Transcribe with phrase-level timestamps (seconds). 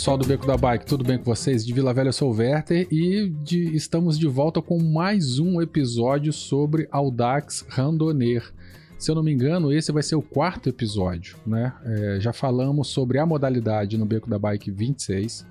[0.00, 1.62] Pessoal do Beco da Bike, tudo bem com vocês?
[1.62, 5.60] De Vila Velha eu sou o Werther e de, estamos de volta com mais um
[5.60, 8.50] episódio sobre Audax Randonner.
[8.96, 11.74] Se eu não me engano, esse vai ser o quarto episódio, né?
[11.84, 15.46] É, já falamos sobre a modalidade no Beco da Bike 26.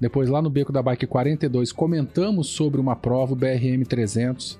[0.00, 4.58] Depois, lá no Beco da Bike 42, comentamos sobre uma prova, o BRM 300.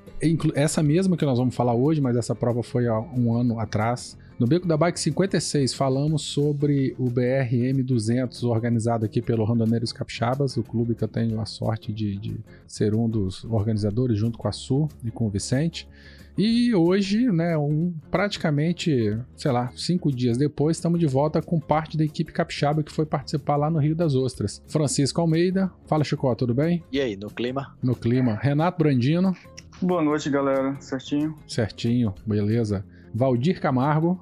[0.55, 4.17] Essa mesma que nós vamos falar hoje, mas essa prova foi há um ano atrás.
[4.43, 10.57] No Beco da Bike 56, falamos sobre o BRM 200, organizado aqui pelo Rondoneiros Capixabas,
[10.57, 14.49] o clube que eu tenho a sorte de, de ser um dos organizadores, junto com
[14.49, 15.89] a Su e com o Vicente.
[16.37, 21.97] E hoje, né, um, praticamente, sei lá, cinco dias depois, estamos de volta com parte
[21.97, 24.61] da equipe capixaba que foi participar lá no Rio das Ostras.
[24.67, 26.83] Francisco Almeida, fala Chico, tudo bem?
[26.91, 27.77] E aí, no clima?
[27.81, 28.35] No clima.
[28.35, 29.37] Renato Brandino.
[29.81, 30.77] Boa noite, galera.
[30.81, 31.39] Certinho?
[31.47, 32.85] Certinho, beleza.
[33.15, 34.19] Valdir Camargo.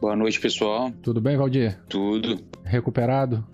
[0.00, 0.90] Boa noite, pessoal.
[1.02, 1.78] Tudo bem, Valdir?
[1.88, 2.40] Tudo.
[2.64, 3.44] Recuperado?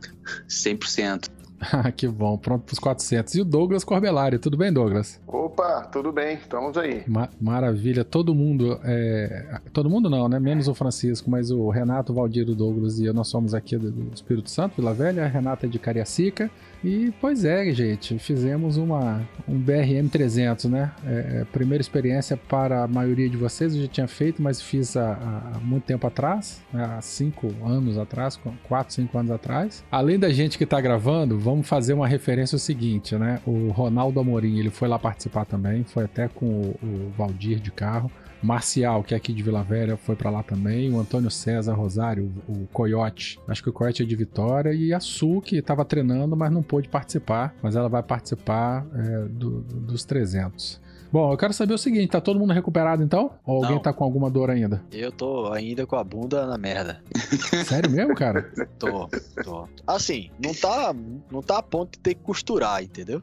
[0.48, 1.28] 100%.
[1.60, 3.34] Ah, que bom, pronto para os 400.
[3.34, 5.20] E o Douglas Corbelari, tudo bem, Douglas?
[5.26, 7.02] Opa, tudo bem, estamos aí.
[7.06, 9.60] Ma maravilha, todo mundo, é...
[9.72, 10.38] todo mundo não, né?
[10.38, 13.76] Menos o Francisco, mas o Renato, o Valdir, o Douglas e eu, nós somos aqui
[13.76, 16.50] do Espírito Santo, Vila Velha, a Renata é de Cariacica
[16.84, 20.92] e pois é, gente, fizemos uma, um BRM 300, né?
[21.04, 24.96] É, é, primeira experiência para a maioria de vocês, eu já tinha feito, mas fiz
[24.96, 29.84] há, há muito tempo atrás, há cinco anos atrás, quatro, cinco anos atrás.
[29.90, 33.40] Além da gente que está gravando, vamos fazer uma referência o seguinte, né?
[33.46, 37.70] O Ronaldo Amorim, ele foi lá participar também, foi até com o, o Valdir de
[37.70, 38.10] carro.
[38.42, 40.92] Marcial, que é aqui de Vila Velha, foi para lá também.
[40.92, 43.38] O Antônio César Rosário, o Coyote.
[43.48, 44.72] Acho que o Coyote é de Vitória.
[44.72, 47.54] E a Su, que estava treinando, mas não pôde participar.
[47.62, 50.80] Mas ela vai participar é, do, dos 300.
[51.16, 53.30] Bom, eu quero saber o seguinte, tá todo mundo recuperado então?
[53.46, 53.82] Ou alguém Não.
[53.82, 54.84] tá com alguma dor ainda?
[54.92, 57.00] Eu tô ainda com a bunda na merda.
[57.64, 58.52] Sério mesmo, cara?
[58.78, 59.08] tô,
[59.42, 59.66] tô.
[59.86, 60.94] Assim, não tá,
[61.32, 63.22] não tá a ponto de ter que costurar, entendeu?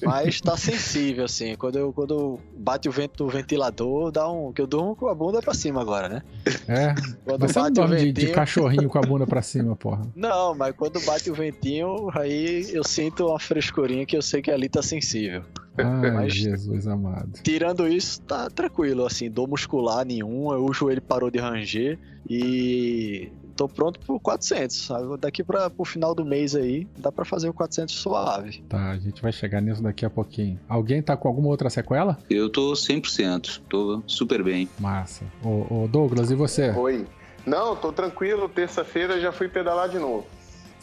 [0.00, 1.56] Mas tá sensível, assim.
[1.56, 4.52] Quando, eu, quando bate o vento do ventilador, dá um.
[4.52, 6.22] Que eu durmo com a bunda pra cima agora, né?
[6.68, 6.94] É.
[7.24, 8.12] Quando você não dorme ventinho...
[8.12, 10.06] de, de cachorrinho com a bunda pra cima, porra.
[10.14, 14.52] Não, mas quando bate o ventinho, aí eu sinto uma frescurinha que eu sei que
[14.52, 15.42] ali tá sensível.
[15.76, 17.40] Ai, Mas, Jesus amado.
[17.42, 21.98] Tirando isso, tá tranquilo, assim, dor muscular nenhum, o joelho parou de ranger
[22.28, 24.76] e tô pronto pro 400.
[24.76, 25.16] Sabe?
[25.18, 28.62] Daqui para o final do mês aí, dá para fazer o 400 suave.
[28.68, 30.58] Tá, a gente vai chegar nisso daqui a pouquinho.
[30.68, 32.18] Alguém tá com alguma outra sequela?
[32.28, 34.68] Eu tô 100%, tô super bem.
[34.78, 35.24] Massa.
[35.42, 36.70] Ô, ô Douglas, e você?
[36.70, 37.06] Oi.
[37.46, 40.26] Não, tô tranquilo, terça-feira já fui pedalar de novo.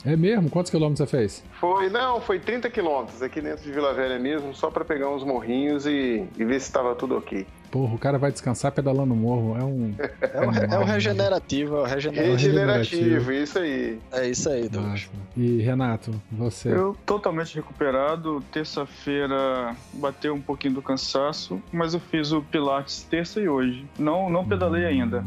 [0.06, 0.50] É mesmo?
[0.50, 1.44] Quantos quilômetros você fez?
[1.60, 5.24] Foi, não, foi 30 quilômetros aqui dentro de Vila Velha mesmo, só para pegar uns
[5.24, 7.46] morrinhos e, e ver se estava tudo ok.
[7.72, 9.58] Porra, o cara vai descansar pedalando morro.
[9.58, 9.96] É um.
[10.22, 12.32] É, um, é um regenerativo, é um regenerativo.
[12.34, 14.00] Regenerativo, isso aí.
[14.12, 15.10] É isso aí, Douglas.
[15.38, 16.68] E Renato, você?
[16.68, 18.44] Eu totalmente recuperado.
[18.52, 23.86] Terça-feira bateu um pouquinho do cansaço, mas eu fiz o Pilates terça e hoje.
[23.98, 24.88] Não, não pedalei hum.
[24.88, 25.24] ainda.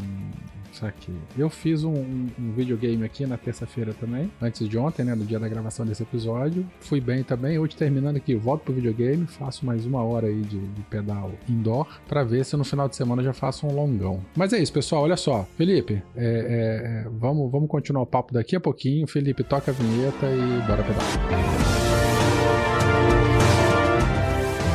[0.83, 1.13] Aqui.
[1.37, 5.15] Eu fiz um, um, videogame aqui na terça-feira também, antes de ontem, né?
[5.15, 6.65] No dia da gravação desse episódio.
[6.81, 7.57] Fui bem também.
[7.57, 11.87] Hoje terminando aqui, volto pro videogame, faço mais uma hora aí de, de pedal indoor,
[12.07, 14.19] para ver se no final de semana já faço um longão.
[14.35, 15.03] Mas é isso, pessoal.
[15.03, 15.47] Olha só.
[15.55, 19.07] Felipe, é, é, é, vamos, vamos continuar o papo daqui a pouquinho.
[19.07, 21.85] Felipe, toca a vinheta e bora pedalar.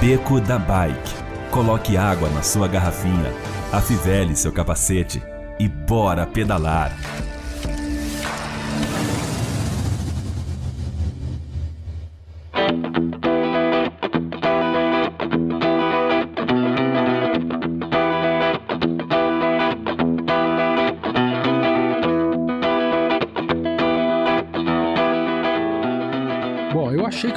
[0.00, 1.14] Beco da Bike.
[1.50, 3.32] Coloque água na sua garrafinha.
[3.72, 5.20] Afivele seu capacete
[5.60, 6.90] e bora pedalar!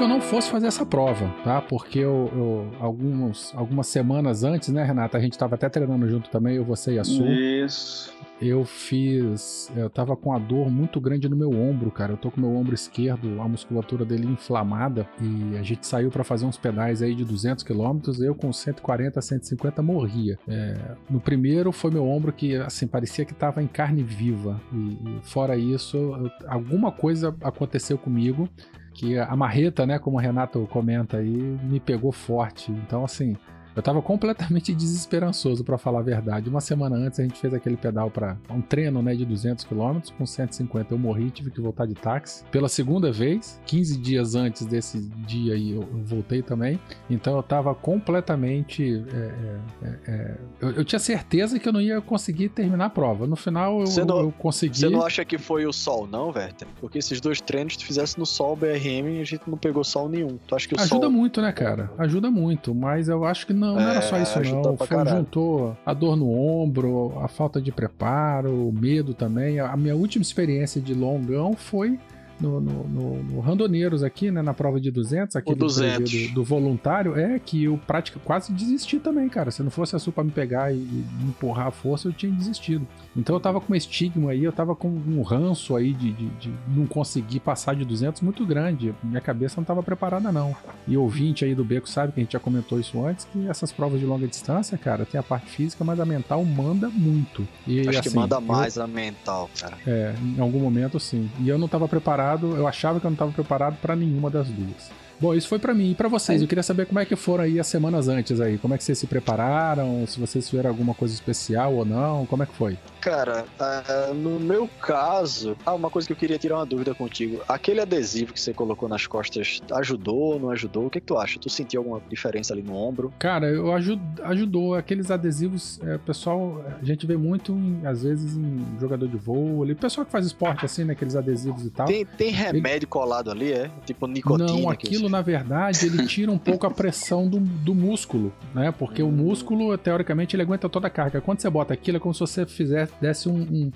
[0.03, 1.61] Eu não fosse fazer essa prova, tá?
[1.61, 5.17] Porque eu, eu alguns, algumas semanas antes, né, Renata?
[5.17, 7.25] A gente tava até treinando junto também, eu, você e a Su.
[7.25, 8.13] Isso.
[8.41, 9.71] Eu fiz.
[9.73, 12.11] Eu tava com a dor muito grande no meu ombro, cara.
[12.13, 15.07] Eu tô com meu ombro esquerdo, a musculatura dele inflamada.
[15.21, 18.01] E a gente saiu para fazer uns pedais aí de 200 km.
[18.19, 20.37] Eu com 140, 150 morria.
[20.45, 20.75] É,
[21.09, 24.59] no primeiro foi meu ombro que, assim, parecia que tava em carne viva.
[24.73, 28.49] E, e fora isso, eu, alguma coisa aconteceu comigo
[28.93, 32.71] que a marreta, né, como o Renato comenta aí, me pegou forte.
[32.71, 33.35] Então, assim,
[33.75, 36.49] Eu tava completamente desesperançoso, pra falar a verdade.
[36.49, 39.99] Uma semana antes a gente fez aquele pedal para um treino, né, de 200 km,
[40.17, 42.43] com 150 eu morri, tive que voltar de táxi.
[42.51, 46.79] Pela segunda vez, 15 dias antes desse dia aí eu, eu voltei também.
[47.09, 49.03] Então eu tava completamente.
[49.13, 52.89] é, é, é, é, eu, eu tinha certeza que eu não ia conseguir terminar a
[52.89, 53.25] prova.
[53.27, 54.77] No final eu, não- eu consegui.
[54.77, 56.67] Você não acha que foi o sol, não, Werther?
[56.79, 60.07] Porque esses dois treinos, se tu fizesse no sol BRM, a gente não pegou sol
[60.09, 60.37] nenhum.
[60.47, 61.11] Tu acha que o Ajuda sol.
[61.11, 61.91] muito, né, cara?
[61.97, 64.77] Ajuda muito, mas eu acho que não, não era É, só isso, não.
[64.77, 65.17] Foi, caralho.
[65.17, 69.59] juntou a dor no ombro, a falta de preparo, o medo também.
[69.59, 71.99] A minha última experiência de longão foi
[72.43, 76.27] no, no, no- no Randoneiros aqui, né, na prova de 200, aquele 200.
[76.29, 79.49] Do, do voluntário, é que eu prática, quase desisti também, cara.
[79.51, 82.13] Se não fosse a Su pra me pegar e, e me empurrar à força, eu
[82.13, 82.85] tinha desistido.
[83.15, 86.27] Então eu tava com um estigma aí, eu tava com um ranço aí de, de,
[86.29, 88.93] de não conseguir passar de 200 muito grande.
[89.03, 90.55] Minha cabeça não tava preparada, não.
[90.87, 93.71] E ouvinte aí do Beco sabe que a gente já comentou isso antes, que essas
[93.71, 97.47] provas de longa distância, cara, tem a parte física, mas a mental manda muito.
[97.67, 99.77] E, Acho que assim, manda eu- mais a mental, cara.
[99.85, 101.29] é, em algum momento sim.
[101.39, 104.47] E eu não estava preparado, eu achava que eu não estava preparado para nenhuma das
[104.47, 104.91] duas.
[105.19, 106.41] Bom, isso foi para mim e para vocês.
[106.41, 108.57] Eu queria saber como é que foram aí as semanas antes aí.
[108.57, 110.05] Como é que vocês se prepararam?
[110.07, 112.25] Se vocês tiveram alguma coisa especial ou não?
[112.25, 112.77] Como é que foi?
[113.03, 117.41] Cara, ah, no meu caso, ah, uma coisa que eu queria tirar uma dúvida contigo.
[117.49, 120.85] Aquele adesivo que você colocou nas costas ajudou, não ajudou?
[120.85, 121.37] O que, que tu acha?
[121.37, 123.13] Tu sentiu alguma diferença ali no ombro?
[123.19, 124.75] Cara, eu aju- ajudou.
[124.75, 129.75] Aqueles adesivos, é, pessoal, a gente vê muito, em- às vezes, em jogador de vôlei.
[129.75, 130.93] Pessoal que faz esporte assim, né?
[130.93, 131.85] Aqueles adesivos e tal.
[131.87, 133.69] Tem, tem remédio colado ali, é?
[133.85, 134.47] Tipo nicotina.
[134.49, 138.71] Não, aquilo na verdade ele tira um pouco a pressão do, do músculo, né?
[138.71, 141.19] Porque o músculo, teoricamente, ele aguenta toda a carga.
[141.19, 143.71] Quando você bota aquilo, é como se você fizesse, desse um, um,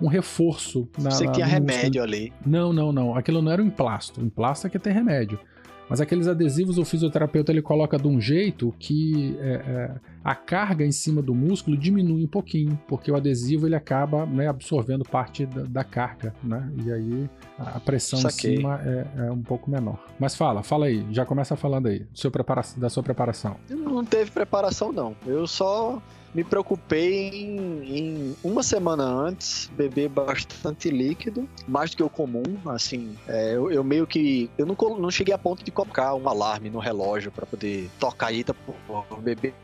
[0.00, 1.10] um reforço na.
[1.10, 2.32] Você tinha remédio ali.
[2.44, 3.16] Não, não, não.
[3.16, 4.20] Aquilo não era um emplasto.
[4.20, 5.38] O emplasto é que tem remédio.
[5.88, 10.86] Mas aqueles adesivos, o fisioterapeuta ele coloca de um jeito que é, é, a carga
[10.86, 15.44] em cima do músculo diminui um pouquinho, porque o adesivo ele acaba né, absorvendo parte
[15.44, 16.72] da, da carga, né?
[16.82, 18.54] E aí a pressão Saquei.
[18.54, 20.02] em cima é, é um pouco menor.
[20.18, 23.56] Mas fala, fala aí, já começa falando aí seu prepara- da sua preparação.
[23.68, 25.14] Não teve preparação, não.
[25.26, 26.00] Eu só
[26.34, 32.42] me preocupei em, em uma semana antes beber bastante líquido, mais do que o comum,
[32.66, 33.16] assim.
[33.28, 34.50] é, eu, eu meio que.
[34.56, 38.32] Eu não, não cheguei a ponto de colocar um alarme no relógio pra poder tocar
[38.32, 38.74] eita, pô,
[39.18, 39.54] beber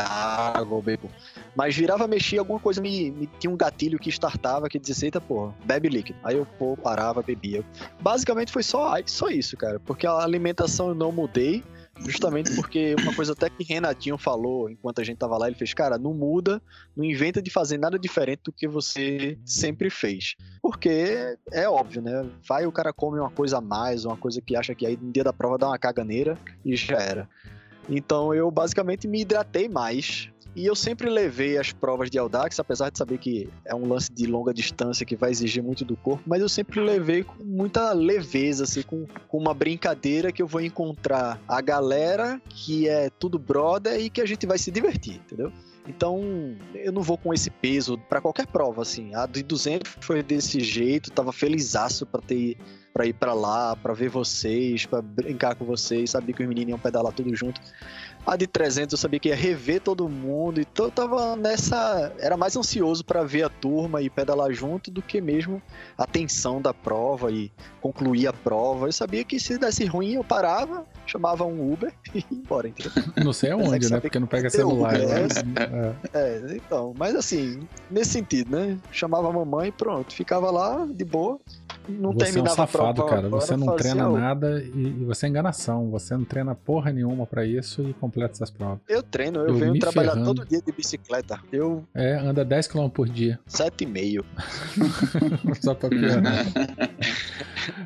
[0.00, 1.10] água, bebo.
[1.56, 5.20] Mas virava, mexia, alguma coisa me, me tinha um gatilho que startava que dizia, eita,
[5.20, 6.18] porra, bebe líquido.
[6.22, 7.64] Aí eu, pô, parava, bebia.
[8.00, 9.80] Basicamente foi só, só isso, cara.
[9.80, 11.64] Porque a alimentação eu não mudei.
[12.06, 15.74] Justamente porque uma coisa até que Renatinho falou enquanto a gente tava lá, ele fez,
[15.74, 16.62] cara, não muda,
[16.96, 20.34] não inventa de fazer nada diferente do que você sempre fez.
[20.62, 22.26] Porque é óbvio, né?
[22.46, 25.12] Vai o cara come uma coisa a mais, uma coisa que acha que aí no
[25.12, 27.28] dia da prova dá uma caganeira e já era.
[27.88, 30.30] Então eu basicamente me hidratei mais.
[30.54, 34.12] E eu sempre levei as provas de Audax, apesar de saber que é um lance
[34.12, 37.92] de longa distância que vai exigir muito do corpo, mas eu sempre levei com muita
[37.92, 43.38] leveza, assim, com, com uma brincadeira que eu vou encontrar a galera que é tudo
[43.38, 45.52] brother e que a gente vai se divertir, entendeu?
[45.86, 49.14] Então, eu não vou com esse peso pra qualquer prova, assim.
[49.14, 52.58] A de 200 foi desse jeito, tava felizaço pra ter
[52.92, 56.70] para ir pra lá, pra ver vocês, pra brincar com vocês, sabia que os meninos
[56.70, 57.60] iam pedalar tudo junto.
[58.28, 62.12] A de 300 eu sabia que ia rever todo mundo, então eu tava nessa.
[62.18, 65.62] Era mais ansioso pra ver a turma e pedalar junto do que mesmo
[65.96, 68.86] a tensão da prova e concluir a prova.
[68.86, 72.92] Eu sabia que se desse ruim eu parava, chamava um Uber e ia embora, entendeu?
[73.24, 73.98] Não sei é aonde, né?
[73.98, 74.94] Porque não pega celular.
[74.94, 75.26] Uber, né?
[76.12, 76.18] É.
[76.18, 78.76] É, então, mas assim, nesse sentido, né?
[78.92, 81.40] Chamava a mamãe e pronto, ficava lá de boa.
[81.88, 83.28] Não Você é um safado, cara.
[83.30, 85.90] Você não treina nada e, e você é enganação.
[85.90, 88.78] Você não treina porra nenhuma pra isso e completa essas provas.
[88.88, 90.34] Eu treino, eu, Eu venho trabalhar ferrando.
[90.34, 91.40] todo dia de bicicleta.
[91.52, 93.38] Eu, É, anda 10 km por dia.
[93.46, 94.24] sete e meio.
[95.62, 96.46] Só pra piorar.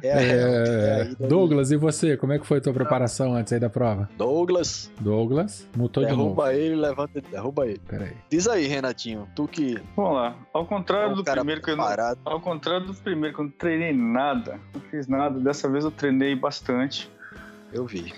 [0.02, 1.28] É, a real, é É, aí daí.
[1.28, 2.16] Douglas, e você?
[2.16, 4.08] Como é que foi a tua preparação antes aí da prova?
[4.16, 6.22] Douglas, Douglas, mutou de novo.
[6.22, 7.80] derruba ele, levanta ele, derruba ele.
[7.86, 8.12] Peraí.
[8.30, 10.36] Diz aí, Renatinho, tu que Vamos lá.
[10.52, 12.18] Ao é contrário um do primeiro que eu não, preparado.
[12.24, 15.90] Ao contrário do primeiro, que eu não treinei nada, não fiz nada, dessa vez eu
[15.90, 17.10] treinei bastante.
[17.72, 18.12] Eu vi.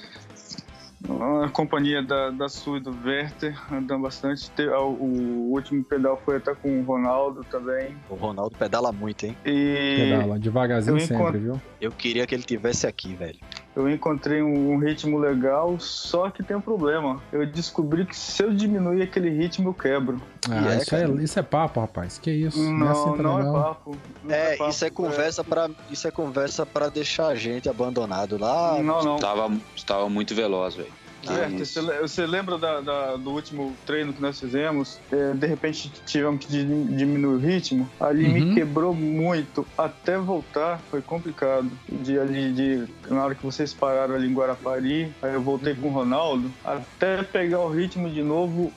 [1.08, 4.50] A companhia da, da Su e do Werther andando bastante.
[4.52, 7.94] Te- a- O, último pedal foi até com o Ronaldo também.
[8.08, 9.36] O Ronaldo pedala muito, hein?
[9.44, 11.60] E Pedala, devagarzinho eu sempre, encontro- viu?
[11.80, 13.38] Eu queria que ele tivesse aqui, velho.
[13.76, 17.20] Eu encontrei um, ritmo legal, só que tem um problema.
[17.32, 20.22] Eu descobri que se eu diminuir aquele ritmo, eu quebro.
[20.48, 22.18] Ah, é, isso, é, isso é papo, rapaz.
[22.18, 22.62] Que isso?
[22.62, 23.52] Não, Não, é assim não é não.
[23.52, 23.96] papo.
[24.22, 28.38] Não É, papo, isso é conversa para isso é conversa para deixar a gente abandonado
[28.38, 28.80] lá.
[28.80, 29.16] Não, não.
[29.16, 29.50] Tava,
[29.84, 31.03] tava muito veloz, velho.
[31.30, 31.80] É, isso.
[31.82, 35.00] você, você lembra da- da- do último treino que nós fizemos?
[35.10, 37.88] É, de repente tivemos que di- diminuir o ritmo.
[38.00, 38.32] Ali Uhum.
[38.32, 39.66] me quebrou muito.
[39.76, 41.70] Até voltar foi complicado.
[41.88, 45.88] De ali, de, na hora que vocês pararam ali em Guarapari, aí eu voltei com
[45.88, 46.50] o Ronaldo.
[46.64, 48.72] Até pegar o ritmo de novo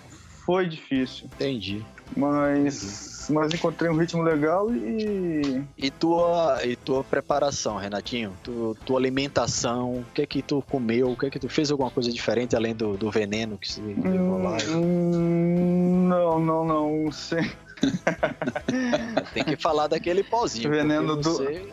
[0.45, 1.25] foi difícil.
[1.35, 1.83] Entendi.
[2.15, 5.63] Mas, mas encontrei um ritmo legal e.
[5.77, 8.33] E tua, e tua preparação, Renatinho?
[8.43, 11.11] Tu, tua alimentação, o que é que tu comeu?
[11.11, 13.81] O que é que tu fez alguma coisa diferente além do, do veneno que você
[13.81, 14.57] levou lá?
[14.69, 17.11] Hum, não, não, não.
[17.11, 17.49] Sem,
[19.33, 20.69] Tem que falar daquele pozinho.
[20.69, 21.67] Veneno do- você-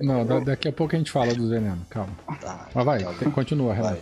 [0.00, 2.12] Não, da- daqui a pouco a gente fala do veneno, calma.
[2.40, 3.96] Tá, Mas vai, tá tem- continua, Vai.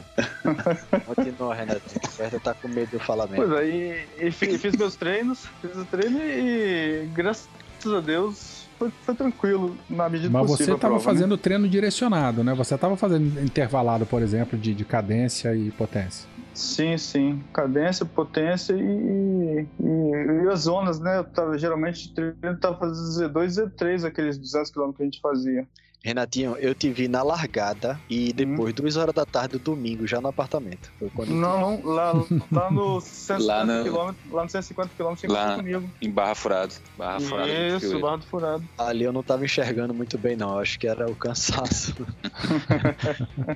[0.45, 1.05] Renato.
[1.07, 2.01] Continua, Renatinho.
[2.19, 3.45] O Werther tá com medo de eu falar mesmo.
[3.47, 7.47] Pois aí, fi- fiz meus treinos, fiz o treino e graças
[7.87, 10.67] a Deus foi, foi tranquilo na medida Mas possível.
[10.67, 11.01] você a estava né?
[11.01, 12.53] fazendo treino direcionado, né?
[12.55, 16.29] Você estava fazendo intervalado, por exemplo, de, de cadência e potência.
[16.53, 17.43] Sim, sim.
[17.53, 21.19] Cadência, potência e, e, e as zonas, né?
[21.19, 25.05] Eu tava, geralmente o treino tava fazendo Z2 e Z3, aqueles 200 km que a
[25.05, 25.67] gente fazia.
[26.05, 30.21] Renatinho, eu te vi na largada e depois, duas horas da tarde do domingo, já
[30.21, 30.91] no apartamento.
[30.99, 32.13] Foi quando te- Não, não, lá,
[32.51, 35.91] lá no 150 Lá na- km, lá no 150 km você Lá- encontrou comigo.
[36.03, 36.75] Em Barra Furado.
[36.99, 37.49] Barra Furado.
[37.49, 38.01] gente Isso.
[38.01, 38.65] Barra do Furado.
[38.77, 40.55] Ali eu não tava enxergando muito bem, não.
[40.55, 41.95] Eu acho que era o cansaço.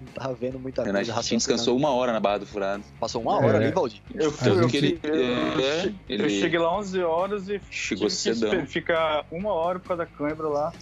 [0.00, 0.98] não tava, vendo muita coisa.
[0.98, 1.38] Renato raciocinando.
[1.38, 2.82] descansou uma hora na Barra do Furado.
[2.98, 3.66] Passou uma hora É.
[3.66, 4.02] ali, Valdir.
[4.12, 8.66] Eu, eu, gente- ele- eu- é, eu ele- cheguei lá 11 horas e Chegou esper-
[8.66, 10.72] ficar uma hora por causa da câimbra lá.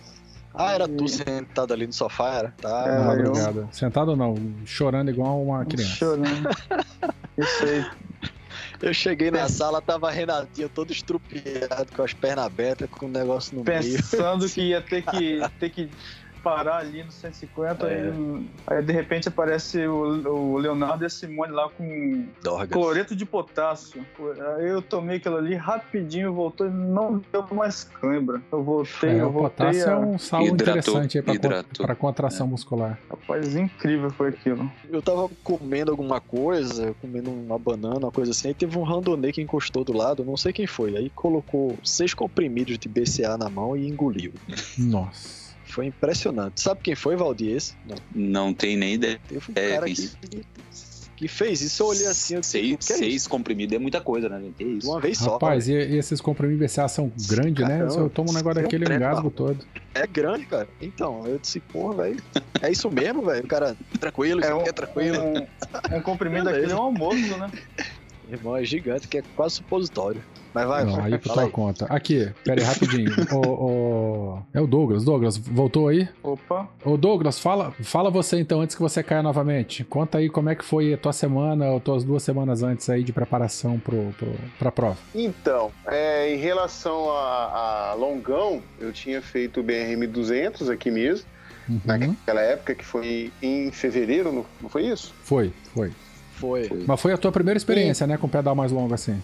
[0.55, 2.55] Ah, era tu sentado ali no sofá, era?
[2.61, 2.85] Tá.
[2.87, 3.69] É, Na eu-.
[3.73, 4.37] Sentado ou não?
[4.65, 5.95] Chorando igual uma criança.
[5.95, 6.49] Chorando.
[7.37, 7.85] Isso aí.
[8.81, 13.57] Eu cheguei na sala, tava Renatinho todo estrupiado, com as pernas abertas, com o negócio
[13.57, 13.81] no meio.
[13.81, 15.91] Pensando que ia ter que, ter que
[16.45, 17.95] parar ali no 150, É.
[18.11, 22.69] aí, aí de repente aparece o, o Leonardo e a Simone lá com Dorgas.
[22.69, 24.05] cloreto de potássio.
[24.59, 28.43] Aí eu tomei aquilo ali rapidinho, voltou e não deu mais cãibra.
[28.53, 29.99] Eu voltei, É, eu o voltei potássio é a...
[29.99, 31.87] um sal interessante aí para hidratou.
[31.87, 32.99] para contração muscular.
[33.09, 34.71] Rapaz, incrível foi aquilo.
[34.91, 39.33] Eu tava comendo alguma coisa, comendo uma banana, uma coisa assim, aí teve um randonê
[39.33, 40.95] que encostou do lado, não sei quem foi.
[40.97, 44.33] Aí colocou seis comprimidos de BCA na mão e engoliu.
[44.77, 45.44] Nossa.
[45.75, 46.61] Foi impressionante.
[46.61, 47.57] Sabe quem foi, Valdir?
[47.57, 47.75] Esse?
[47.85, 47.97] Não.
[48.15, 49.21] Não tem nem ideia.
[49.29, 50.11] Teve um É, cara que,
[51.17, 51.83] que fez isso.
[51.83, 54.29] Eu olhei assim, eu disse, Seis, "O que é seis isso?" comprimidos é muita coisa,
[54.29, 54.41] né?
[54.41, 54.57] gente?
[54.65, 54.89] De isso?
[54.89, 55.33] uma vez só.
[55.33, 57.91] Rapaz, e, e esses comprimidos BCA são grandes, né?
[57.91, 59.67] Se eu tomo um negócio é daquele, eu treco, engasgo todo.
[59.95, 60.69] É grande, cara.
[60.81, 62.23] Então, eu disse, porra, velho.
[62.63, 63.45] É isso mesmo, velho.
[63.45, 65.19] O cara, tranquilo, É um, é tranquilo.
[65.21, 67.51] um, um comprimido daquele é um almoço, né?
[68.31, 70.23] Irmão, é gigante, que é quase supositório.
[70.55, 71.13] Mas vai, Não, vai.
[71.13, 71.51] aí por tua aí.
[71.51, 71.85] conta.
[71.87, 73.11] Aqui, pera aí, rapidinho.
[73.35, 75.05] o, o- É o Douglas.
[75.05, 76.09] Douglas, voltou aí?
[76.23, 76.69] Opa.
[76.85, 79.83] Ô Douglas, fala, fala você então, antes que você caia novamente.
[79.85, 83.03] Conta aí como é que foi a tua semana, ou tuas duas semanas antes aí
[83.03, 84.97] de preparação pro, pro, pra prova.
[85.15, 91.27] Então, é, em relação a, a longão, eu tinha feito o BRM 200 aqui mesmo,
[91.67, 91.81] Uhum.
[91.87, 95.15] naquela época que foi em fevereiro, não, não foi isso?
[95.25, 95.91] Foi, foi.
[96.35, 96.69] Foi.
[96.87, 99.17] Mas foi a tua primeira experiência, né, com pedal mais longo assim.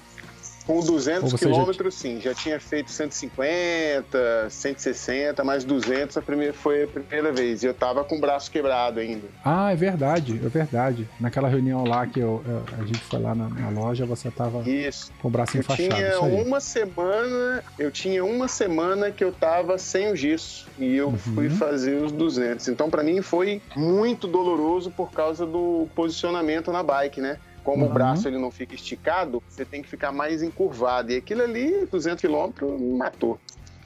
[0.71, 2.21] Com Ou 200 você já quilômetros, sim.
[2.21, 7.65] Já tinha feito 150, 160, mais 200 a primeira, foi a primeira vez.
[7.65, 9.27] E eu tava com o braço quebrado ainda.
[9.45, 11.09] Ah, é verdade, é verdade.
[11.19, 14.63] Naquela reunião lá que eu, eu- a gente foi lá na, na loja, você tava
[14.69, 15.11] Isso.
[15.21, 15.89] com o braço Eu enfaixado.
[15.93, 21.09] tinha uma semana, eu tinha uma semana que eu tava sem o gesso e eu
[21.09, 21.19] Uhum.
[21.19, 22.69] fui fazer os 200.
[22.69, 27.39] Então pra mim foi muito doloroso por causa do posicionamento na bike, né?
[27.65, 27.91] Como Uhum.
[27.91, 31.13] o braço ele não fica esticado, você tem que ficar mais encurvado.
[31.13, 33.39] E aquilo ali, 200 km, me matou.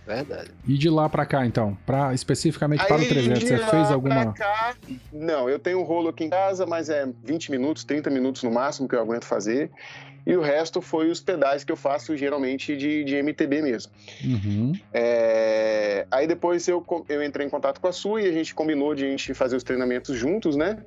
[0.07, 0.51] Verdade.
[0.69, 3.67] E de lá pra cá, então, pra, especificamente para o Aí, 300, de você lá
[3.69, 4.33] fez pra alguma...
[4.35, 4.75] cá,
[5.11, 8.51] não, eu tenho um rolo aqui em casa, mas é 20 minutos, 30 minutos no
[8.51, 9.71] máximo que eu aguento fazer.
[10.27, 13.93] E o resto foi os pedais que eu faço geralmente de, de MTB mesmo.
[14.23, 14.73] Uhum.
[14.93, 18.95] É, Aí depois eu, eu entrei em contato com a Su e a gente combinou
[18.95, 20.79] de a gente fazer os treinamentos juntos, né?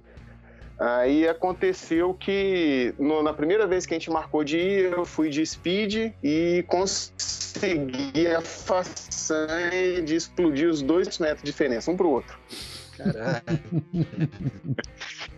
[0.79, 5.29] Aí aconteceu que no- na primeira vez que a gente marcou de ir, eu fui
[5.29, 12.09] de speed e consegui a façanha de explodir os dois metros de diferença, um pro
[12.09, 12.37] outro.
[12.95, 13.43] Caralho.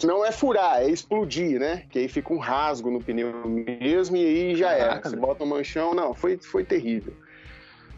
[0.04, 1.84] Não é furar, é explodir, né?
[1.90, 4.88] Que aí fica um rasgo no pneu mesmo e aí já era.
[4.90, 5.28] Caraca, Você velho.
[5.28, 7.14] bota um manchão, não, foi, foi terrível.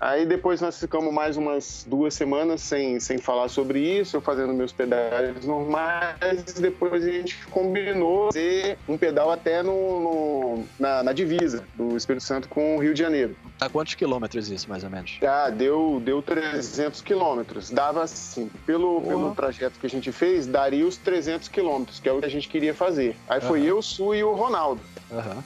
[0.04, 4.52] Aí depois nós ficamos mais umas duas semanas sem, sem falar sobre isso, eu fazendo
[4.52, 6.16] meus pedais normais.
[6.60, 12.24] Depois a gente combinou fazer um pedal até no, no- na, na divisa do Espírito
[12.24, 13.36] Santo com o Rio de Janeiro.
[13.60, 15.20] Tá quantos quilômetros isso, mais ou menos?
[15.22, 17.70] Ah, deu, deu 300 quilômetros.
[17.70, 22.12] Dava assim, pelo, pelo trajeto que a gente fez, daria os 300 quilômetros, que é
[22.12, 23.16] o que a gente queria fazer.
[23.30, 23.68] Aí foi Aham.
[23.68, 24.82] eu, o Su e o Ronaldo.
[25.12, 25.44] Aham.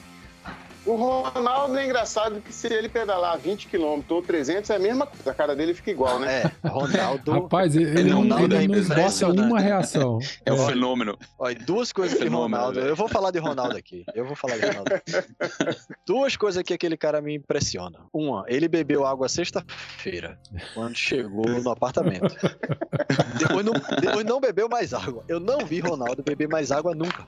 [0.86, 5.04] O Ronaldo é engraçado que se ele pedalar 20 km ou 300, é a mesma
[5.06, 5.30] coisa.
[5.32, 6.42] A cara dele fica igual, né?
[6.62, 7.32] É, Ronaldo.
[7.32, 9.50] Rapaz, ele, ele não, Ronaldo ele é não esboça impressionante.
[9.50, 10.18] uma reação.
[10.44, 11.18] É um fenômeno.
[11.38, 12.80] Olha, duas coisas de Fenômeno, Ronaldo.
[12.80, 12.90] velho.
[12.92, 14.04] Eu vou falar de Ronaldo aqui.
[14.14, 14.90] Eu vou falar de Ronaldo.
[16.06, 17.98] duas coisas que aquele cara me impressiona.
[18.12, 20.38] Uma, ele bebeu água sexta-feira,
[20.72, 22.34] quando chegou no apartamento.
[23.38, 25.24] Depois não, depois não bebeu mais água.
[25.26, 27.26] Eu não vi Ronaldo beber mais água nunca.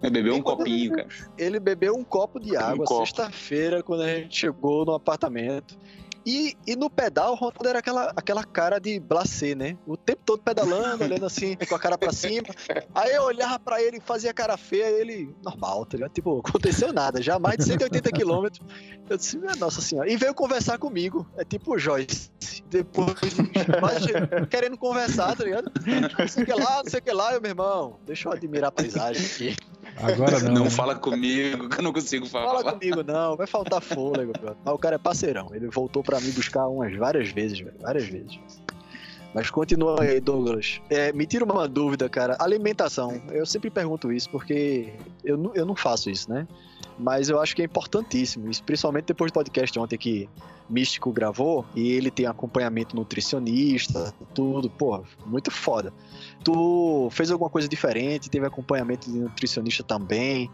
[0.00, 1.08] Vai beber um copinho, cara.
[1.38, 3.06] Ele bebeu um copo de água copo.
[3.06, 5.78] sexta-feira, quando a gente chegou no apartamento.
[6.26, 9.78] E, e no pedal, o Ronaldo era aquela, aquela cara de blacê, né?
[9.86, 12.46] O tempo todo pedalando, olhando assim, com a cara pra cima.
[12.94, 16.12] Aí eu olhava pra ele e fazia cara feia, e ele, normal, tá ligado?
[16.12, 18.60] Tipo, aconteceu nada, já mais de 180 quilômetros.
[19.08, 20.12] Eu disse, minha nossa senhora.
[20.12, 21.26] E veio conversar comigo.
[21.38, 22.30] É tipo o Joyce.
[22.68, 25.72] Depois, che- querendo conversar, tá ligado?
[26.18, 28.32] Não sei o que lá, não sei o que lá, eu, meu irmão, deixa eu
[28.32, 29.56] admirar a paisagem aqui.
[30.02, 30.52] Agora não.
[30.54, 30.70] Não né?
[30.70, 32.46] fala comigo, que eu não consigo falar.
[32.62, 34.32] Fala comigo, não, vai faltar fôlego.
[34.64, 35.48] Mas o cara é parceirão.
[35.52, 37.74] Ele voltou pra me buscar umas várias vezes, velho.
[37.80, 38.38] Várias vezes.
[39.34, 40.80] Mas continua aí, Douglas.
[40.90, 42.36] É, me tira uma dúvida, cara.
[42.40, 43.22] Alimentação.
[43.30, 44.92] Eu sempre pergunto isso porque
[45.24, 46.48] eu, não- eu não faço isso, né?
[46.98, 48.50] Mas eu acho que é importantíssimo.
[48.50, 50.28] Isso, principalmente depois do podcast ontem que
[50.70, 54.70] Místico gravou e ele tem acompanhamento nutricionista, tudo.
[54.70, 55.92] Pô, muito foda.
[56.44, 58.30] Tu fez alguma coisa diferente?
[58.30, 60.50] Teve acompanhamento de nutricionista também?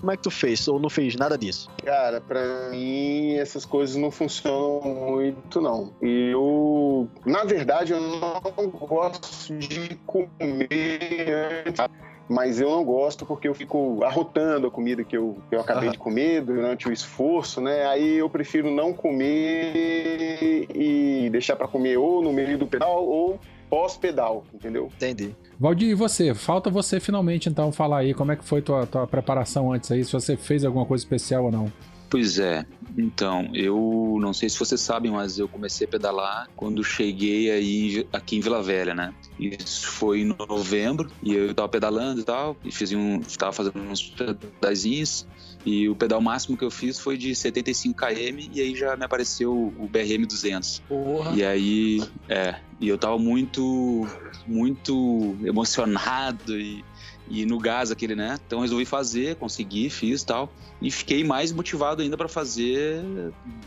[0.00, 0.66] Como é que tu fez?
[0.68, 1.68] Ou não fez nada disso?
[1.84, 5.92] Cara, pra mim essas coisas não funcionam muito, não.
[6.00, 11.80] Eu, na verdade, eu não gosto de comer antes,
[12.28, 15.84] mas eu não gosto porque eu fico arrotando a comida que eu, que eu acabei
[15.84, 15.92] Aham.
[15.92, 17.86] de comer durante o esforço, né?
[17.86, 23.38] Aí eu prefiro não comer e deixar pra comer ou no meio do pedal ou
[23.68, 24.90] pós-pedal, entendeu?
[24.96, 25.34] Entendi.
[25.58, 26.34] Valdir, e você?
[26.34, 30.04] Falta você finalmente então falar aí como é que foi tua, tua preparação antes aí,
[30.04, 31.72] se você fez alguma coisa especial ou não.
[32.12, 32.66] Pois é.
[32.98, 38.06] Então, eu não sei se vocês sabem, mas eu comecei a pedalar quando cheguei aí
[38.12, 39.14] aqui em Vila Velha, né?
[39.40, 43.78] Isso foi em novembro e eu tava pedalando e tal, e fiz um, tava fazendo
[43.78, 45.26] uns pedaizinhos
[45.64, 49.06] e o pedal máximo que eu fiz foi de 75 km e aí já me
[49.06, 50.80] apareceu o BRM 200.
[50.80, 51.32] Porra.
[51.34, 54.06] E aí, é, e eu tava muito,
[54.46, 56.84] muito emocionado e,
[57.28, 58.38] e no gás aquele, né?
[58.46, 60.52] Então resolvi fazer, consegui, fiz tal.
[60.80, 63.02] E fiquei mais motivado ainda para fazer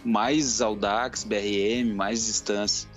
[0.04, 2.90] mais Audax, BRM, mais distância.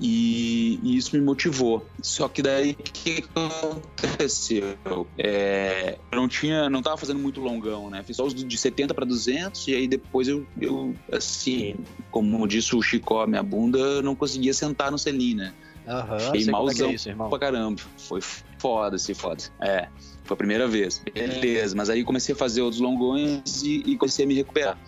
[0.00, 1.86] E, e isso me motivou.
[2.02, 4.76] Só que daí o que aconteceu?
[5.16, 8.02] É, eu não tinha, não tava fazendo muito longão, né?
[8.02, 11.76] Fiz só os de 70 para 200 e aí depois eu, eu assim,
[12.10, 15.54] como disse o Chicó, minha bunda, eu não conseguia sentar no selim, né?
[15.86, 17.28] Aham, Fiquei como é é malzão isso, irmão.
[17.30, 17.80] pra caramba.
[17.98, 18.20] Foi
[18.58, 19.42] foda, assim, foda.
[19.60, 19.88] É,
[20.24, 21.02] foi a primeira vez.
[21.12, 24.78] Beleza, mas aí comecei a fazer outros longões e, e comecei a me recuperar.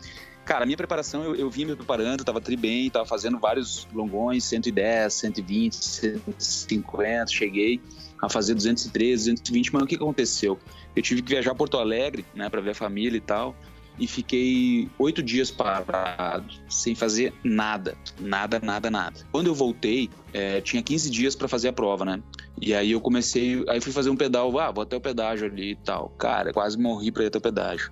[0.44, 3.86] Cara, a minha preparação, eu, eu vinha me preparando, tava tri bem, tava fazendo vários
[3.92, 7.80] longões, 110, 120, 150, cheguei
[8.22, 10.58] a fazer 213, 220, mas o que aconteceu?
[10.94, 13.54] Eu tive que viajar a Porto Alegre, né, pra ver a família e tal,
[13.98, 19.20] e fiquei oito dias parado, sem fazer nada, nada, nada, nada.
[19.32, 22.22] Quando eu voltei, é, tinha 15 dias pra fazer a prova, né?
[22.60, 25.72] E aí eu comecei, aí fui fazer um pedal, ah, vou até o pedágio ali
[25.72, 26.10] e tal.
[26.18, 27.90] Cara, quase morri pra ir até o pedágio.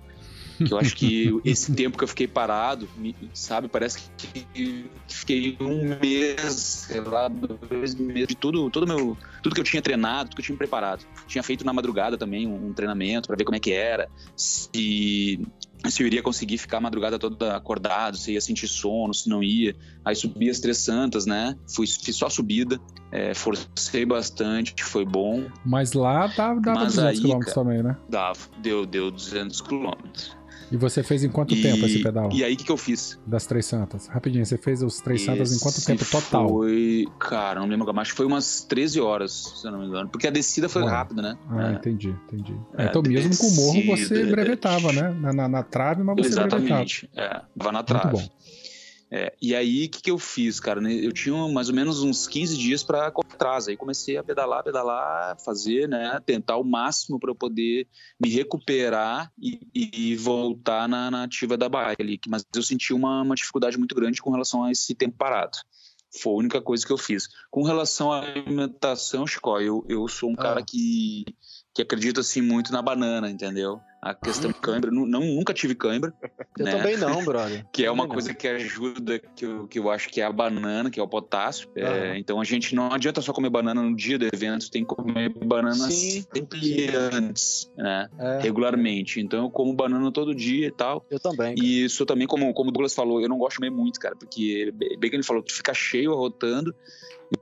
[0.57, 2.87] Que eu acho que esse tempo que eu fiquei parado,
[3.33, 9.53] sabe, parece que fiquei um mês, sei lá, dois meses de tudo, tudo meu, tudo
[9.53, 11.05] que eu tinha treinado, tudo que eu tinha preparado.
[11.27, 15.39] Tinha feito na madrugada também um, um treinamento pra ver como é que era, se
[15.91, 19.43] se eu iria conseguir ficar a madrugada toda acordado, se ia sentir sono, se não
[19.43, 19.75] ia.
[20.03, 21.55] Aí subi as Três Santas, né?
[21.67, 22.79] Fui, fiz só subida,
[23.11, 25.45] é, forcei bastante, foi bom.
[25.65, 27.97] Mas lá dava, dava Mas 200 aí, km também, né?
[28.09, 30.35] Dava, deu, deu 200 quilômetros.
[30.71, 32.29] E você fez em quanto E- tempo esse pedal?
[32.33, 33.19] E aí, o que, que eu fiz?
[33.25, 34.07] Das Três Santas?
[34.07, 36.49] Rapidinho, você fez os Três Santas em quanto Esse tempo total?
[36.49, 40.09] Foi, cara, não lembro, mas foi umas 13 horas, se eu não me engano.
[40.09, 40.89] Porque a descida foi Ué.
[40.89, 41.37] rápida, né?
[41.49, 41.73] Ah, É.
[41.75, 42.55] entendi, entendi.
[42.77, 45.15] É, então mesmo com o morro você descida, brevetava, né?
[45.21, 46.61] Na, na, na trave, mas você brevetava.
[46.63, 47.09] Exatamente.
[47.15, 48.09] É, tava na Muito trave.
[48.17, 48.29] bom.
[49.11, 50.81] É, e aí, o que, que eu fiz, cara?
[50.81, 50.93] né?
[50.93, 53.67] Eu tinha mais ou menos uns 15 dias para correr atrás.
[53.67, 56.19] Aí comecei a pedalar, pedalar, fazer, né?
[56.25, 57.87] Tentar o máximo para eu poder
[58.19, 62.29] me recuperar e, e voltar na, na ativa da bike.
[62.29, 65.57] Mas eu senti uma, uma dificuldade muito grande com relação a esse tempo parado.
[66.21, 67.27] Foi a única coisa que eu fiz.
[67.51, 70.41] Com relação à alimentação, Chico, eu, eu sou um Ah.
[70.41, 71.25] cara que,
[71.73, 73.79] que acredita assim muito na banana, entendeu?
[74.05, 76.13] A questão de cãibra, não, nunca tive cãibra,
[76.59, 76.71] Eu né?
[76.71, 77.65] também não, brother.
[77.73, 78.13] que é uma Também não.
[78.13, 81.07] coisa que ajuda, que eu, que eu acho que é a banana, que é o
[81.07, 81.67] potássio.
[81.75, 82.17] É, Aham.
[82.19, 85.29] então a gente não adianta só comer banana no dia do evento, tem que comer
[85.43, 88.07] banana Sim, sempre antes, né?
[88.19, 89.19] É, Regularmente.
[89.19, 91.03] Então eu como banana todo dia e tal.
[91.09, 91.55] eu também.
[91.55, 91.67] cara.
[91.67, 94.15] E isso também, como, como o Douglas falou, eu não gosto de comer muito, cara,
[94.15, 96.75] porque bem que ele falou, tu fica cheio arrotando.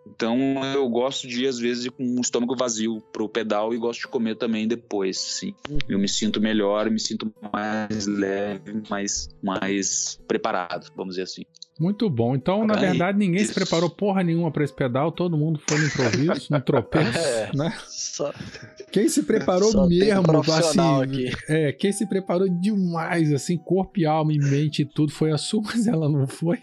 [0.07, 4.01] Então eu gosto de, às vezes, ir com o estômago vazio pro pedal e gosto
[4.01, 5.53] de comer também depois, sim.
[5.69, 5.77] Uhum.
[5.89, 11.43] Eu me sinto melhor, me sinto mais leve, mais, mais preparado, vamos dizer assim.
[11.79, 12.35] Muito bom.
[12.35, 13.53] Então, na verdade, ninguém se isso.
[13.55, 17.49] preparou porra nenhuma pra esse pedal, todo mundo foi no improviso, no tropeço, É.
[17.53, 17.73] né?
[17.87, 18.31] Só,
[18.91, 21.31] Quem se preparou só mesmo, assim, aqui.
[21.49, 25.37] é, quem se preparou demais, assim, corpo e alma e mente e tudo, foi a
[25.37, 26.59] sua, mas ela não foi.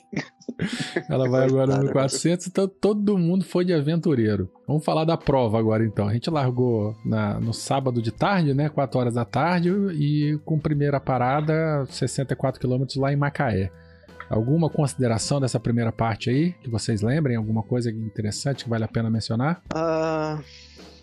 [1.09, 1.92] Ela vai agora no Coitada.
[1.92, 4.49] 400, então todo mundo foi de aventureiro.
[4.66, 6.07] Vamos falar da prova agora, então.
[6.09, 10.59] A gente largou na- no sábado de tarde, né, 4 horas da tarde, e com
[10.59, 13.70] primeira parada, 64 quilômetros lá em Macaé.
[14.31, 17.37] Alguma consideração dessa primeira parte aí, que vocês lembrem?
[17.37, 19.61] Alguma coisa interessante que vale a pena mencionar?
[19.75, 20.38] Ah,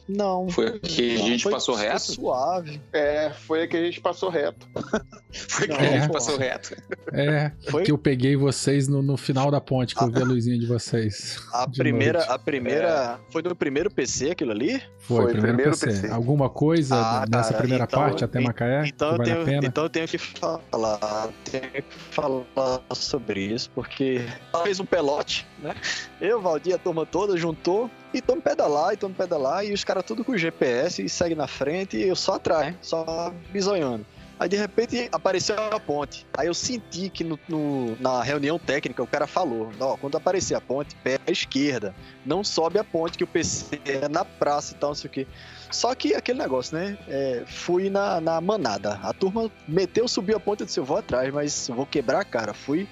[0.08, 0.50] não.
[0.50, 2.00] Foi que a Não, gente foi- passou foi reto?
[2.02, 2.82] suave.
[2.94, 4.68] É, foi a que a gente passou reto.
[5.50, 6.14] Foi que Não, a gente pô.
[6.14, 6.76] passou reto.
[7.14, 10.26] É, Foi que eu peguei vocês no, no final da ponte, que eu vi a
[10.26, 11.38] luzinha de vocês.
[11.54, 12.32] a de primeira, noite.
[12.32, 13.20] a primeira.
[13.30, 14.82] Foi no primeiro PC aquilo ali?
[15.00, 15.86] Foi, Foi, primeiro, primeiro PC.
[15.88, 16.08] PC.
[16.12, 19.46] Alguma coisa Ah, nessa cara, primeira então- parte até Macaé Então, que eu vale a
[19.46, 24.22] tenho, então eu tenho que falar, tenho que falar sobre isso, porque
[24.54, 25.76] ela fez um pelote, né?
[26.20, 30.04] Eu, Valdir, a turma toda juntou e tamo pedalar, e tamo pedalar, e os caras
[30.04, 34.06] tudo com GPS e segue na frente e eu só atrás, só bisonhando.
[34.40, 36.24] Aí de repente apareceu a ponte.
[36.38, 40.54] Aí eu senti que no, no- na reunião técnica o cara falou: Ó, quando aparecer
[40.54, 41.96] a ponte, pé à esquerda.
[42.24, 45.12] Não sobe a ponte, que o PC é na praça e tal, não sei o
[45.12, 45.28] quê.
[45.72, 46.96] Só que aquele negócio, né?
[47.08, 49.00] É, fui na, na manada.
[49.02, 52.24] A turma meteu, subiu a ponte, eu disse, eu vou atrás, mas vou quebrar a
[52.24, 52.54] cara.
[52.54, 52.88] Fui.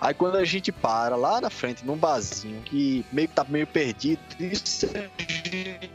[0.00, 3.66] Aí quando a gente para lá na frente, num barzinho, que meio que tá meio
[3.66, 4.86] perdido, isso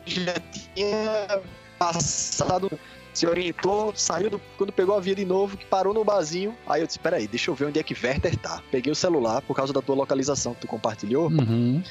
[0.05, 1.41] já tinha
[1.77, 2.69] passado,
[3.13, 6.55] se orientou, saiu do, quando pegou a via de novo, que parou no barzinho.
[6.67, 8.61] Aí eu disse, peraí, deixa eu ver onde é que Werther tá.
[8.71, 11.81] Peguei o celular por causa da tua localização que tu compartilhou, Uhum.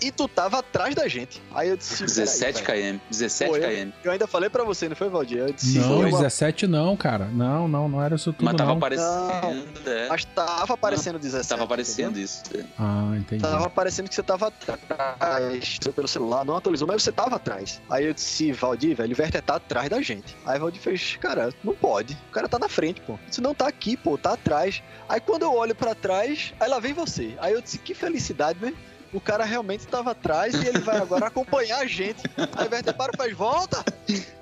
[0.00, 1.42] e tu tava atrás da gente.
[1.54, 2.98] Aí eu disse, peraí, 17 velho.
[2.98, 3.00] km.
[3.10, 3.90] 17 Foi, km.
[4.04, 5.38] Eu ainda falei pra você, não foi, Valdir?
[5.38, 7.26] Eu disse, Não, foi uma 17 não, cara.
[7.26, 8.76] Não, não, não era isso tudo Mas tava não.
[8.78, 10.08] aparecendo, é.
[10.08, 11.48] Mas tava aparecendo 17.
[11.48, 12.24] Tava aparecendo entendeu?
[12.24, 12.42] isso.
[12.78, 13.42] Ah, entendi.
[13.42, 17.80] Tava aparecendo que você tava atrás pelo celular, não atualizou, mas você tava atrás.
[17.88, 20.36] Aí eu disse, Valdir, velho, o Werther tá atrás da gente.
[20.44, 22.14] Aí Valdir fez, cara, não pode.
[22.28, 23.18] O cara tá na frente, pô.
[23.30, 24.82] Isso não tá aqui, pô, tá atrás.
[25.08, 27.34] Aí quando eu olho pra trás, aí lá vem você.
[27.38, 28.74] Aí eu disse, que felicidade, né?
[29.12, 32.22] O cara realmente tava atrás e ele vai agora acompanhar a gente.
[32.36, 33.84] Aí o Werther para e faz, volta!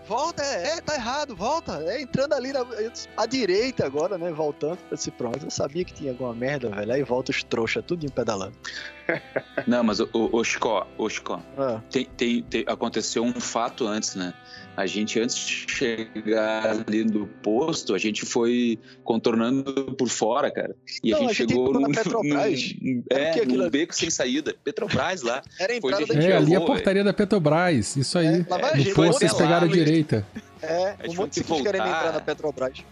[0.07, 1.83] Volta, é, é, tá errado, volta.
[1.87, 2.65] É entrando ali na,
[3.17, 4.31] à direita agora, né?
[4.31, 4.79] Voltando.
[4.91, 6.93] Eu disse, pronto, eu sabia que tinha alguma merda, velho.
[6.93, 8.55] Aí volta os trouxa, tudo pedalando.
[9.67, 13.87] Não, mas o, o, o Chico, o Chico, Ah, tem, tem, tem- aconteceu um fato
[13.87, 14.33] antes, né?
[14.77, 20.75] A gente, antes de chegar ali no posto, a gente foi contornando por fora, cara.
[21.03, 22.75] E Não, a gente a gente chegou num, Petrobras.
[22.83, 24.53] num- É é, num ali- beco sem saída.
[24.65, 25.43] Petrobras lá.
[25.61, 28.19] Era a Foi entrada da a gente É, ali é a portaria da Petrobras, isso
[28.19, 28.27] aí.
[28.27, 29.85] É, lá vai a no gente, posto vocês lá, pegaram a Luiz.
[29.95, 30.27] Direita.
[30.61, 31.99] É, A gente um monte de que ciclistas querendo voltar.
[31.99, 32.85] entrar na Petrobras.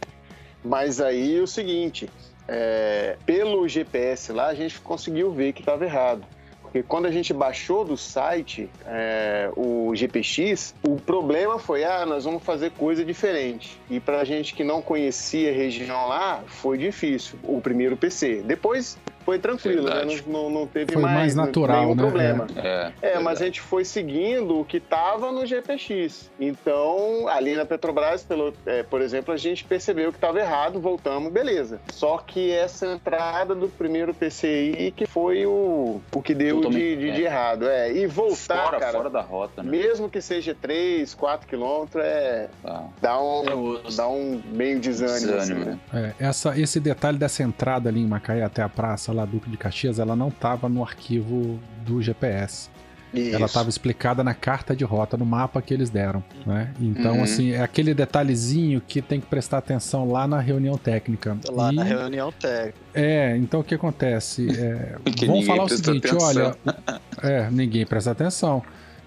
[0.65, 2.09] Mas aí o seguinte,
[2.47, 6.25] é, pelo GPS lá a gente conseguiu ver que estava errado.
[6.61, 12.25] Porque quando a gente baixou do site é, o GPX, o problema foi, ah, nós
[12.25, 13.79] vamos fazer coisa diferente.
[13.91, 18.43] E pra gente que não conhecia a região lá, foi difícil, o primeiro PC.
[18.47, 20.05] Depois foi tranquilo, né?
[20.27, 22.03] Não, não, não teve Foi mais, mais natural, nenhum né?
[22.03, 22.47] problema.
[22.57, 26.31] É, É, mas a gente foi seguindo o que estava no GPX.
[26.41, 31.33] Então, ali na Petrobras, pelo, é, por exemplo, a gente percebeu que estava errado, voltamos,
[31.33, 31.81] beleza.
[31.93, 37.11] Só que essa entrada do primeiro PCI que foi o, o que deu de, de-
[37.11, 37.13] é.
[37.13, 37.69] de errado.
[37.69, 39.71] É, e voltar, fora, cara, fora da rota, né?
[39.71, 43.97] mesmo que seja 3, 4 quilômetros, é, Ah, dá, um, nervoso.
[43.97, 45.13] dá um meio desânimo.
[45.37, 45.79] assim, Desânimo, né?
[45.93, 46.15] né?
[46.19, 49.57] É, essa, esse detalhe dessa entrada ali em Macaé até a praça lá Duque de
[49.57, 52.71] Caxias, ela não estava no arquivo do GPS.
[53.15, 56.73] Ela estava explicada na carta de rota, no mapa que eles deram, né?
[56.81, 57.23] Então, Uhum.
[57.23, 61.37] assim, é aquele detalhezinho que tem que prestar atenção lá na reunião técnica.
[61.51, 62.79] Lá E- na reunião técnica.
[62.95, 64.47] É, então o que acontece?
[64.59, 64.97] É,
[65.27, 66.27] vão falar o seguinte, atenção.
[66.27, 66.57] olha,
[67.23, 68.63] é, ninguém presta atenção.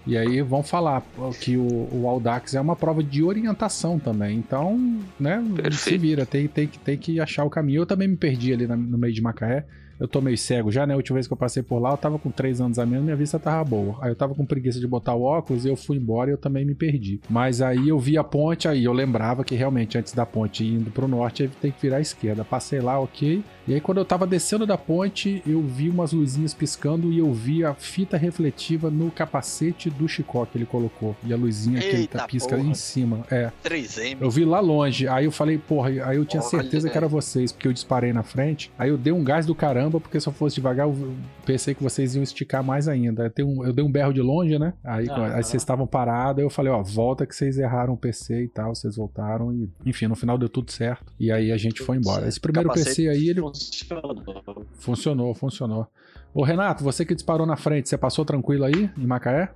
[0.06, 1.02] E aí vão falar
[1.42, 4.38] que o, o Audax é uma prova de orientação também.
[4.38, 6.02] Então, né, se Perfeito.
[6.02, 7.82] vira, tem, tem, que- tem que achar o caminho.
[7.82, 9.66] Eu também me perdi ali no meio de Macaé.
[10.00, 10.94] Eu tô meio cego já, né?
[10.94, 13.06] A última vez que eu passei por lá, eu tava com 3 anos a menos,
[13.06, 13.98] minha vista tava boa.
[14.02, 16.38] Aí eu tava com preguiça de botar o óculos e eu fui embora e eu
[16.38, 17.20] também me perdi.
[17.30, 20.92] Mas aí eu vi a ponte, aí eu lembrava que realmente antes da ponte indo
[20.92, 22.44] pro norte, tem que virar à esquerda.
[22.44, 23.44] Passei lá, ok.
[23.68, 27.32] E aí quando eu tava descendo da ponte, eu vi umas luzinhas piscando e eu
[27.34, 31.16] vi a fita refletiva no capacete do Chicó que ele colocou.
[31.24, 32.68] E a luzinha que ele Eita pisca porra.
[32.68, 33.26] em cima.
[33.32, 33.52] É.
[33.64, 34.18] 3M.
[34.20, 37.08] Eu vi lá longe, aí eu falei, porra, aí eu tinha Olha, certeza que era
[37.08, 38.72] vocês, porque eu disparei na frente.
[38.78, 41.84] Aí eu dei um gás do caramba, porque se eu fosse devagar, eu pensei que
[41.84, 43.26] vocês iam esticar mais ainda.
[43.26, 44.74] Eu, dei um, eu dei um berro de longe, né?
[44.84, 45.36] Aí, Aham.
[45.36, 48.48] aí vocês estavam parados, aí eu falei, ó, volta que vocês erraram o PC e
[48.48, 51.14] tal, vocês voltaram e, enfim, no final deu tudo certo.
[51.20, 52.28] E aí a gente foi embora.
[52.28, 54.66] Esse primeiro Capacete PC aí, ele funcionou.
[54.78, 55.88] funcionou, funcionou.
[56.34, 59.50] Ô Renato, você que disparou na frente, você passou tranquilo aí em Macaé?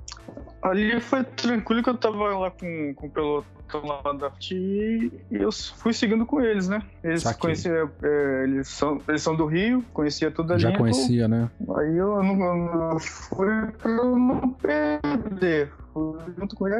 [0.62, 5.51] Ali foi tranquilo que eu tava lá com, com o pelotão lá da e eu
[5.51, 6.82] fui seguindo com eles, né?
[7.03, 10.79] Eles conheciam, é, eles, são, eles são do Rio, conhecia toda a Já linha.
[10.79, 11.49] conhecia, né?
[11.77, 15.71] Aí eu não, não fui pra não perder.
[15.93, 16.75] Fui junto com ele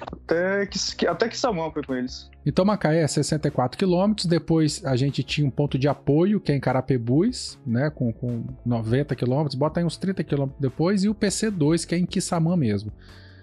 [0.00, 2.30] até que, até que Samão foi com eles.
[2.46, 6.56] Então Macaé é 64 quilômetros, depois a gente tinha um ponto de apoio, que é
[6.56, 11.14] em Carapebus, né, com, com 90 quilômetros, bota aí uns 30 quilômetros depois, e o
[11.14, 12.92] PC2, que é em Quissamã mesmo.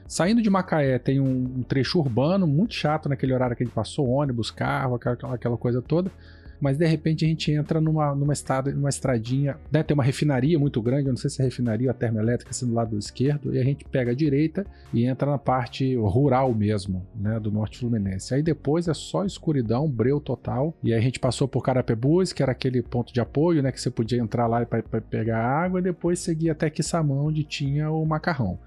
[0.08, 4.08] Saindo de Macaé tem um, trecho urbano muito chato naquele horário que a gente passou,
[4.08, 6.12] ônibus, carro, aquela, aquela coisa toda.
[6.60, 9.84] Mas de repente a gente entra numa, numa, estrada, numa estradinha, né?
[9.84, 12.66] Tem uma refinaria muito grande, eu não sei se é refinaria ou a termoelétrica, assim
[12.66, 17.06] do lado esquerdo, e a gente pega a direita e entra na parte rural mesmo,
[17.14, 17.40] né?
[17.40, 18.34] Do norte fluminense.
[18.34, 20.74] Aí depois é só escuridão, breu total.
[20.82, 23.72] E aí a gente passou por Carapebus, que era aquele ponto de apoio, né?
[23.72, 27.92] Que você podia entrar lá para pegar água, e depois seguir até Quissamã, onde tinha
[27.92, 28.58] o macarrão.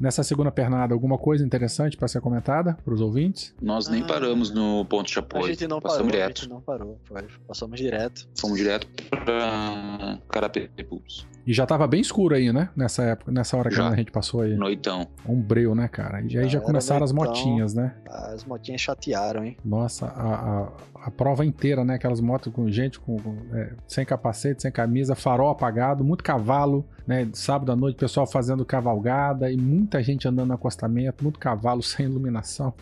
[0.00, 3.52] Nessa segunda pernada, alguma coisa interessante para ser comentada para os ouvintes?
[3.60, 4.06] Nós nem Ah.
[4.06, 5.46] paramos no ponto de A apoio.
[5.48, 6.40] gente não Passamos parou, a direto.
[6.40, 7.00] gente não parou.
[7.04, 8.28] Foi, passamos direto.
[8.38, 8.86] Fomos direto
[9.24, 11.26] pra Carapebus.
[11.46, 12.68] E já tava bem escuro aí, né?
[12.76, 13.88] Nessa época, nessa hora que Já.
[13.88, 14.54] a gente passou aí.
[14.54, 15.06] Noitão.
[15.26, 16.20] Um breu, né, cara?
[16.20, 17.34] E aí já Já começaram era as noitão.
[17.34, 17.94] motinhas, né?
[18.06, 19.56] As motinhas chatearam, hein?
[19.64, 20.68] Nossa, a, a,
[21.06, 21.94] a prova inteira, né?
[21.94, 26.86] Aquelas motos com gente com, com, é, sem capacete, sem camisa, farol apagado, muito cavalo,
[27.08, 27.26] né?
[27.32, 32.04] Sábado à noite, pessoal fazendo cavalgada e muita gente andando no acostamento, muito cavalo sem
[32.04, 32.74] iluminação.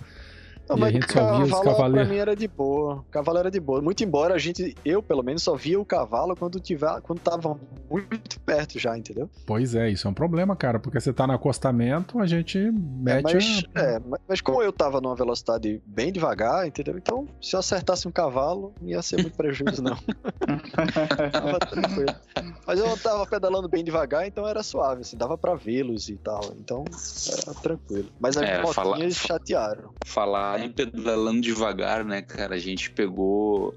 [0.69, 2.09] Não, E a mas gente só via os cavalo cavaleiros.
[2.09, 3.05] pra mim era de boa.
[3.11, 3.81] Cavalo era de boa.
[3.81, 7.57] Muito embora a gente, eu pelo menos, só via o cavalo quando, tiver, quando tava
[7.91, 9.31] muito perto já, entendeu?
[9.47, 12.71] Pois é, isso é um problema, cara, porque você tá no acostamento, a gente É,
[12.73, 13.81] mete mas, a...
[13.81, 16.97] é, mas- mas como eu tava numa velocidade bem devagar, entendeu?
[16.99, 19.97] Então, se eu acertasse um cavalo, não ia ser muito prejuízo, não.
[21.33, 22.15] tava tranquilo.
[22.67, 26.41] Mas eu tava pedalando bem devagar, então era suave, assim, dava pra vê-los e tal.
[26.59, 26.85] Então,
[27.33, 28.09] era tranquilo.
[28.19, 29.91] Mas as É, motinhas fala- chatearam.
[30.05, 32.55] Falar em pedalando devagar, né, cara?
[32.55, 33.75] A gente pegou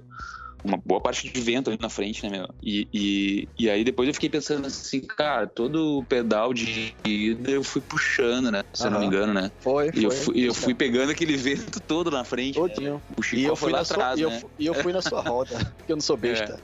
[0.64, 2.48] uma boa parte de vento ali na frente, né, meu?
[2.62, 7.52] E, e, e aí depois eu fiquei pensando assim, cara, todo o pedal de ida
[7.52, 8.62] eu fui puxando, né?
[8.74, 9.52] Se eu não me engano, né?
[9.60, 10.02] Foi, foi.
[10.02, 12.60] E eu fui, e eu fui pegando aquele vento todo na frente.
[12.60, 12.68] né?
[12.68, 13.02] Todinho.
[13.18, 14.42] O E eu fui lá atrás, e, eu, né?
[14.58, 16.60] e eu fui na sua roda, porque eu não sou besta.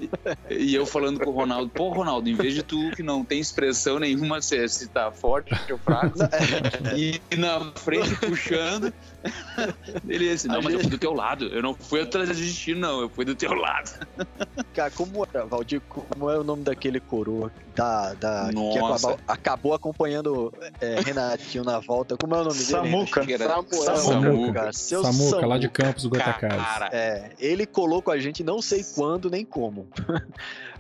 [0.50, 3.40] E eu falando com o Ronaldo, pô, Ronaldo, em vez de tu que não tem
[3.40, 6.18] expressão nenhuma se, se tá forte ou fraco,
[6.98, 8.94] e na frente puxando,
[10.08, 12.76] ele disse, não, mas eu fui do teu lado, eu não fui atrás de ti,
[12.76, 13.92] não, eu fui do teu lado.
[14.74, 19.08] Cara, como era, Valdir, como é o nome daquele coroa da, da, que Nossa.
[19.08, 22.16] acabou, acabou acompanhando é, Renatinho na volta?
[22.18, 22.70] Como é o nome dele?
[22.70, 23.24] Samuca.
[23.24, 24.74] Samuel, Samuca.
[24.74, 25.84] Seu Samuca, lá de Samuca.
[25.84, 26.66] Campos, Goitacazes.
[26.92, 29.88] É, ele colou com a gente não sei quando nem como.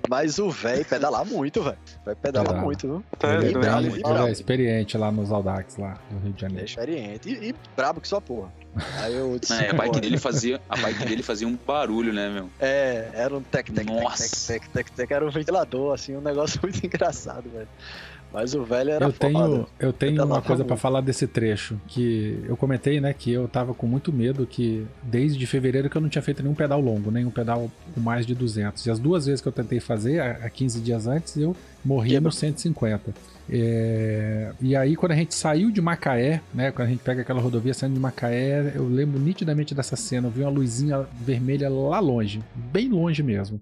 [0.10, 1.78] Mas o velho pedala muito, velho.
[2.06, 2.66] Vai pedalar Pedala.
[2.66, 3.04] muito, viu?
[3.18, 6.48] Tá Ele, é bem- e é experiente lá nos Audax, lá no Rio de É
[6.48, 6.66] Janeiro.
[6.66, 7.30] experiente.
[7.30, 8.52] E, e brabo que sua porra.
[9.02, 12.30] Aí eu disse, é, a bike dele fazia, a bike dele fazia um barulho, né,
[12.30, 12.50] meu?
[12.60, 14.52] É, era um tec tec tec Nossa.
[14.54, 17.68] tec tec tec tec, era um ventilador, assim, um negócio muito engraçado, velho.
[18.36, 19.66] Mas o velho era Eu tenho, foda.
[19.80, 20.78] eu tenho Pedalava uma coisa muito.
[20.78, 25.46] falar desse trecho, que eu comentei, né, que eu tava com muito medo que desde
[25.48, 28.86] fevereiro que eu não tinha feito nenhum pedal longo, nenhum pedal com mais de 200.
[28.86, 32.10] E as duas vezes que eu tentei fazer, há há 15 dias antes, eu morri
[32.12, 32.28] Quebra.
[32.28, 33.14] no 150.
[33.50, 36.72] É, E aí, quando a gente saiu de Macaé, né?
[36.72, 40.28] Quando a gente pega aquela rodovia saindo de Macaé, eu lembro nitidamente dessa cena.
[40.28, 43.62] Eu vi uma luzinha vermelha lá longe, bem longe mesmo.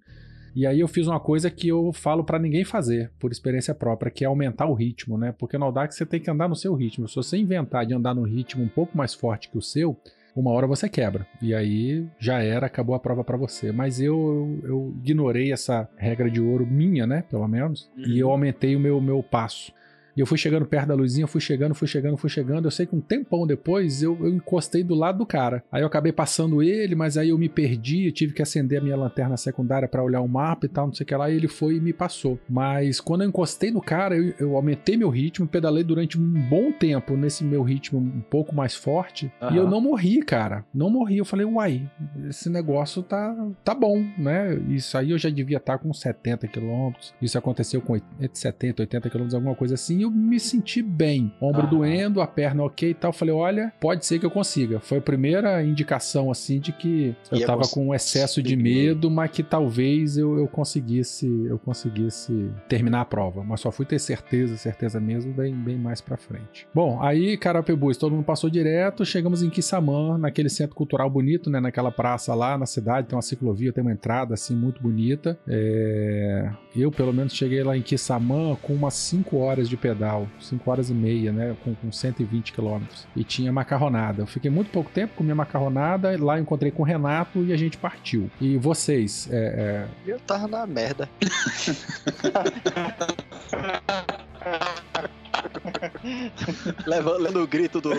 [0.55, 4.11] E aí eu fiz uma coisa que eu falo pra ninguém fazer, por experiência própria,
[4.11, 5.33] que é aumentar o ritmo, né?
[5.37, 7.07] Porque no Audax você tem que andar no seu ritmo.
[7.07, 9.97] Se você inventar de andar num ritmo um pouco mais forte que o seu,
[10.35, 11.25] uma hora você quebra.
[11.41, 13.71] E aí já era, acabou a prova pra você.
[13.71, 17.23] Mas eu, eu, eu ignorei essa regra de ouro minha, né?
[17.29, 17.89] Pelo menos.
[17.97, 19.71] E eu aumentei o meu, meu passo.
[20.15, 22.65] E eu fui chegando perto da luzinha, fui chegando, fui chegando, fui chegando.
[22.65, 25.63] Eu sei que um tempão depois eu, eu encostei do lado do cara.
[25.71, 28.83] Aí eu acabei passando ele, mas aí eu me perdi, eu tive que acender a
[28.83, 31.29] minha lanterna secundária pra olhar o mapa e tal, não sei o que lá.
[31.29, 32.39] E ele foi e me passou.
[32.47, 36.71] Mas quando eu encostei no cara, eu, eu aumentei meu ritmo, pedalei durante um bom
[36.71, 39.31] tempo nesse meu ritmo um pouco mais forte.
[39.51, 40.65] E eu não morri, cara.
[40.73, 41.17] Não morri.
[41.17, 41.89] Eu falei, uai,
[42.27, 44.55] esse negócio tá, tá bom, né?
[44.69, 47.13] Isso aí eu já devia estar com 70 quilômetros.
[47.21, 50.02] Isso aconteceu com 80, 70, 80 quilômetros, alguma coisa assim.
[50.03, 51.31] E eu me senti bem.
[51.41, 51.69] Ombro Aham.
[51.69, 53.13] doendo, a perna ok e tal.
[53.13, 54.79] Falei, olha, pode ser que eu consiga.
[54.81, 58.55] Foi a primeira indicação, assim, de que eu Ia tava cons- com um excesso de
[58.55, 63.43] medo, mas que talvez eu, eu conseguisse eu conseguisse terminar a prova.
[63.43, 66.67] Mas só fui ter certeza, certeza mesmo, bem, bem mais pra frente.
[66.73, 71.59] Bom, aí Carapebus, todo mundo passou direto, chegamos em Kissamã, naquele centro cultural bonito, né?
[71.59, 75.37] Naquela praça lá na cidade, tem uma ciclovia, tem uma entrada assim muito bonita.
[75.47, 79.92] É, Eu, pelo menos, cheguei lá em Kissamã com umas 5 horas de pedal,
[80.39, 81.55] 5 horas e meia, né?
[81.63, 83.07] Com, com 120 quilômetros.
[83.15, 84.21] E tinha macarronada.
[84.21, 87.53] Eu fiquei muito pouco tempo, comi a macarronada, lá eu encontrei com o Renato e
[87.53, 88.29] a gente partiu.
[88.39, 91.09] E vocês, é, é, Eu tava na merda.
[96.85, 97.91] Leva- Lendo o grito do,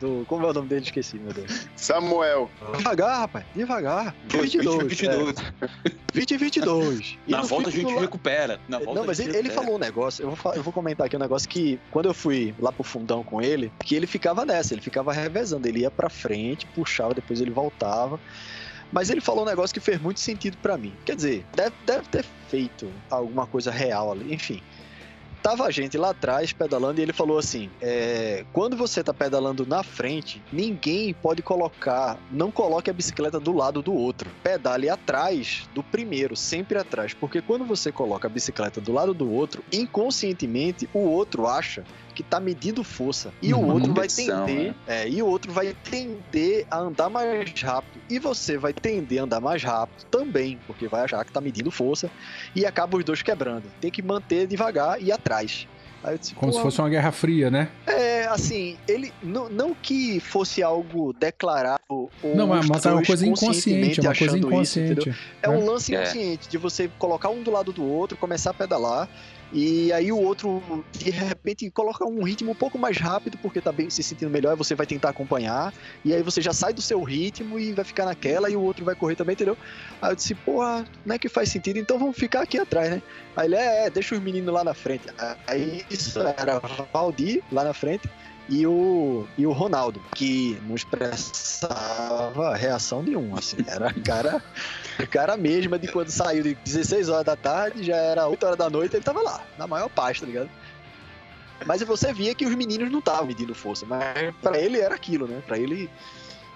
[0.00, 0.24] do.
[0.26, 0.82] Como é o nome dele?
[0.82, 1.66] Esqueci, meu Deus.
[1.76, 2.50] Samuel.
[2.76, 4.14] Devagar, rapaz, devagar.
[4.28, 4.82] 22.
[4.84, 5.34] 22.
[5.38, 7.18] É, 20 e 22.
[7.26, 8.60] E Na volta a gente do- recupera.
[8.68, 11.16] Na volta Não, mas ele, ele falou um negócio, eu vou, eu vou comentar aqui
[11.16, 14.74] um negócio que quando eu fui lá pro fundão com ele, que ele ficava nessa,
[14.74, 18.18] ele ficava revezando, ele ia pra frente, puxava, depois ele voltava.
[18.92, 20.92] Mas ele falou um negócio que fez muito sentido pra mim.
[21.04, 24.60] Quer dizer, deve, deve ter feito alguma coisa real ali, enfim.
[25.42, 29.64] Tava a gente lá atrás pedalando e ele falou assim: é, quando você tá pedalando
[29.64, 34.30] na frente, ninguém pode colocar, não coloque a bicicleta do lado do outro.
[34.42, 39.30] Pedale atrás do primeiro, sempre atrás, porque quando você coloca a bicicleta do lado do
[39.30, 41.84] outro, inconscientemente o outro acha
[42.22, 44.74] que tá medindo força e o outro vai tender, né?
[44.86, 49.24] é, e o outro vai tender a andar mais rápido e você vai tender a
[49.24, 52.10] andar mais rápido também, porque vai achar que tá medindo força
[52.54, 53.64] e acaba os dois quebrando.
[53.80, 55.66] Tem que manter devagar e atrás.
[56.18, 57.68] Disse, como se "Pô, fosse uma guerra fria, né?
[57.86, 63.26] é, assim, ele não, não que fosse algo declarado ou Não, mas, é uma coisa
[63.26, 65.14] inconsciente, é uma coisa achando isso, inconsciente.
[65.42, 65.56] é né?
[65.56, 69.08] um lance inconsciente de você colocar um do lado do outro, começar a pedalar
[69.52, 73.72] e aí o outro de repente coloca um ritmo um pouco mais rápido porque tá
[73.72, 75.72] bem se sentindo melhor você vai tentar acompanhar
[76.04, 78.84] e aí você já sai do seu ritmo e vai ficar naquela e o outro
[78.84, 79.56] vai correr também, entendeu?
[80.00, 83.02] Aí eu disse, porra, não é que faz sentido, então vamos ficar aqui atrás, né?
[83.36, 85.06] Aí ele, é, é, deixa os meninos lá na frente.
[85.46, 86.60] Aí isso era
[86.92, 88.08] Valdir lá na frente
[88.50, 94.42] e o, e o Ronaldo, que não expressava reação nenhuma, assim, era cara,
[95.08, 98.68] cara mesma de quando saiu de 16 horas da tarde, já era 8 horas da
[98.68, 100.50] noite, ele tava lá, na maior paz, tá ligado?
[101.66, 105.26] Mas você via que os meninos não estavam medindo força, mas pra ele era aquilo,
[105.26, 105.42] né?
[105.46, 105.90] Pra ele.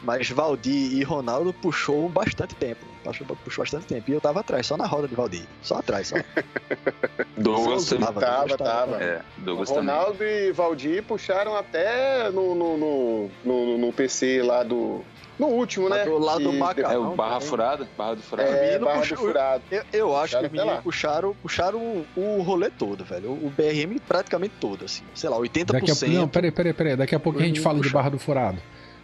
[0.04, 2.84] Mas Valdir e Ronaldo puxou bastante tempo.
[3.02, 4.10] Puxou, puxou bastante tempo.
[4.10, 5.46] E eu tava atrás, só na roda de Valdir.
[5.62, 6.16] Só atrás, só.
[7.36, 8.04] Douglas também.
[8.06, 9.02] tava, Tava, Douglas tava.
[9.02, 9.84] É, Douglas também.
[9.94, 15.00] Ronaldo e Valdir puxaram até no, no, no, no- no PC lá do.
[15.36, 16.04] No último, né?
[16.04, 16.92] do lado do Que- Macarrão.
[16.94, 17.48] É o Barra também.
[17.48, 17.88] Furada?
[17.98, 18.48] Barra do Furado.
[18.48, 19.62] É, Barra do puxou- Furado.
[19.70, 22.06] Eu, eu acho que Puxaram os até meninos puxaram, puxaram o,
[22.38, 23.30] o rolê todo, velho.
[23.32, 25.02] O BRM praticamente todo, assim.
[25.12, 25.64] Sei lá, 80%.
[25.66, 26.96] Daqui a, não, peraí, peraí, peraí.
[26.96, 27.94] Daqui a pouco a gente Uhum, fala de puxa.
[27.94, 28.58] Barra do Furado.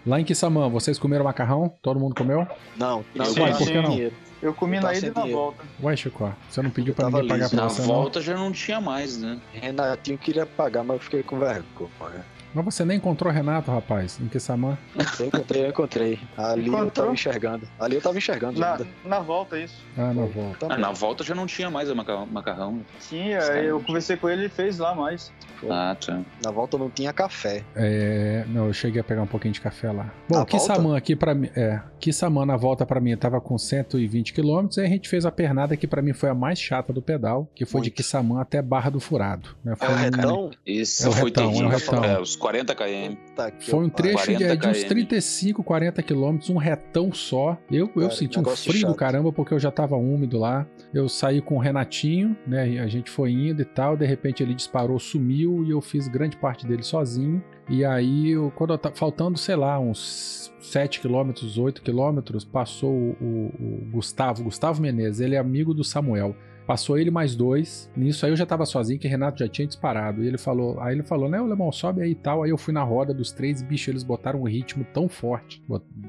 [0.06, 1.72] Lá em Kissamã, vocês comeram macarrão?
[1.82, 2.46] Todo mundo comeu?
[2.76, 3.90] Não, não, Sim, por que não?
[3.90, 4.14] dinheiro.
[4.40, 5.62] Eu comi Eu na tava ida e na volta.
[5.82, 8.80] Ué, Chico, você não pediu pra ninguém pagar pra Na você, volta já não tinha
[8.80, 9.38] mais, né?
[9.52, 12.24] Renatinho queria pagar, mas eu fiquei com vergonha.
[12.54, 12.62] não?
[12.62, 14.78] Mas você nem encontrou Renato, rapaz, em Kissamã.
[15.18, 16.18] Eu encontrei, eu encontrei.
[16.38, 17.68] Ali eu tava enxergando.
[17.78, 18.86] Ali eu tava enxergando Na, ainda.
[19.04, 19.76] na volta, isso.
[19.98, 20.56] Ah, na volta.
[20.58, 20.76] Também.
[20.76, 22.24] Ah, na volta já não tinha mais o macarrão.
[22.26, 22.80] macarrão.
[22.98, 25.30] Sim, aí eu conversei com ele e fez lá mais.
[25.68, 26.20] Ah, tá.
[26.44, 27.62] Na volta não tinha café.
[27.74, 30.12] É, não, eu cheguei a pegar um pouquinho de café lá.
[30.28, 34.32] Bom, Na Kissamã aqui pra mim, é, Kissamã na volta pra mim tava com 120
[34.32, 37.02] km, aí a gente fez a pernada que pra mim foi a mais chata do
[37.02, 37.96] pedal, que foi de Muito.
[37.96, 39.50] Kissamã até Barra do Furado.
[39.64, 39.72] né?
[39.72, 40.50] É Foi o um- retão?
[40.66, 41.78] Isso É o foi retão, é o terrível.
[41.78, 42.04] retão.
[42.04, 43.14] É, os 40 km.
[43.36, 44.88] Tá Foi um eu- trecho de, 40 de uns km.
[44.88, 47.58] 35, 40 quilômetros, um retão só.
[47.70, 48.94] Eu, eu Cara, senti um frio do chato.
[48.96, 50.66] caramba porque eu já tava úmido lá.
[50.92, 52.68] Eu saí com o Renatinho, né?
[52.68, 53.96] e A gente foi indo e tal.
[53.96, 57.42] De repente ele disparou, sumiu e eu fiz grande parte dele sozinho.
[57.68, 62.92] E aí, eu, quando eu tá faltando, sei lá, uns 7 quilômetros, 8 quilômetros, passou
[62.92, 66.34] o, o, Gustavo, Gustavo Menezes, ele é amigo do Samuel.
[66.66, 67.90] Passou ele mais dois.
[67.96, 70.22] Nisso aí eu já tava sozinho, que Renato já tinha disparado.
[70.22, 72.44] E ele falou, aí ele falou, né, o Lemão, sobe aí e tal.
[72.44, 75.60] Aí eu fui na roda dos três, bichos, eles botaram um ritmo tão forte.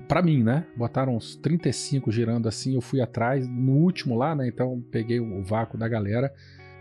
[0.08, 0.68] Pra mim, né?
[0.78, 4.48] Botaram uns 35 girando assim, eu fui atrás, no último lá, né?
[4.48, 6.32] Então peguei o vácuo da galera.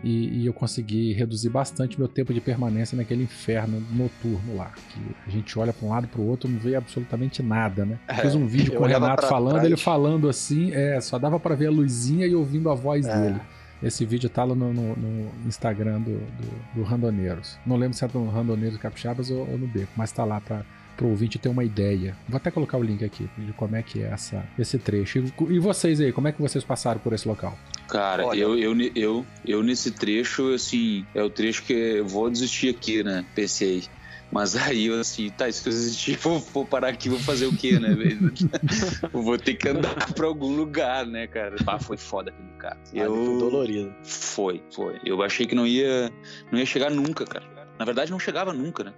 [0.03, 4.71] E, e eu consegui reduzir bastante meu tempo de permanência naquele inferno noturno lá.
[4.89, 7.99] Que a gente olha pra um lado pro outro não vê absolutamente nada, né?
[8.07, 9.65] É, Fiz um vídeo com o Renato falando, trás.
[9.65, 13.21] ele falando assim, é, só dava pra ver a luzinha e ouvindo a voz É.
[13.21, 13.39] dele.
[13.83, 17.57] Esse vídeo tá lá no, no- no Instagram do, do, do Randoneiros.
[17.65, 20.63] Não lembro se é do Randoneiros Capixabas ou, ou no Beco, mas tá lá pra,
[20.95, 22.15] pro ouvinte ter uma ideia.
[22.29, 25.17] Vou até colocar o link aqui de como é que é essa, esse trecho.
[25.19, 27.57] E, e vocês aí, como é que vocês passaram por esse local?
[27.91, 28.39] Cara, Olha.
[28.39, 33.03] eu, eu, eu, eu nesse trecho, assim, é o trecho que eu vou desistir aqui,
[33.03, 33.25] né?
[33.35, 33.83] Pensei.
[34.31, 37.55] Mas aí eu assim, tá, se eu desistir, vou, vou parar aqui, vou fazer o
[37.55, 37.89] quê, né?
[37.91, 41.57] Eu vou ter que andar pra algum lugar, né, cara?
[41.67, 42.77] Ah, foi foda aquele cara.
[42.93, 43.37] Ali foi Eu...
[43.37, 43.93] dolorido.
[44.05, 44.97] Foi, foi.
[45.05, 46.09] Eu achei que não ia,
[46.49, 47.45] não ia chegar nunca, cara.
[47.77, 48.93] Na verdade, não chegava nunca, né?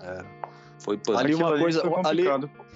[0.00, 0.24] É.
[0.78, 0.98] Foi.
[1.16, 2.26] Ali uma coisa- foi ali-.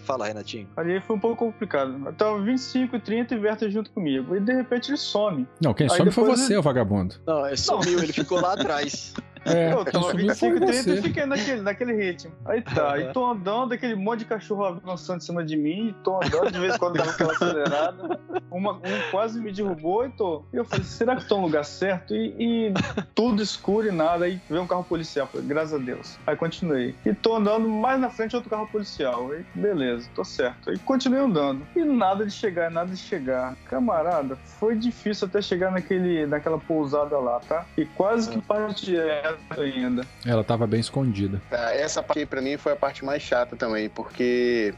[0.06, 0.68] Fala, Renatinho.
[0.76, 2.00] Ali foi um pouco complicado.
[2.06, 4.36] Eu tava 25 e 30 e Werther junto comigo.
[4.36, 5.46] E de repente ele some.
[5.60, 7.16] Não, quem Aí some foi você, ele- ô vagabundo.
[7.26, 9.12] Não, é sumiu, ele ficou lá atrás.
[9.46, 12.32] É, eu tava sumiu 25 foi e 30 e fiquei naquele, naquele ritmo.
[12.44, 16.16] Aí tá, aí tô andando, aquele monte de cachorro avançando em cima de mim, tô
[16.16, 18.20] andando, de vez em quando dava aquela acelerada.
[18.50, 20.42] Uma, um quase me derrubou e tô.
[20.52, 22.14] E eu falei, será que tô no lugar certo?
[22.14, 22.74] E, e
[23.14, 24.24] tudo escuro e nada.
[24.24, 25.26] Aí veio um carro policial.
[25.26, 26.18] Falei, graças a Deus.
[26.26, 26.94] Aí continuei.
[27.04, 29.30] E tô andando mais na frente outro carro policial.
[29.32, 30.70] Aí, beleza, tô certo.
[30.70, 31.66] Aí continuei andando.
[31.74, 33.54] E nada de chegar, nada de chegar.
[33.66, 37.66] Camarada, foi difícil até chegar naquele, naquela pousada lá, tá?
[37.76, 40.06] E quase que parte direto ainda.
[40.24, 41.40] Ela tava bem escondida.
[41.50, 44.74] Tá, Essa parte aí, pra mim foi a parte mais chata também, porque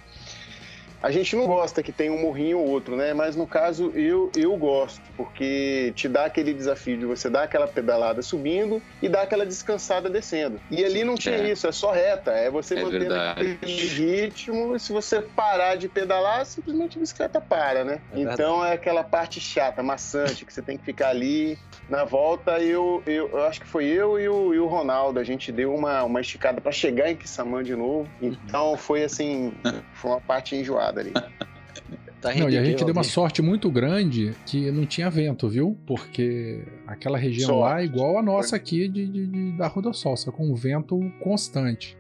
[1.01, 3.15] a gente não gosta que tem um morrinho ou outro, né?
[3.15, 7.69] Mas no caso eu, eu gosto, porque te dá aquele desafio de você dar aquela
[7.69, 10.61] pedalada subindo e dar aquela descansada descendo.
[10.71, 11.51] E ali não tinha É.
[11.51, 15.89] isso, é só reta, é você É manter aquele ritmo e se você parar de
[15.89, 18.01] pedalar, simplesmente a bicicleta para, né?
[18.13, 21.57] É então é aquela parte chata, maçante, que você tem que ficar ali
[21.89, 25.21] na volta, eu, eu, eu acho que foi eu e o, e o Ronaldo.
[25.21, 28.11] A gente deu uma, uma esticada para chegar em Kissamã de novo.
[28.21, 29.53] Então foi assim,
[29.95, 31.13] foi uma parte enjoada ali.
[32.21, 35.79] Tá Não, e a gente deu uma sorte muito grande que não tinha vento, viu?
[35.87, 37.61] Porque aquela região Sorte.
[37.61, 40.51] lá é igual a nossa aqui de, de- de- da Rua do Sol, só com
[40.51, 41.97] um vento constante.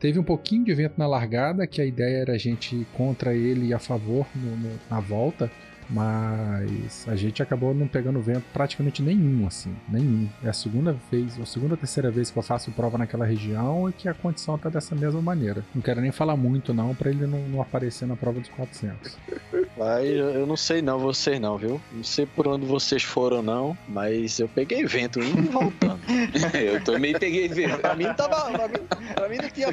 [0.00, 3.32] Teve um pouquinho de vento na largada, que a ideia era a gente ir contra
[3.32, 5.48] ele e a favor no- no- na volta,
[5.88, 10.28] mas a gente acabou não pegando vento praticamente nenhum, assim, nenhum.
[10.42, 13.88] É a segunda vez, a segunda ou terceira vez que eu faço prova naquela região
[13.88, 15.64] e que a condição tá dessa mesma maneira.
[15.74, 19.16] Não quero nem falar muito não, pra ele não, não aparecer na prova dos 400.
[19.76, 21.80] Mas eu não sei não, vocês não, viu?
[21.92, 25.98] Não sei por onde vocês foram não, mas eu peguei vento indo e voltando.
[26.54, 27.78] eu também peguei vento.
[27.78, 28.52] pra mim tava.
[28.52, 29.72] Pra mim, pra mim não tinha,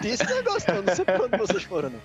[0.00, 2.00] tinha esse negócio não, não sei por onde vocês foram não.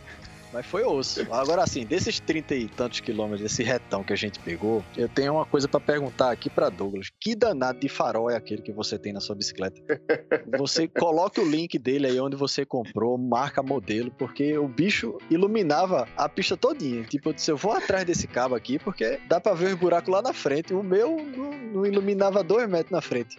[0.52, 1.22] Mas foi osso.
[1.32, 5.34] Agora assim, desses 30 e tantos quilômetros, desse retão que a gente pegou, eu tenho
[5.34, 7.10] uma coisa pra perguntar aqui pra Douglas.
[7.20, 9.82] Que danado de farol é aquele que você tem na sua bicicleta?
[10.58, 16.08] Você coloca o link dele aí onde você comprou, marca modelo, porque o bicho iluminava
[16.16, 17.04] a pista todinha.
[17.04, 20.14] Tipo, eu disse, eu vou atrás desse cabo aqui, porque dá pra ver os buracos
[20.14, 20.74] lá na frente.
[20.74, 23.38] O meu não, não iluminava dois metros na frente.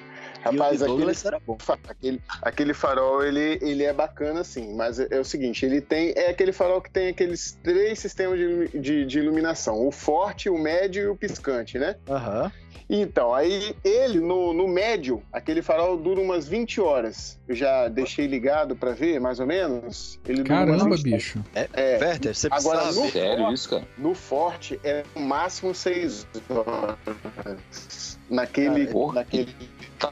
[0.51, 1.57] Rapaz, aquele, Douglas era bom.
[1.59, 5.81] fa- aquele, aquele farol, ele, ele é bacana sim, mas é, é o seguinte, ele
[5.81, 10.49] tem, é aquele farol que tem aqueles três sistemas de, de, de iluminação, o forte,
[10.49, 11.97] o médio e o piscante, né?
[12.09, 12.51] Aham.
[12.89, 17.37] Então, aí ele, no, no médio, aquele farol dura umas 20 horas.
[17.49, 20.21] Eu já deixei ligado pra ver, mais ou menos.
[20.25, 21.45] Ele Caramba, 20 bicho.
[21.53, 23.11] É, Werther, você Agora, precisa no-.
[23.11, 23.83] Sério isso, cara?
[23.99, 28.17] no forte é no máximo 6 horas.
[28.31, 29.55] Naquele, Cara, naquele
[29.99, 30.11] Tá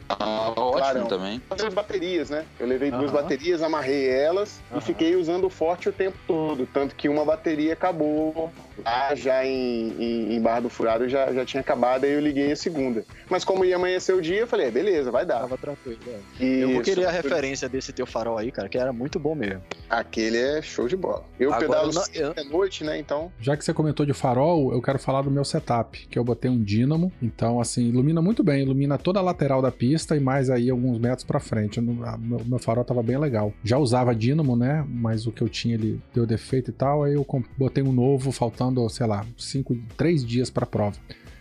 [0.56, 1.06] ótimo Clarão.
[1.06, 1.40] também.
[1.48, 2.44] fazer as baterias, né?
[2.58, 4.78] Eu levei duas baterias, amarrei elas Aham.
[4.78, 6.66] e fiquei usando o forte o tempo todo.
[6.66, 8.50] Tanto que uma bateria acabou
[8.84, 12.50] lá já em, em, em Barra do Furado já, já tinha acabado, aí eu liguei
[12.52, 13.04] a segunda.
[13.28, 15.40] Mas como ia amanhecer o dia, eu falei, é, beleza, vai dar.
[15.40, 15.98] Tava tranquilo.
[16.06, 16.44] é.
[16.44, 19.34] E Eu vou querer a referência desse teu farol aí, cara, que era muito bom
[19.34, 19.60] mesmo.
[19.88, 21.24] Aquele é show de bola.
[21.38, 22.98] Eu Agora, pedalo eu- à noite, né?
[22.98, 26.24] Então, Já que você comentou de farol, eu quero falar do meu setup, que eu
[26.24, 30.20] botei um dínamo, então assim, ilumina muito bem, ilumina toda a lateral da pista e
[30.20, 31.80] mais aí alguns metros pra frente.
[31.80, 33.52] Não- a- meu, meu farol tava bem legal.
[33.62, 34.84] Já usava dínamo, né?
[34.88, 38.32] Mas o que eu tinha ele deu defeito e tal, aí eu botei um novo,
[38.32, 40.96] faltando, sei lá, cinco, três dias pra prova.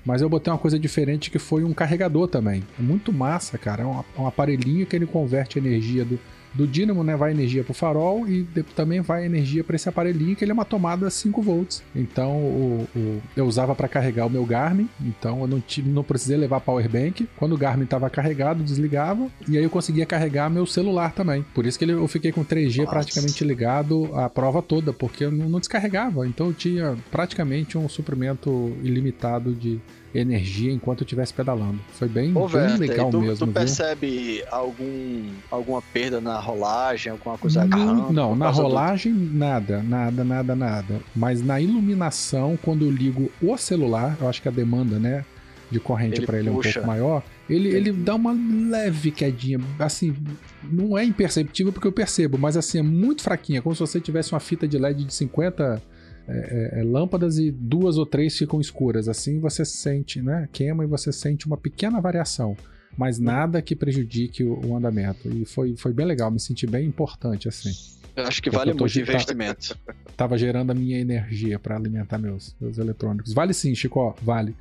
[0.05, 2.63] Mas eu botei uma coisa diferente que foi um carregador também.
[2.77, 3.83] É muito massa, cara.
[3.83, 6.19] É um, um aparelhinho que ele converte a energia do,
[6.53, 8.43] do dínamo, né, vai energia pro farol e
[8.75, 11.81] também vai energia para esse aparelhinho que ele é uma tomada 5 volts.
[11.95, 16.03] Então o, o- eu usava para carregar o meu Garmin, então eu não, tive, não
[16.03, 17.27] precisei levar power bank.
[17.37, 21.43] Quando o Garmin estava carregado, desligava e aí eu conseguia carregar meu celular também.
[21.53, 22.91] Por isso que ele- eu fiquei com 3G Nossa.
[22.91, 26.27] praticamente ligado a prova toda, porque eu não, não descarregava.
[26.27, 29.79] Então eu tinha praticamente um suprimento ilimitado de
[30.13, 31.79] energia enquanto eu estivesse pedalando.
[31.93, 33.53] Foi bem, Ô, bem legal tu, mesmo, tu viu?
[33.53, 39.11] percebe algum, alguma perda na rolagem, alguma coisa Não, agarrando não, na causa do- rolagem
[39.13, 40.99] nada, nada, nada, nada.
[41.15, 45.25] Mas na iluminação, quando eu ligo o celular, eu acho que a demanda, né,
[45.71, 48.31] de corrente para ele é um pouco maior, ele, ele dá uma
[48.69, 50.15] leve quedinha, assim,
[50.63, 54.31] não é imperceptível porque eu percebo, mas assim, é muito fraquinha, como se você tivesse
[54.33, 55.81] uma fita de LED de 50
[56.27, 60.83] é, é, é, lâmpadas e duas ou três ficam escuras, assim você sente, né, queima
[60.83, 62.55] e você sente uma pequena variação.
[62.97, 65.27] Mas nada que prejudique o, andamento.
[65.27, 67.71] E foi, foi bem legal, me senti bem importante, assim
[68.15, 69.11] Eu acho que Porque vale muito agitado.
[69.11, 69.77] investimento.
[70.15, 73.33] tava gerando a minha energia para alimentar meus, meus eletrônicos.
[73.33, 74.55] Vale sim, Chico, vale.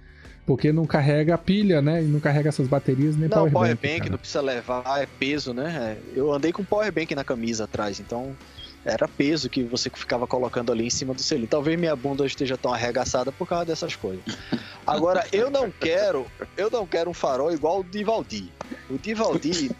[0.46, 2.02] Porque não carrega a pilha, né?
[2.02, 4.10] E não carrega essas baterias nem Não, power, power bank, bank cara.
[4.10, 5.98] não precisa levar, é peso, né?
[6.14, 8.34] É, Eu andei com power bank na camisa atrás, então
[8.84, 11.48] era peso que você ficava colocando ali em cima do selinho.
[11.48, 14.24] Talvez minha bunda esteja tão arregaçada por causa dessas coisas.
[14.86, 16.26] Agora, eu não quero,
[16.56, 18.48] eu não quero um farol igual o de Valdir.
[18.90, 19.70] O de Valdir,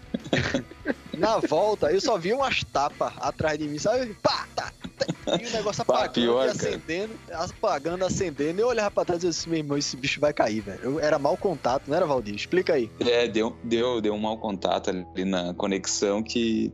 [1.17, 4.15] na volta, eu só vi umas tapas atrás de mim, sabe?
[4.23, 6.69] Pá, tá, tá, e o negócio apagando pior, e cara.
[6.69, 8.61] acendendo, apagando, acendendo.
[8.61, 10.81] Eu olhava pra trás e eu disse, meu irmão, esse bicho vai cair, velho.
[10.83, 12.35] Eu- Era mau contato, não era, Valdir?
[12.35, 12.91] Explica aí.
[13.01, 16.73] É, deu, deu, deu um mau contato ali na conexão que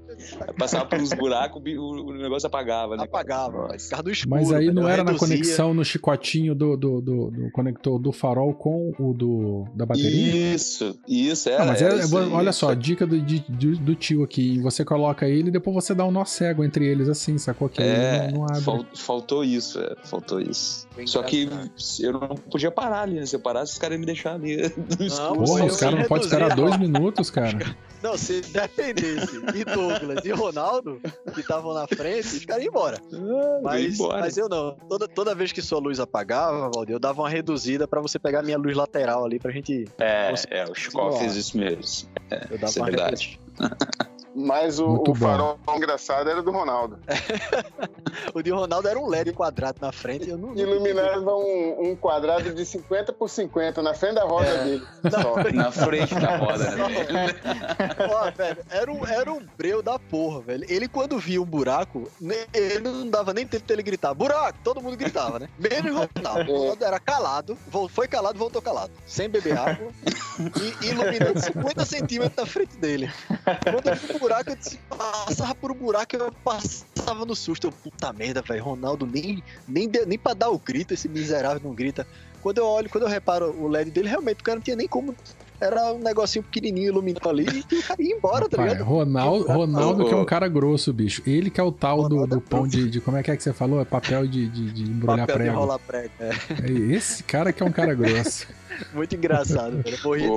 [0.58, 3.04] passava por uns buracos, o, o negócio apagava, né?
[3.04, 3.68] Apagava.
[3.78, 4.36] Ficava do escuro.
[4.36, 4.74] Mas aí velho.
[4.74, 5.36] não era na reduzia.
[5.36, 10.54] conexão no chicotinho do, do, do, do conector do farol com o do, da bateria?
[10.54, 11.62] Isso, isso, era.
[11.62, 14.22] Ah, mas era é- isso aí, olha isso só, dica do, de- do, do tio
[14.22, 14.27] aqui.
[14.62, 17.68] Você coloca ele e depois você dá um nó cego entre eles, assim, sacou?
[17.68, 18.60] Que É, ele não, não abre.
[18.62, 20.86] fal- faltou isso, é, faltou isso.
[20.96, 21.48] Bem Só que
[22.00, 23.26] eu não podia parar ali, né?
[23.26, 24.56] Se eu parasse, os caras iam me deixar ali
[24.98, 25.44] no escuro.
[25.44, 27.58] Porra, os caras não podem esperar dois minutos, cara.
[28.00, 31.00] Não, se dependesse de Douglas e Ronaldo,
[31.34, 32.96] que estavam na frente, os caras iam embora.
[33.60, 34.20] Vai Mas, embora.
[34.20, 34.76] mas eu não.
[34.88, 38.44] Toda, toda vez que sua luz apagava, Valdir, eu dava uma reduzida pra você pegar
[38.44, 39.84] minha luz lateral ali pra gente.
[39.98, 42.08] É, é, o Chico fez isso mesmo.
[42.30, 43.40] Eu dava Isso é uma verdade.
[44.34, 45.14] Mas o, o bom.
[45.14, 46.98] farol engraçado era do Ronaldo.
[48.34, 50.28] O de Ronaldo era um LED quadrado na frente.
[50.28, 50.54] Eu não.
[50.54, 54.64] Iluminava um, um quadrado de 50 por 50 na frente da roda É.
[54.64, 54.86] dele.
[55.10, 55.52] Só.
[55.52, 56.64] Na frente da roda?
[58.10, 60.64] Ó, velho, era um, era um breu da porra, velho.
[60.68, 62.10] Ele, quando via um buraco,
[62.52, 64.12] ele não dava nem tempo dele gritar.
[64.14, 64.58] Buraco!
[64.64, 65.48] Todo mundo gritava, né?
[65.58, 66.52] Menos o Ronaldo.
[66.52, 67.56] O Ronaldo era calado,
[67.90, 68.90] foi calado, voltou calado.
[69.06, 69.88] Sem beber água
[70.82, 73.10] e iluminando 50 centímetros na frente dele.
[73.62, 73.88] Quando
[74.18, 77.66] buraco, eu passava por um buraco eu passava no susto.
[77.66, 78.62] Eu, puta merda, velho.
[78.62, 82.06] Ronaldo nem, nem, nem pra dar o grito, esse miserável não grita.
[82.42, 84.88] Quando eu olho, quando eu reparo o LED dele, realmente o cara não tinha nem
[84.88, 85.14] como.
[85.60, 88.84] Era um negocinho pequenininho iluminado ali e o cara ia embora, tá Pai, ligado?
[88.84, 89.46] Ronaldo.
[89.46, 91.22] Ronaldo que é um cara grosso, bicho.
[91.26, 93.00] Ele que é o tal do, Ronaldo do é pão de, de.
[93.00, 93.80] Como é que é que você falou?
[93.80, 95.56] É papel de, de, de embrulhar Papel de prego.
[95.56, 96.10] enrolar prego.
[96.20, 96.30] É,
[96.64, 98.46] É esse cara que é um cara grosso.
[98.92, 99.98] muito engraçado, velho.
[100.04, 100.28] Morri de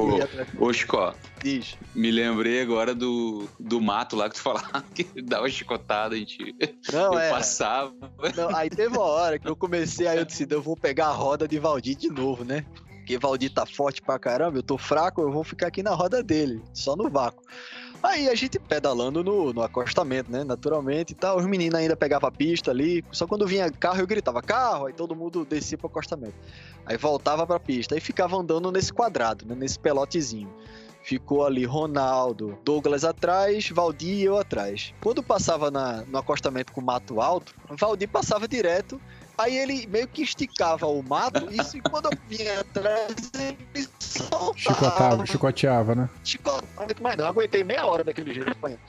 [0.57, 0.65] Ô.
[0.65, 1.13] Ô, Chico,
[1.43, 1.77] Diz.
[1.93, 6.55] me lembrei agora do, do mato lá que tu falava que dava chicotada, a gente.
[6.91, 7.29] Não, eu é.
[7.29, 7.93] passava.
[8.35, 11.13] Não, aí teve uma hora que eu comecei, aí eu disse, eu vou pegar a
[11.13, 12.65] roda de Valdir de novo, né?
[13.11, 16.23] Porque Valdir tá forte pra caramba, eu tô fraco, eu vou ficar aqui na roda
[16.23, 17.43] dele, só no vácuo.
[18.01, 20.45] Aí a gente pedalando no, no acostamento, né?
[20.45, 21.37] Naturalmente e tal.
[21.37, 23.03] Os meninos ainda pegavam a pista ali.
[23.11, 26.33] Só quando vinha carro eu gritava carro, aí todo mundo descia pro acostamento.
[26.85, 27.93] Aí voltava pra pista.
[27.95, 29.55] Aí ficava andando nesse quadrado, né?
[29.55, 30.51] Nesse pelotezinho.
[31.03, 34.93] Ficou ali Ronaldo, Douglas atrás, Valdir e eu atrás.
[35.01, 39.01] Quando passava na- no acostamento com mato alto, Valdir passava direto.
[39.41, 43.57] Aí ele meio que esticava o mato, isso, e quando eu vinha atrás, ele
[43.99, 44.53] soltava.
[44.55, 46.07] Chicotava, chicoteava, né?
[46.23, 46.67] Chicotava,
[47.01, 48.51] mas não, aguentei meia hora daquele jeito.
[48.51, 48.79] apanhando.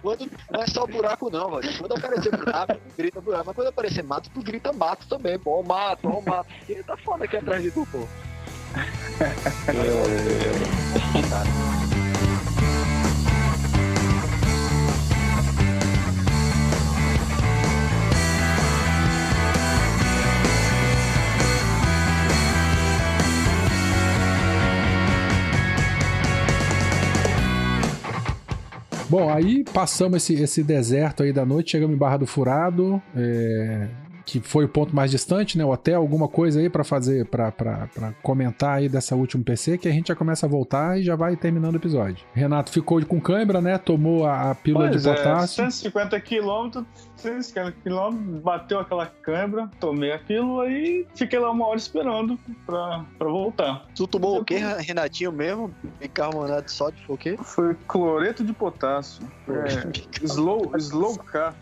[0.00, 1.78] quando, não é só buraco, não, velho.
[1.78, 3.44] Quando aparecer buraco, grita buraco.
[3.46, 5.58] Mas quando aparecer mato, tu grita mato também, pô.
[5.58, 6.48] Ó, mato, ó, mato.
[6.60, 8.06] Porque tá foda aqui atrás de tu, pô.
[29.12, 33.02] Bom, aí passamos esse, esse deserto aí da noite, chegamos em Barra do Furado.
[33.14, 33.86] é,
[34.24, 35.64] que foi o ponto mais distante, né?
[35.64, 37.52] O hotel, alguma coisa aí pra fazer, pra
[38.22, 41.36] comentar aí dessa última PC, que a gente já começa a voltar e já vai
[41.36, 42.24] terminando o episódio.
[42.32, 43.78] Renato ficou com cãibra, né?
[43.78, 45.64] Tomou a, a pílula Pois de é, potássio.
[45.64, 46.84] 150 quilômetros,
[47.16, 53.04] 150 quilômetros, bateu aquela câimbra, tomei a pílula e fiquei lá uma hora esperando pra,
[53.18, 53.86] pra voltar.
[53.94, 55.74] Tu tomou o quê, Renatinho mesmo?
[56.00, 57.36] Bicarbonato de sódio, foi o quê?
[57.42, 59.22] Foi cloreto de potássio.
[59.48, 61.54] É, slow, slow K.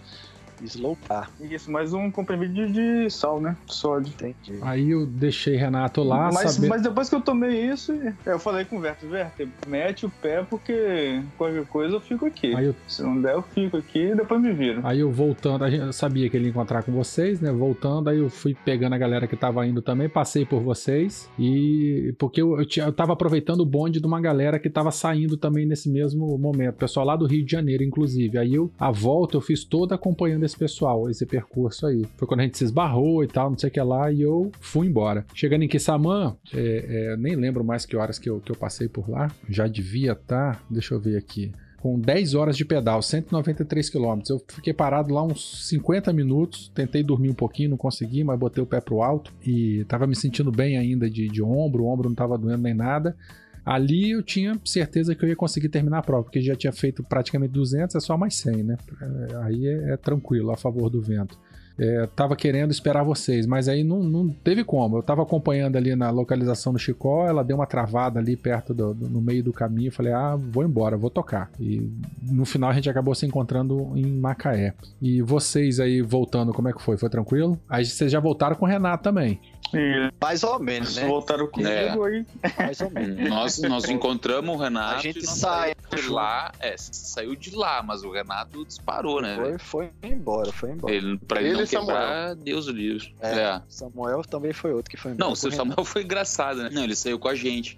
[0.65, 1.31] Slow Car.
[1.41, 3.57] Isso, mais um comprimido de, sal, né?
[3.67, 4.13] Sódio.
[4.13, 4.59] Entendi.
[4.63, 6.69] Aí eu deixei Renato lá, mas, saber...
[6.69, 7.93] mas depois que eu tomei isso,
[8.27, 12.55] eu falei com o Verto, Verto, mete o pé porque qualquer coisa eu fico aqui.
[12.55, 14.81] Aí eu, Se não der, eu fico aqui e depois me viro.
[14.85, 17.51] aí eu voltando, a gente- eu sabia que ele ia encontrar com vocês, né?
[17.53, 22.15] Voltando, aí eu fui pegando a galera que tava indo também, passei por vocês e
[22.19, 25.37] porque eu, eu, tinha, eu tava aproveitando o bonde de uma galera que tava saindo
[25.37, 28.39] também nesse mesmo momento, pessoal lá do Rio de Janeiro, inclusive.
[28.39, 32.05] Aí eu, a volta, eu fiz toda acompanhando pessoal, esse percurso aí.
[32.17, 34.51] Foi quando a gente se esbarrou e tal, não sei o que lá, e eu
[34.61, 35.25] fui embora.
[35.35, 38.89] Chegando em Kissamã, é, é, nem lembro mais que horas que eu, que eu passei
[38.89, 43.89] por lá, já devia estar, deixa eu ver aqui com 10 horas de pedal, 193
[43.89, 44.31] quilômetros.
[44.31, 48.63] Eu fiquei parado lá uns 50 minutos, tentei dormir um pouquinho, não consegui, mas botei
[48.63, 52.09] o pé pro alto e tava me sentindo bem ainda de, de ombro, o ombro
[52.09, 53.17] não tava doendo nem nada.
[53.65, 57.03] Ali eu tinha certeza que eu ia conseguir terminar a prova, porque já tinha feito
[57.03, 58.77] praticamente 200, é só mais 100, né?
[59.03, 61.39] É, Aí é, é tranquilo, a favor do vento.
[61.83, 64.99] É, tava querendo esperar vocês, mas aí não, não teve como.
[64.99, 68.93] Eu tava acompanhando ali na localização do Chicó, ela deu uma travada ali perto do,
[68.93, 69.89] do- no meio do caminho.
[69.89, 71.51] Eu falei, ah, vou embora, vou tocar.
[71.59, 71.91] E
[72.23, 74.75] no final a gente acabou se encontrando em Macaé.
[75.01, 76.99] E vocês aí voltando, como é que foi?
[76.99, 77.59] Foi tranquilo?
[77.67, 79.41] Aí vocês já voltaram com o Renato também.
[79.73, 81.07] E Mais ou menos, né?
[81.07, 81.91] voltaram comigo É.
[82.09, 82.27] aí.
[82.59, 83.19] Mais ou menos.
[83.31, 84.97] Nós, nós encontramos o Renato.
[84.97, 85.73] A gente e nós sai.
[85.91, 86.53] saímos de lá.
[86.61, 89.37] É, saiu de lá, mas o Renato disparou, né?
[89.37, 90.95] Foi, foi embora, foi embora.
[90.95, 91.97] Ele, pra ele, Ele não e Samuel.
[91.97, 93.15] quebrar, Deus o livre.
[93.21, 93.33] É.
[93.41, 93.63] É.
[93.69, 95.27] Samuel também foi outro que foi embora.
[95.27, 96.71] Não, o seu com Samuel foi engraçado, né?
[96.73, 97.77] Não, ele saiu com a gente.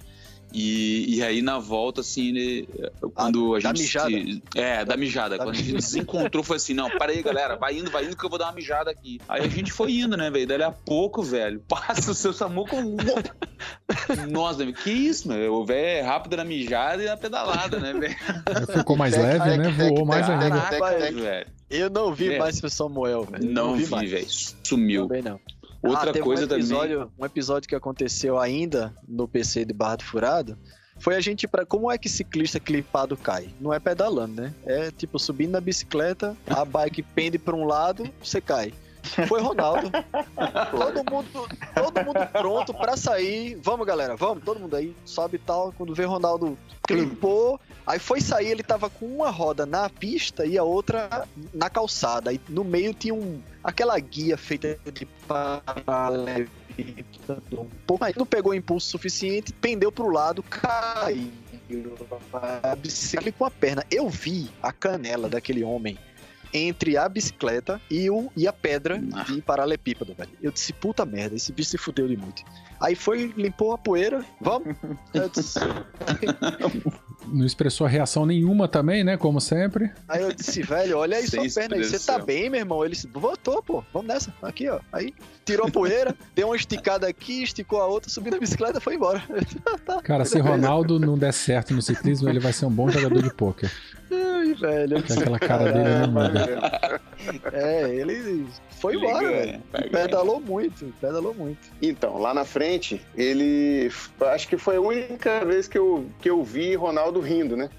[0.55, 2.69] E, e aí na volta, assim, ele.
[3.15, 3.83] Quando a, Ah, da gente.
[3.83, 4.11] mijada.
[4.11, 5.39] se- é, da mijada.
[5.39, 8.05] Da quando a gente se encontrou, foi assim: não, para aí, galera, vai indo, vai
[8.05, 9.21] indo que eu vou dar uma mijada aqui.
[9.29, 10.47] Aí a gente foi indo, né, velho?
[10.47, 12.97] Daí a pouco, velho, passa o seu Samu com.
[14.31, 15.55] Nossa, que isso, meu?
[15.55, 18.17] O velho é rápido na mijada e na pedalada, né, velho?
[18.73, 19.65] Ficou mais Tec, leve, tec, né?
[19.77, 20.61] tec, Voou mais tec, ainda.
[20.61, 21.15] tec, Caraca, tec.
[21.15, 21.47] velho.
[21.71, 22.39] Eu não vi É.
[22.39, 23.51] mais o Samuel, velho.
[23.51, 24.11] Não vi, mais.
[24.11, 24.27] velho.
[24.63, 25.07] Sumiu.
[25.09, 25.41] Também não.
[25.83, 27.13] Outra Ah, coisa um episódio, também.
[27.19, 30.57] Um episódio que aconteceu ainda no PC de Barra do Furado
[30.99, 33.49] foi a gente para como é que ciclista clipado cai?
[33.61, 34.55] Não é pedalando, né?
[34.65, 38.73] É tipo subindo na bicicleta, a bike pende para um lado, você cai.
[39.29, 39.91] Foi Ronaldo.
[40.71, 43.59] todo mundo, todo mundo pronto pra sair.
[43.63, 45.73] Vamos, galera, vamos, todo mundo aí, sobe e tal.
[45.73, 50.57] Quando vê Ronaldo clipou, aí foi sair, ele tava com uma roda na pista e
[50.57, 52.31] a outra na calçada.
[52.31, 58.15] Aí no meio tinha um aquela guia feita de paralelepípedo, um pouco mais.
[58.15, 61.31] Não pegou impulso suficiente, pendeu pro lado, caiu.
[62.63, 63.85] A bicicleta com a perna.
[63.91, 65.99] Eu vi a canela daquele homem
[66.53, 69.23] entre a bicicleta e, o, e a pedra Ah.
[69.25, 70.31] de paralelepípedo, velho.
[70.43, 72.43] Eu disse, puta merda, esse bicho se fudeu de muito.
[72.83, 74.75] Aí foi, limpou a poeira, vamos.
[77.29, 79.17] Não expressou reação nenhuma também, né?
[79.17, 79.93] Como sempre.
[80.09, 82.85] Aí eu disse, velho, olha aí Sem sua perna aí, você tá bem, meu irmão?
[82.85, 84.81] Ele disse, voltou, pô, vamos nessa, aqui, ó.
[84.93, 85.15] Aí
[85.45, 88.97] tirou a poeira, deu uma esticada aqui, esticou a outra, subiu na bicicleta e foi
[88.97, 89.23] embora.
[90.03, 93.33] Cara, se Ronaldo não der certo no ciclismo, ele vai ser um bom jogador de
[93.33, 93.71] pôquer.
[94.11, 94.99] Ai, velho.
[94.99, 97.01] aquela cara dele não muda.
[97.53, 98.45] É, ele
[98.83, 99.63] foi embora, velho.
[99.93, 101.71] Pedalou muito, pedalou muito.
[101.81, 103.89] Então, lá na frente, ele.
[104.33, 107.71] Acho que foi a única vez que eu, que eu vi Ronaldo rindo, né?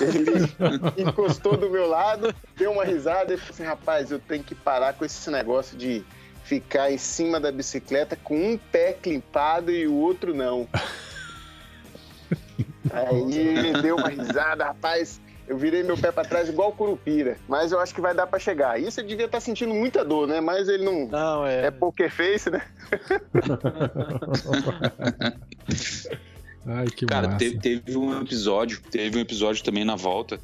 [0.00, 0.48] Ele
[1.02, 4.92] encostou do meu lado, deu uma risada e falou assim: rapaz, eu tenho que parar
[4.92, 6.04] com esse negócio de
[6.44, 10.68] ficar em cima da bicicleta com um pé climpado e o outro não.
[12.92, 15.20] Aí ele deu uma risada, rapaz.
[15.48, 18.38] Eu virei meu pé pra trás igual curupira, mas eu acho que vai dar pra
[18.38, 18.80] chegar.
[18.80, 20.40] Isso ele devia estar sentindo muita dor, né?
[20.40, 21.06] Mas ele não.
[21.08, 21.66] Não, é.
[21.66, 22.62] É poker face, né?
[26.66, 27.38] Ai, que Cara, massa.
[27.38, 30.38] teve, teve um episódio, teve um episódio também na volta.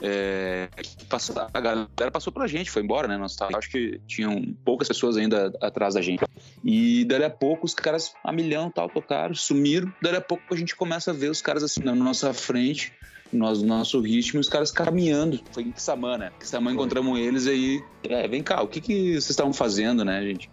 [0.00, 3.16] é, que passou- a galera passou pela gente, foi embora, né?
[3.16, 6.22] Nós tava, acho que tinham poucas pessoas ainda atrás da gente.
[6.64, 9.92] E dali a pouco os caras a milhão tal tocaram, sumiram.
[10.00, 12.92] Dali a pouco a gente começa a ver os caras assim na nossa frente,
[13.32, 15.40] nós, no nosso ritmo, e os caras caminhando.
[15.52, 16.32] Foi em Kissamã, né?
[16.38, 17.82] Kissamã encontramos eles aí.
[18.02, 20.50] É, vem cá, o que, que vocês estavam fazendo, né, gente?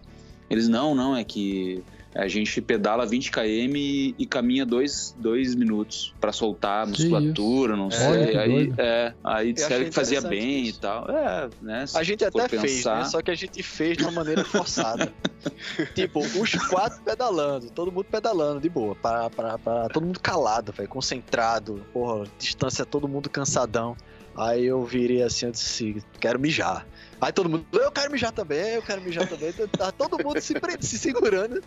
[0.50, 1.84] Eles, não, não, é que
[2.16, 5.16] A gente pedala 20 km e, e caminha 2
[5.56, 8.28] minutos pra soltar a musculatura, não sei.
[8.28, 10.78] que Aí, é, aí disseram que fazia bem isso.
[10.78, 11.10] e tal.
[11.12, 11.86] É, né?
[11.94, 13.06] A gente até fez, pensar- né?
[13.06, 15.12] Só que a gente fez de uma maneira forçada.
[15.94, 20.72] tipo, os quatro pedalando, todo mundo pedalando de boa, para, para, para, todo mundo calado,
[20.72, 23.96] velho, concentrado, porra, distância, todo mundo cansadão.
[24.38, 26.88] Aí eu virei assim, eu disse, quero mijar.
[27.20, 29.50] Aí todo mundo, eu quero mijar também, eu quero mijar também.
[29.50, 31.62] Então, Tá todo mundo se, se segurando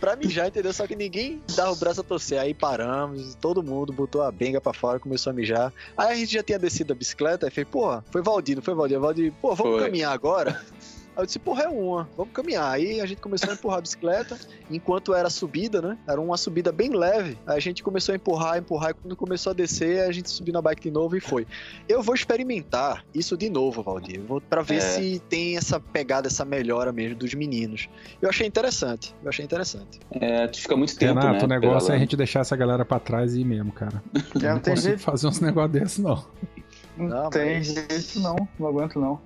[0.00, 0.72] pra mijar, entendeu?
[0.72, 2.40] Só que ninguém dava o braço a torcer.
[2.40, 5.72] Aí paramos, todo mundo botou a benga pra fora, começou a mijar.
[5.96, 8.74] Aí a gente já tinha descido da bicicleta, aí fez, porra, foi Valdir, não foi
[8.74, 8.98] Valdir?
[8.98, 9.84] Valdir, pô, vamos Foi.
[9.84, 10.60] caminhar agora?
[11.20, 12.72] Aí eu disse, porra, é uma, vamos caminhar.
[12.72, 14.38] Aí a gente começou a empurrar a bicicleta,
[14.70, 15.98] enquanto era subida, né?
[16.08, 17.36] Era uma subida bem leve.
[17.46, 20.54] Aí a gente começou a empurrar, empurrar, e quando começou a descer, a gente subiu
[20.54, 21.46] na bike de novo e foi.
[21.88, 24.80] Eu vou experimentar isso de novo, Valdir, pra ver É.
[24.80, 27.88] se tem essa pegada, essa melhora mesmo dos meninos.
[28.22, 30.00] Eu achei interessante, eu achei interessante.
[30.12, 31.56] É, tu fica muito tempo, Renato, né?
[31.56, 34.02] o negócio é a gente deixar essa galera pra trás e ir mesmo, cara.
[34.34, 36.24] Eu não não tem consigo jeito, fazer uns negócios desses, não.
[36.96, 39.20] não Não, tem mas- jeito não, não aguento não.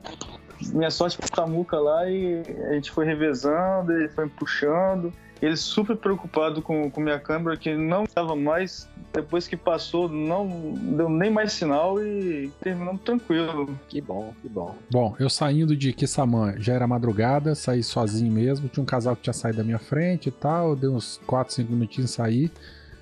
[0.73, 4.31] Minha sorte foi com a Muca lá e a gente foi revezando, ele foi me
[4.31, 5.13] puxando.
[5.43, 8.89] Ele super preocupado com, com minha câmera, que não estava mais.
[9.13, 13.79] Depois que passou, não deu nem mais sinal e terminamos tranquilo.
[13.89, 14.75] Que bom, que bom.
[14.91, 18.69] Bom, eu saindo de Kissamã, já era madrugada, saí sozinho mesmo.
[18.69, 20.75] Tinha um casal que tinha saído da minha frente e tal.
[20.75, 22.51] Dei uns 4, 5 minutinhos e saí.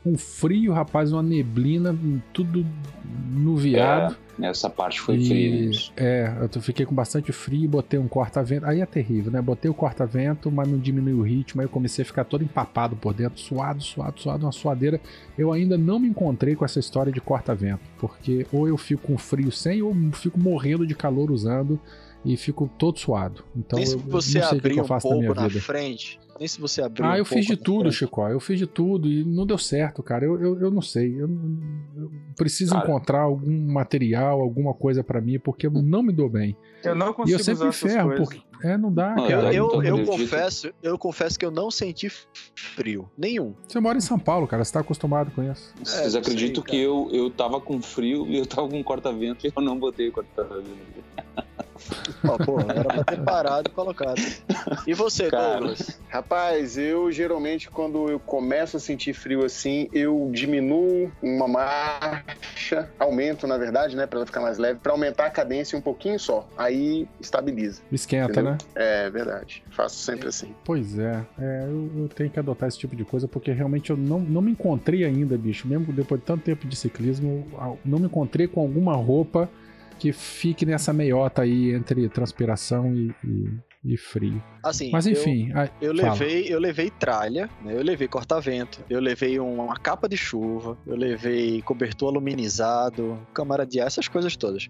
[0.05, 1.97] Um frio, rapaz, uma neblina,
[2.33, 2.67] tudo
[3.31, 4.17] nuviado.
[4.41, 5.71] Essa parte foi E- fria.
[5.71, 5.93] isso.
[5.97, 8.67] É, eu fiquei com bastante frio, botei um corta-vento.
[8.67, 9.41] Aí é terrível, né?
[9.41, 11.61] Botei o corta-vento, mas não diminuiu o ritmo.
[11.61, 15.01] Aí eu comecei a ficar todo empapado por dentro, suado, suado, suado, uma suadeira.
[15.39, 19.19] Eu ainda não me encontrei com essa história de corta-vento, porque ou eu fico com
[19.19, 21.79] frio sem, ou fico morrendo de calor usando
[22.25, 23.45] e fico todo suado.
[23.55, 25.61] Então se eu, você abrir um pouco na vida.
[25.61, 26.19] frente.
[26.43, 27.95] Nem se você abrir Ah, um eu fiz de tudo, frente.
[27.99, 28.21] Chico.
[28.27, 30.25] Eu fiz de tudo e não deu certo, cara.
[30.25, 31.15] Eu, eu, eu não sei.
[31.23, 31.29] Eu,
[31.97, 32.85] eu preciso Cara.
[32.85, 36.57] encontrar algum material, alguma coisa pra mim, porque eu não me dou bem.
[36.83, 38.29] Eu não E consigo eu sempre usar me essas ferro, coisas.
[38.29, 38.43] porque.
[38.67, 39.53] É, não dá, Não, cara.
[39.55, 40.07] Eu, eu acredito.
[40.07, 42.09] confesso, eu confesso que eu não senti
[42.57, 43.09] frio.
[43.19, 43.55] Nenhum.
[43.67, 44.65] Você mora em São Paulo, cara.
[44.65, 45.73] Você tá acostumado com isso.
[45.83, 49.53] Vocês não acreditam que eu, eu tava com frio e eu tava com corta-vento e
[49.55, 50.67] eu não botei o corta-vento.
[52.25, 54.21] Ó, pô, era pra ter parado e colocado.
[54.87, 55.59] E você, Cara.
[55.59, 56.01] Douglas?
[56.09, 63.47] Rapaz, eu geralmente quando eu começo a sentir frio assim, eu diminuo uma marcha, aumento
[63.47, 66.49] na verdade, né, para ela ficar mais leve, para aumentar a cadência um pouquinho só.
[66.57, 67.83] Aí estabiliza.
[67.91, 68.53] Esquenta, Entendeu?
[68.53, 68.59] né?
[68.75, 69.63] É verdade.
[69.71, 70.55] Faço sempre assim.
[70.65, 71.25] Pois é.
[71.39, 74.41] é eu, eu tenho que adotar esse tipo de coisa, porque realmente eu não, não
[74.41, 75.67] me encontrei ainda, bicho.
[75.67, 77.47] Mesmo depois de tanto tempo de ciclismo,
[77.85, 79.49] não me encontrei com alguma roupa
[80.03, 84.43] que fique nessa meiota aí entre transpiração e, e- e frio.
[84.65, 85.53] Assim, Mas eu- enfim.
[85.55, 87.73] aí- Eu levei, eu levei tralha, né?
[87.77, 93.81] eu levei corta-vento, eu levei uma capa de chuva, eu levei cobertor aluminizado, câmara de
[93.81, 94.69] ar, essas coisas todas.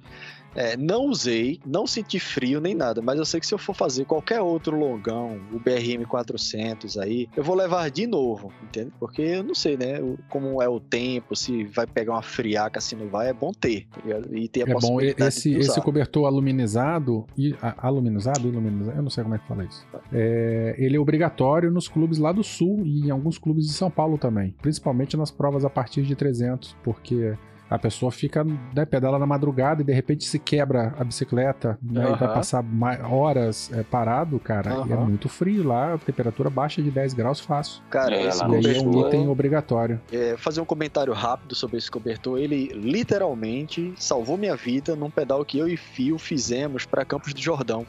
[0.55, 3.75] É, não usei, não senti frio nem nada, mas eu sei que se eu for
[3.75, 8.93] fazer qualquer outro longão, o BRM 400 aí, eu vou levar de novo, entende?
[9.01, 9.95] Porque eu não sei, né,
[10.29, 13.87] como é o tempo, se vai pegar uma friaca, se não vai, é bom ter,
[13.93, 14.01] tá?
[14.33, 15.73] E ter a É bom, possibilidade esse, de usar.
[15.73, 19.87] esse cobertor aluminizado, e, a- aluminizado, iluminizado, eu não sei como é que fala isso.
[20.13, 23.91] É, ele é obrigatório nos clubes lá do sul e em alguns clubes de São
[23.91, 27.35] Paulo também, principalmente nas provas a partir de 300, porque
[27.75, 32.05] a pessoa fica, né, pedala na madrugada e de repente se quebra a bicicleta né,
[32.13, 32.65] e vai passar
[33.11, 37.41] horas é, parado, cara, e é muito frio lá, a temperatura baixa de 10 graus
[37.41, 37.83] fácil.
[37.89, 40.01] Cara, É, esse aí é um cobertor- item obrigatório.
[40.13, 42.39] É, fazer um comentário rápido sobre esse cobertor.
[42.39, 47.41] Ele literalmente salvou minha vida num pedal que eu e Fio fizemos para Campos do
[47.41, 47.87] Jordão.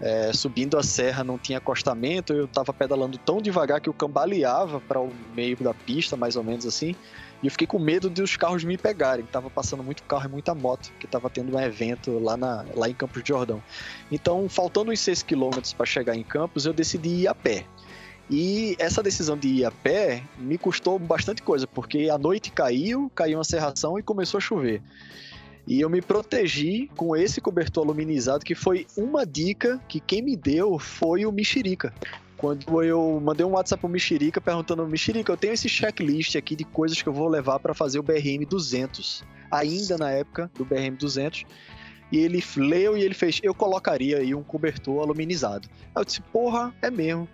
[0.00, 4.80] É, subindo a serra não tinha acostamento, eu tava pedalando tão devagar que eu cambaleava
[4.80, 6.94] para o meio da pista, mais ou menos assim.
[7.44, 9.26] E eu fiquei com medo de os carros me pegarem.
[9.26, 12.88] Tava passando muito carro e muita moto, que tava tendo um evento lá, na, lá
[12.88, 13.62] em Campos do Jordão.
[14.10, 17.66] Então, faltando uns 6 km para chegar em Campos, eu decidi ir a pé.
[18.30, 23.12] E essa decisão de ir a pé me custou bastante coisa, porque a noite caiu,
[23.14, 24.80] caiu uma serração e começou a chover.
[25.66, 30.34] E eu me protegi com esse cobertor aluminizado, que foi uma dica que quem me
[30.34, 31.92] deu foi o Mexerica.
[32.36, 36.64] Quando eu mandei um WhatsApp pro Mexerica perguntando, Mexerica, eu tenho esse checklist aqui de
[36.64, 39.22] coisas que eu vou levar para fazer o BRM 200.
[39.50, 41.44] Ainda na época do BRM 200.
[42.12, 45.68] E ele leu e ele fez, eu colocaria aí um cobertor aluminizado.
[45.94, 47.28] Aí eu disse, porra, é mesmo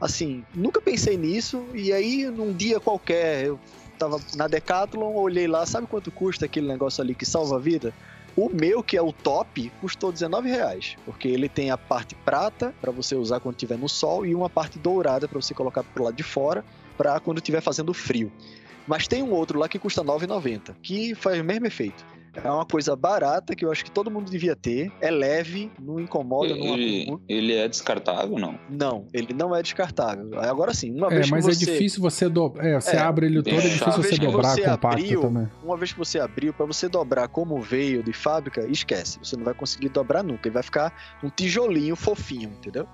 [0.00, 3.58] assim, nunca pensei nisso, e aí num dia qualquer, eu
[3.98, 7.94] tava na Decathlon, olhei lá, sabe quanto custa aquele negócio ali que salva a vida?
[8.36, 10.96] O meu, que é o top, custou 19 reais.
[11.06, 14.50] Porque ele tem a parte prata para você usar quando estiver no sol e uma
[14.50, 16.62] parte dourada para você colocar pro lado de fora
[16.98, 18.30] para quando estiver fazendo frio.
[18.86, 22.04] Mas tem um outro lá que custa 9,90, que faz o mesmo efeito.
[22.42, 24.92] É uma coisa barata que eu acho que todo mundo devia ter.
[25.00, 26.52] É leve, não incomoda.
[26.52, 27.20] Ele, não...
[27.28, 28.58] ele é descartável, não?
[28.68, 30.38] Não, ele não é descartável.
[30.40, 31.72] Agora sim, uma É, vez mas que é você...
[31.72, 32.64] difícil você dobrar.
[32.66, 34.62] É, você É, abre ele todo, é bem difícil você Uma vez que dobrar você
[34.62, 35.48] compacto abriu, também.
[35.64, 39.18] Uma vez que você abriu, para você dobrar como veio de fábrica, esquece.
[39.18, 40.48] Você não vai conseguir dobrar nunca.
[40.48, 42.86] Ele vai ficar um tijolinho fofinho, entendeu?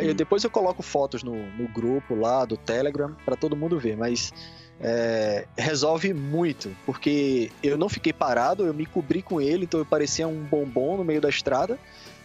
[0.00, 0.14] Eu- Hum.
[0.14, 4.32] Depois eu coloco fotos no, no grupo lá do Telegram para todo mundo ver, mas
[4.80, 9.86] é, resolve muito, porque eu não fiquei parado, eu me cobri com ele, então eu
[9.86, 11.78] parecia um bombom no meio da estrada,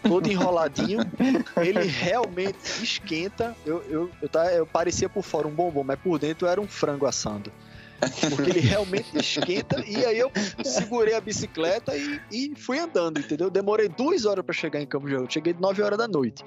[0.04, 1.00] todo enroladinho.
[1.58, 3.56] ele realmente esquenta.
[3.66, 6.68] Eu, eu, eu, tá, eu parecia por fora um bombom, mas por dentro era um
[6.68, 7.52] frango assando.
[8.30, 9.84] Porque ele realmente esquenta.
[9.88, 10.32] E aí eu
[10.64, 13.50] segurei a bicicleta e, e fui andando, entendeu?
[13.50, 15.30] Demorei duas horas para chegar em Campo Jordão.
[15.30, 16.44] Cheguei 9 horas da noite.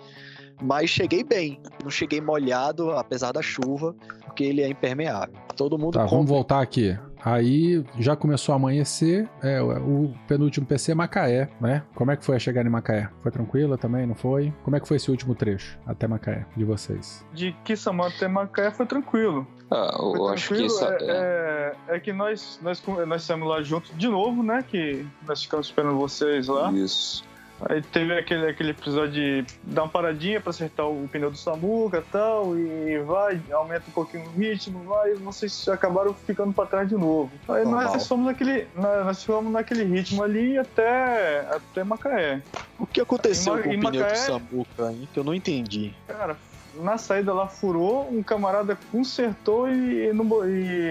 [0.62, 1.60] Mas cheguei bem.
[1.82, 3.94] Não cheguei molhado, apesar da chuva,
[4.24, 5.34] porque ele é impermeável.
[5.56, 6.34] Todo mundo Tá, vamos compra.
[6.34, 6.98] voltar aqui.
[7.24, 9.28] Aí já começou a amanhecer.
[9.42, 11.82] É, o penúltimo PC é Macaé, né?
[11.94, 13.08] Como é que foi a chegada em Macaé?
[13.22, 14.52] Foi tranquila também, não foi?
[14.62, 17.24] Como é que foi esse último trecho até Macaé de vocês?
[17.32, 19.46] De Kissamã até Macaé foi tranquilo.
[19.70, 20.84] Ah, eu Foi acho que tranquilo.
[20.84, 24.62] essa, é, é, é que nós, nós, nós saímos lá juntos de novo, né?
[24.68, 26.70] Que nós ficamos esperando vocês lá.
[26.72, 27.24] Isso.
[27.68, 31.98] Aí teve aquele, aquele episódio de dar uma paradinha pra acertar o pneu do Samuca
[31.98, 36.66] e tal, e vai, aumenta um pouquinho o ritmo, vai, e vocês acabaram ficando pra
[36.66, 37.30] trás de novo.
[37.48, 37.84] Aí Normal.
[37.94, 42.42] nós fomos naquele, nós, fomos naquele ritmo ali até, até Macaé.
[42.78, 45.08] O que aconteceu Em com o pneu do Macaé- Samuca, hein?
[45.14, 45.94] Que eu não entendi.
[46.06, 46.36] Cara,
[46.74, 50.85] na saída lá furou, um camarada consertou e, e não, e-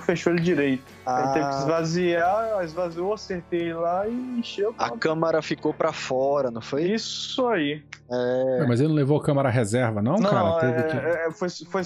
[0.00, 0.82] fechou ele direito.
[1.06, 4.74] Aí teve que Ah, esvaziar, esvaziou, acertei lá e encheu.
[4.78, 6.84] a câmara ficou pra fora, não foi?
[6.84, 7.82] Isso aí.
[8.10, 10.42] É, É, mas ele não levou câmera reserva, não, Não, cara?
[10.44, 10.96] não, Teve é, que...
[10.96, 11.82] é, foi, foi,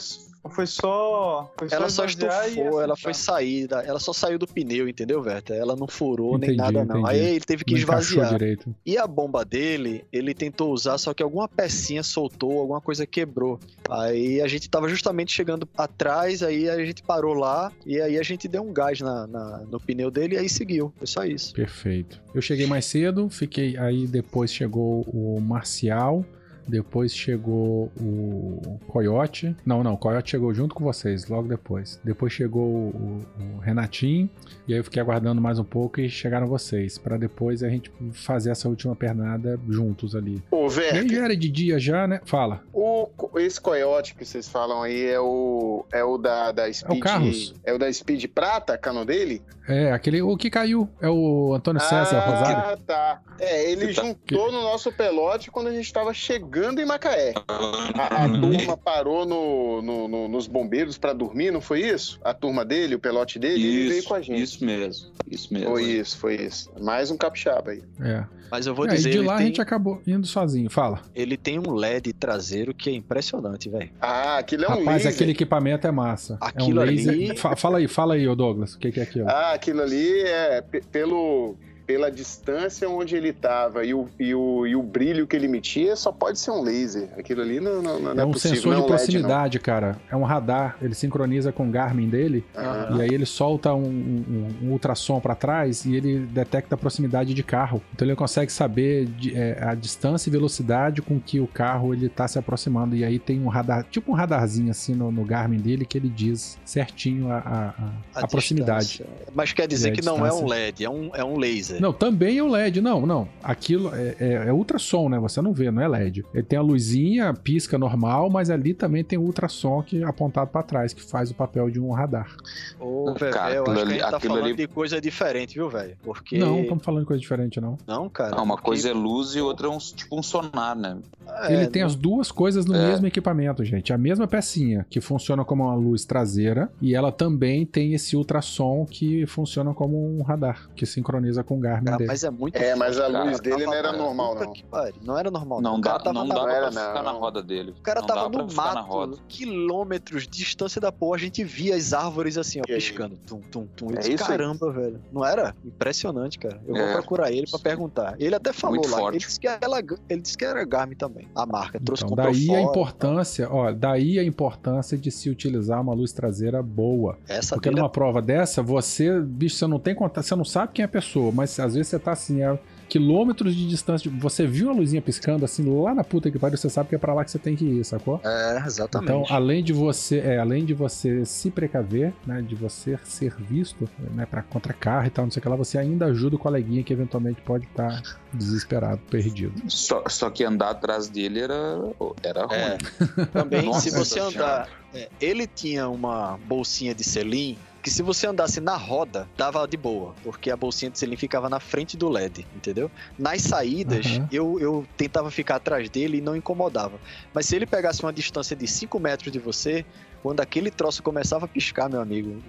[0.51, 1.53] foi só.
[1.59, 3.15] Foi ela só e estufou, ela foi acertar.
[3.37, 5.55] sair, da- ela só saiu do pneu, entendeu, Verta?
[5.55, 7.01] Ela não furou nem Entendi, nada, não.
[7.01, 7.11] entendi.
[7.15, 8.29] Aí ele teve que não esvaziar.
[8.31, 8.75] direito.
[8.85, 13.59] E a bomba dele, ele tentou usar, só que alguma pecinha soltou, alguma coisa quebrou.
[13.89, 18.23] Aí a gente tava justamente chegando atrás, aí a gente parou lá, e aí a
[18.23, 20.93] gente deu um gás na, na- no pneu dele e aí seguiu.
[20.97, 21.55] Foi só isso.
[21.55, 22.23] Perfeito.
[22.35, 26.25] Eu cheguei mais cedo, fiquei aí depois chegou o Marcial,
[26.67, 29.57] depois chegou o Coyote.
[29.65, 32.01] Não, não, o Coyote chegou junto com vocês, logo depois.
[32.05, 34.29] Depois chegou o, o Renatinho,
[34.67, 37.93] e aí eu fiquei aguardando mais um pouco e chegaram vocês, Pra depois a gente
[38.13, 40.43] fazer essa última pernada juntos ali.
[40.51, 42.21] Ô, Ver, já era de dia já, né?
[42.25, 42.63] Fala.
[42.73, 47.01] o, esse coiote que vocês falam aí é o, é o da, da Speed.
[47.01, 47.55] Carlos.
[47.65, 49.43] É o da Speed Prata, cano dele?
[49.67, 52.79] É, aquele, o que caiu é o Antônio César ah, Rosário.
[52.87, 53.21] tá.
[53.41, 57.33] É, ele Você tá- juntou no nosso pelote quando a gente tava chegando em Macaé.
[57.49, 62.21] A, a turma parou no, no- no- nos bombeiros pra dormir, não foi isso?
[62.23, 64.43] A turma dele, o pelote dele, ele veio com a Isso, gente.
[64.43, 65.11] isso mesmo.
[65.31, 65.71] Isso mesmo.
[65.71, 66.71] Foi isso, foi isso.
[66.81, 67.83] Mais um capixaba aí.
[68.01, 68.25] É.
[68.51, 70.71] Mas eu vou É, dizer, e de ele, lá a tem, gente acabou indo sozinho.
[70.71, 71.01] Fala.
[71.15, 73.91] ele tem um LED traseiro que é impressionante, velho.
[74.01, 75.13] Ah, aquilo é um Rapaz, laser.
[75.13, 76.37] aquele equipamento é massa.
[76.41, 77.13] Aquilo é um laser.
[77.13, 78.75] ali- Fa- Fala aí, fala aí, ô Douglas.
[78.75, 79.29] O que, que é aquilo?
[79.29, 81.57] Ah, aquilo ali é pe- pelo,
[81.87, 85.97] pela distância onde ele tava e o, e, o, e o brilho que ele emitia,
[85.97, 87.09] só pode ser um laser.
[87.19, 88.57] Aquilo ali não, não, não é é um possível.
[88.57, 89.97] sensor não de é um LED, proximidade, cara.
[90.11, 90.77] É um radar.
[90.81, 92.45] Ele sincroniza com o Garmin dele.
[92.57, 92.97] Aham.
[92.99, 97.35] E aí ele solta um, um- um ultrassom pra trás e ele detecta a proximidade
[97.35, 97.83] de carro.
[97.95, 102.09] Então ele consegue saber de- é, a distância e velocidade com que o carro ele
[102.09, 102.97] tá se aproximando.
[102.97, 106.09] E aí tem um radar, tipo um radarzinho assim no, no Garmin dele que ele
[106.09, 107.75] diz certinho a, a-
[108.15, 109.05] a- a proximidade.
[109.35, 110.47] Mas quer dizer que não é um.
[110.47, 111.74] LED, é um, é um laser.
[111.81, 112.81] Não, também é o LED.
[112.81, 113.29] Não, não.
[113.43, 115.19] Aquilo é, é, é ultrassom, né?
[115.19, 116.25] Você não vê, não é LED.
[116.35, 120.51] Ele tem a luzinha, pisca normal, mas ali também tem o ultrassom que é apontado
[120.51, 122.37] pra trás, que faz o papel de um radar.
[122.81, 125.69] Ô, velho, Cara, eu acho que a gente tá falando ali- de coisa diferente, viu,
[125.69, 125.97] velho?
[126.03, 126.39] Porque.
[126.39, 127.77] Não, estamos falando de coisa diferente, não.
[127.87, 128.37] Não, cara.
[128.37, 130.99] Ah, uma porque- coisa é luz e outra é um, tipo um sonar, né?
[131.43, 132.89] É, Ele tem não- as duas coisas no É.
[132.91, 133.93] mesmo equipamento, gente.
[133.93, 138.87] A mesma pecinha, que funciona como uma luz traseira, e ela também tem esse ultrassom
[138.89, 142.07] que funciona como um radar, que sincroniza com o Garmin Ah, dele.
[142.09, 144.53] mas é muito É, mas a Cara, luz dele não era normal, não.
[144.53, 144.95] que pariu.
[145.03, 145.61] Não era normal.
[145.61, 147.03] Não o cara dá, tava não na- dá pra era, ficar não.
[147.03, 147.75] na roda dele.
[147.79, 151.93] O cara não tava no mato, quilômetros de distância da porra, a gente via as
[151.93, 152.79] árvores assim, ó, E aí?
[152.79, 153.17] piscando.
[153.27, 153.91] Tum, tum, tum.
[153.91, 154.29] Eu É disse, isso aí.
[154.31, 155.01] caramba, velho.
[155.13, 155.55] Não era?
[155.65, 156.61] Impressionante, cara.
[156.67, 156.93] Eu vou É.
[156.93, 158.15] procurar ele pra perguntar.
[158.19, 158.99] Ele até falou Muito lá.
[158.99, 159.17] forte.
[159.17, 161.81] Ele disse, que ela, ele disse que era Garmin também, a marca.
[161.81, 162.61] Trouxe Então, comprou daí a fora.
[162.63, 167.19] importância, ó, daí a importância de se utilizar uma luz traseira boa.
[167.29, 170.73] Essa Porque é numa prova dessa, você, bicho, você não tem contato, você não sabe
[170.73, 174.11] quem é a pessoa, mas às vezes você tá assim, a quilômetros de distância.
[174.19, 176.99] Você viu a luzinha piscando assim lá na puta que pariu, você sabe que é
[176.99, 178.21] pra lá que você tem que ir, sacou?
[178.25, 179.11] É, exatamente.
[179.11, 183.89] Então, além de você, é, além de você se precaver, né, de você ser visto,
[184.15, 186.39] né, para contra carro e tal, não sei o que lá, você ainda ajuda o
[186.39, 188.01] coleguinha que eventualmente pode estar
[188.33, 189.55] desesperado, perdido.
[189.69, 191.79] Só, só que andar atrás dele era,
[192.23, 192.57] era ruim.
[192.59, 193.27] É.
[193.33, 194.69] Também, Nossa se você andar.
[194.95, 199.77] é, ele tinha uma bolsinha de selim que se você andasse na roda, dava de
[199.77, 202.91] boa, porque a bolsinha de selim ficava na frente do LED, entendeu?
[203.19, 204.29] Nas saídas, Aham.
[204.33, 206.99] eu, eu tentava ficar atrás dele e não incomodava.
[207.35, 209.85] Mas se ele pegasse uma distância de 5 metros de você,
[210.23, 212.43] quando aquele troço começava a piscar, meu amigo,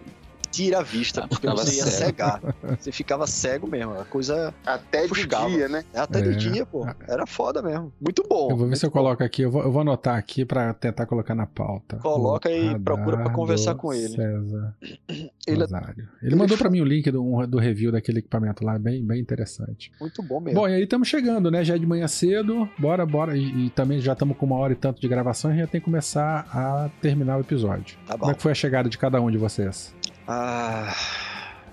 [0.56, 2.06] tira a vista, Ah, porque você ia cego.
[2.08, 2.42] cegar.
[2.80, 5.50] Você ficava cego mesmo, a coisa Até Fuscava.
[5.50, 5.84] de dia, né?
[5.94, 6.22] é até É.
[6.22, 6.86] de dia, pô.
[7.08, 7.92] Era foda mesmo.
[8.00, 8.50] Muito bom.
[8.52, 8.94] Eu vou ver se eu bom.
[9.00, 11.98] coloco aqui, eu vou, eu vou anotar aqui pra tentar colocar na pauta.
[11.98, 14.10] Coloca O e procura pra conversar com ele.
[14.10, 14.76] César
[15.48, 16.10] Ele é Rosário.
[16.24, 19.92] Ele mandou pra mim o link do, do review daquele equipamento lá, bem, bem interessante.
[20.00, 20.60] muito bom mesmo.
[20.60, 21.64] Bom, e aí estamos chegando, né?
[21.64, 23.38] Já é de manhã cedo, bora, bora.
[23.38, 25.68] E, e também já estamos com uma hora e tanto de gravação, a gente já
[25.68, 27.98] tem que começar a terminar o episódio.
[28.08, 28.20] Tá bom.
[28.22, 29.94] Como é que foi a chegada de cada um de vocês?
[30.28, 30.94] Ah,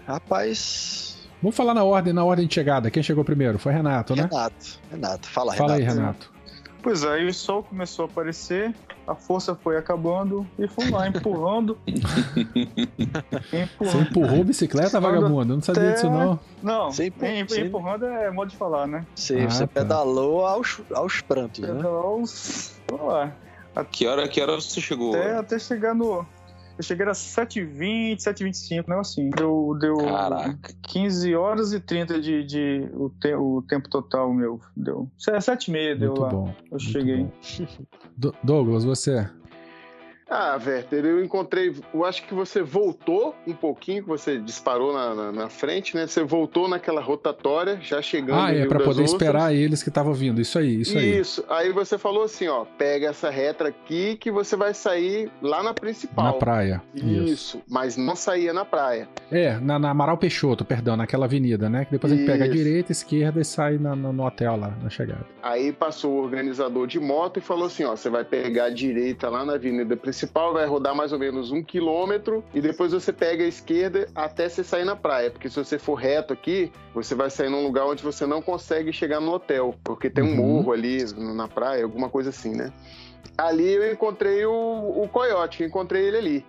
[0.06, 1.18] rapaz.
[1.42, 2.90] Vamos falar na ordem, na ordem de chegada.
[2.90, 3.58] Quem chegou primeiro?
[3.58, 4.28] Foi Renato, né?
[4.30, 4.78] Renato.
[4.90, 5.98] Renato, fala, Fala aí, Renato.
[6.00, 6.32] Renato.
[6.82, 8.74] Pois é, aí o sol começou a aparecer,
[9.06, 11.78] a força foi acabando e fomos lá empurrando.
[11.86, 14.00] Você empurrando.
[14.02, 15.52] empurrou a bicicleta, vagabundo?
[15.52, 16.40] Eu não sabia Até- disso, não.
[16.62, 19.06] Não, Você empur- em- você- empurrando é modo de falar, né?
[19.14, 19.80] Você, Ah, você tá.
[19.80, 21.68] pedalou aos, aos prantos, né?
[21.78, 22.24] Então,
[22.90, 23.32] vamos lá.
[23.90, 25.14] Que hora, que hora você chegou?
[25.14, 26.26] Até, até chegar no.
[26.82, 29.30] Eu cheguei às 7h20, 7h25, não assim.
[29.30, 30.74] Deu, deu Caraca.
[30.82, 34.60] 15 horas e 30 de, de o, te- o tempo total meu.
[34.76, 35.08] Deu.
[35.16, 36.28] 7h30 deu Muito lá.
[36.30, 36.48] bom.
[36.48, 37.18] Eu muito cheguei.
[37.22, 37.30] bom.
[38.16, 39.30] Do- Douglas, você?
[40.34, 41.74] Ah, Werther, eu encontrei.
[41.92, 46.06] Eu acho que você voltou um pouquinho, que você disparou na, na, na frente, né?
[46.06, 48.38] Você voltou naquela rotatória, já chegando.
[48.40, 49.12] Ah, é, das poder Ostras.
[49.12, 50.40] esperar eles que estavam vindo.
[50.40, 51.18] Isso aí, isso aí.
[51.18, 51.44] Isso.
[51.50, 55.74] Aí você falou assim, ó, pega essa reta aqui que você vai sair lá na
[55.74, 56.24] principal.
[56.24, 56.82] Na praia.
[56.94, 57.32] Isso.
[57.32, 57.62] Isso.
[57.68, 59.08] mas não saía na praia.
[59.30, 61.84] É, na, na Amaral Peixoto, perdão, naquela avenida, né?
[61.84, 64.56] Que depois a gente pega a direita, a esquerda e sai na- no, no hotel
[64.56, 65.26] lá, na chegada.
[65.42, 69.28] Aí passou o organizador de moto e falou assim, ó, você vai pegar a direita
[69.28, 73.44] lá na avenida principal, vai rodar mais ou menos um quilômetro e depois você pega
[73.44, 77.30] a esquerda até você sair na praia, porque se você for reto aqui, você vai
[77.30, 80.36] sair num lugar onde você não consegue chegar no hotel, porque tem um Uhum.
[80.36, 81.04] morro ali
[81.34, 82.72] na praia, alguma coisa assim, né?
[83.36, 84.52] Ali eu encontrei o,
[85.02, 86.46] o coiote, eu encontrei ele ali.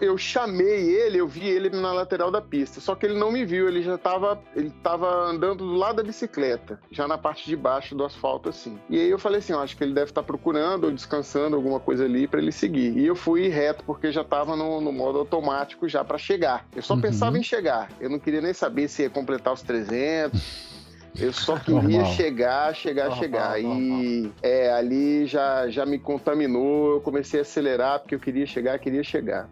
[0.00, 3.44] Eu chamei ele, eu vi ele na lateral da pista, só que ele não me
[3.44, 7.54] viu, ele já tava, ele tava andando do lado da bicicleta, já na parte de
[7.54, 8.76] baixo do asfalto assim.
[8.90, 11.78] E aí eu falei assim, ó, acho que ele deve estar procurando ou descansando alguma
[11.78, 12.98] coisa ali pra ele seguir.
[12.98, 16.66] E eu fui reto porque já tava no, no modo automático já pra chegar.
[16.74, 17.00] Eu só Uhum.
[17.00, 17.88] pensava em chegar.
[18.00, 20.73] Eu não queria nem saber se ia completar os 300.
[21.18, 22.04] Eu só queria Normal.
[22.06, 23.62] chegar, chegar, Normal, chegar.
[23.62, 24.00] normal.
[24.00, 28.78] E é, ali já, já me contaminou, eu comecei a acelerar porque eu queria chegar,
[28.78, 29.48] queria chegar.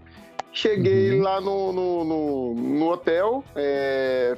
[0.53, 1.23] Cheguei Uhum.
[1.23, 4.37] lá no, no, no- no hotel, é,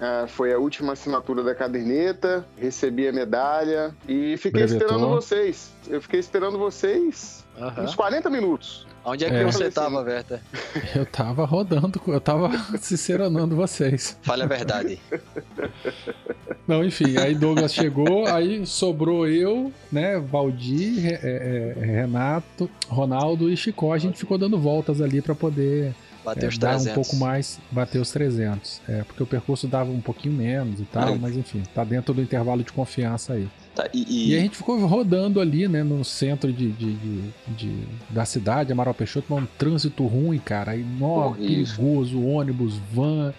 [0.00, 4.86] ah, foi a última assinatura da caderneta, recebi a medalha e fiquei Brevetou.
[4.86, 5.72] esperando vocês.
[5.88, 7.82] Eu fiquei esperando vocês Aham.
[7.84, 8.86] uns 40 minutos.
[9.04, 9.42] Onde é que É.
[9.44, 10.40] você Falei assim, tava, Werther?
[10.94, 14.16] Eu tava rodando, eu tava ciceronando vocês.
[14.22, 15.00] Fale a verdade.
[16.66, 23.56] Não, enfim, aí Douglas chegou, aí sobrou eu, né, Valdir, é, é, Renato, Ronaldo e
[23.56, 23.92] Chicó.
[23.92, 25.92] A gente ficou dando voltas ali pra poder
[26.24, 26.90] Bateu é, os dar 300.
[26.92, 28.80] um pouco mais, bater os 300.
[28.88, 32.22] É, porque o percurso dava um pouquinho menos e tal, mas enfim, tá dentro do
[32.22, 33.48] intervalo de confiança aí.
[33.74, 37.30] Tá, e, E, e- a gente ficou rodando ali, né, no centro de, de- de-
[37.56, 40.72] de- da cidade, Amaral Peixoto, mas um trânsito ruim, cara.
[41.00, 41.38] Horrível.
[41.76, 43.32] perigoso, ônibus, van.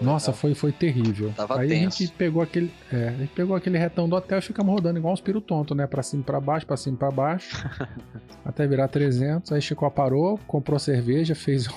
[0.00, 1.32] Nossa, foi, foi terrível.
[1.36, 1.98] Tava Aí a tenso.
[1.98, 5.12] gente pegou aquele, é, a gente pegou aquele retão do hotel e ficamos rodando igual
[5.12, 5.88] uns piro tonto, né?
[5.88, 7.68] Pra cima e pra baixo, pra cima e pra baixo.
[8.44, 9.50] até virar 300.
[9.50, 11.68] Aí Chico parou, comprou cerveja, fez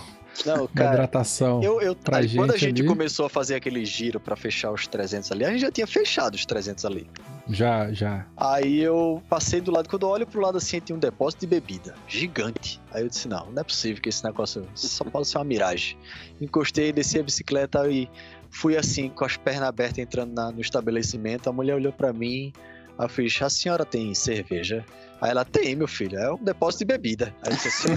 [0.45, 1.61] Não, cara, hidratação.
[1.61, 2.87] eu, eu, pra aí, quando a gente gente ali.
[2.87, 6.35] começou a fazer aquele giro pra fechar os 300 ali, a gente já tinha fechado
[6.35, 7.07] os 300 ali.
[7.49, 8.25] Já, já.
[8.37, 11.47] Aí eu passei do lado, quando eu olho pro lado assim, tinha um depósito de
[11.47, 12.79] bebida, gigante.
[12.93, 15.97] Aí eu disse, não, não é possível que esse negócio só pode ser uma miragem.
[16.39, 18.09] Encostei, desci a bicicleta e
[18.49, 21.49] fui assim, com as pernas abertas, entrando na- no estabelecimento.
[21.49, 22.53] A mulher olhou pra mim,
[22.97, 24.85] aí eu fiz, a senhora tem cerveja?
[25.21, 27.35] Aí ela, tem, meu filho, é um depósito de bebida.
[27.43, 27.89] Aí eu disse assim,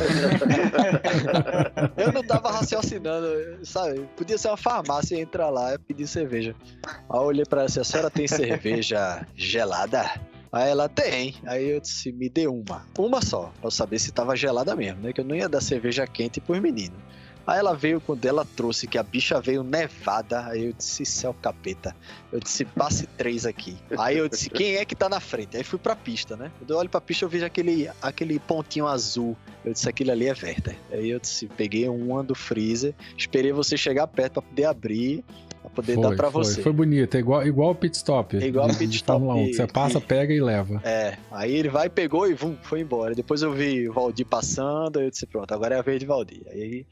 [1.97, 3.27] eu não tava raciocinando,
[3.64, 4.07] sabe?
[4.14, 6.55] Podia ser uma farmácia, entrar lá e pedir cerveja.
[6.87, 10.11] Aí eu olhei pra ela assim, a senhora tem cerveja gelada?
[10.53, 11.35] Aí ela tem.
[11.47, 12.87] Aí eu disse, me dê uma.
[12.99, 15.12] Uma só, pra eu saber se tava gelada mesmo, né?
[15.12, 16.99] Que eu não ia dar cerveja quente pros meninos.
[17.47, 21.34] Aí ela veio, quando ela trouxe que a bicha veio nevada, aí eu disse, céu
[21.42, 21.95] capeta.
[22.32, 23.76] Eu disse, passe três aqui.
[23.99, 25.57] Aí eu disse, quem é que tá na frente?
[25.57, 26.51] Aí fui pra pista, né?
[26.59, 29.36] Quando eu olho pra pista, eu vejo aquele, aquele pontinho azul.
[29.64, 30.76] Eu disse, aquilo ali é Werther.
[30.90, 35.24] Aí eu disse, peguei uma do freezer, esperei você chegar perto pra poder abrir,
[35.61, 36.62] pra poder dar pra foi, você.
[36.62, 38.36] Foi bonito, é igual, igual o pit stop.
[38.36, 40.80] É igual o pit stop Fórmula 1, que Você passa, pega e leva.
[40.82, 43.14] É, aí ele vai, pegou e vum, foi embora.
[43.14, 46.07] Depois eu vi o Valdir passando, aí eu disse, pronto, agora é a vez de
[46.07, 46.42] Valdir.
[46.51, 46.86] Aí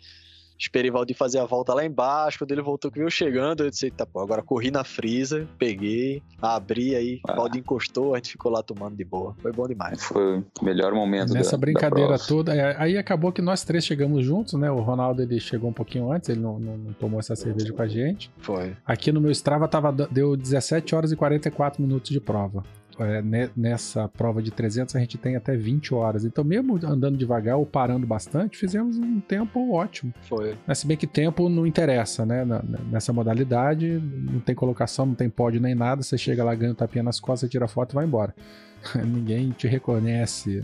[0.62, 3.70] esperei o Valdir fazer a volta lá embaixo, quando ele voltou que veio chegando, eu
[3.70, 7.34] disse, tá pô, agora corri na frisa, peguei, abri, aí o Ah.
[7.36, 9.34] Valdir encostou, a gente ficou lá tomando de boa.
[9.40, 10.02] Foi bom demais.
[10.04, 12.28] Foi o melhor momento Nessa da, brincadeira da prova.
[12.28, 14.70] toda, é, aí acabou que nós três chegamos juntos, né?
[14.70, 17.82] O Ronaldo ele chegou um pouquinho antes, ele não, não- não tomou essa cerveja com
[17.82, 18.30] a gente.
[18.38, 18.76] Foi.
[18.86, 22.62] Aqui no meu Strava tava, deu 17 horas e 44 minutos de prova.
[22.98, 26.24] É, ne- nessa prova de 300 a gente tem até 20 horas.
[26.24, 30.12] Então, mesmo andando devagar ou parando bastante, fizemos um tempo ótimo.
[30.28, 30.56] Foi.
[30.66, 32.44] Mas se bem que tempo não interessa, né?
[32.44, 33.88] Na- nessa modalidade,
[34.30, 36.02] não tem colocação, não tem pódio nem nada.
[36.02, 38.34] Você chega lá, ganha um tapinha nas costas, tira foto e vai embora.
[39.04, 40.62] Ninguém te reconhece,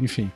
[0.00, 0.30] enfim.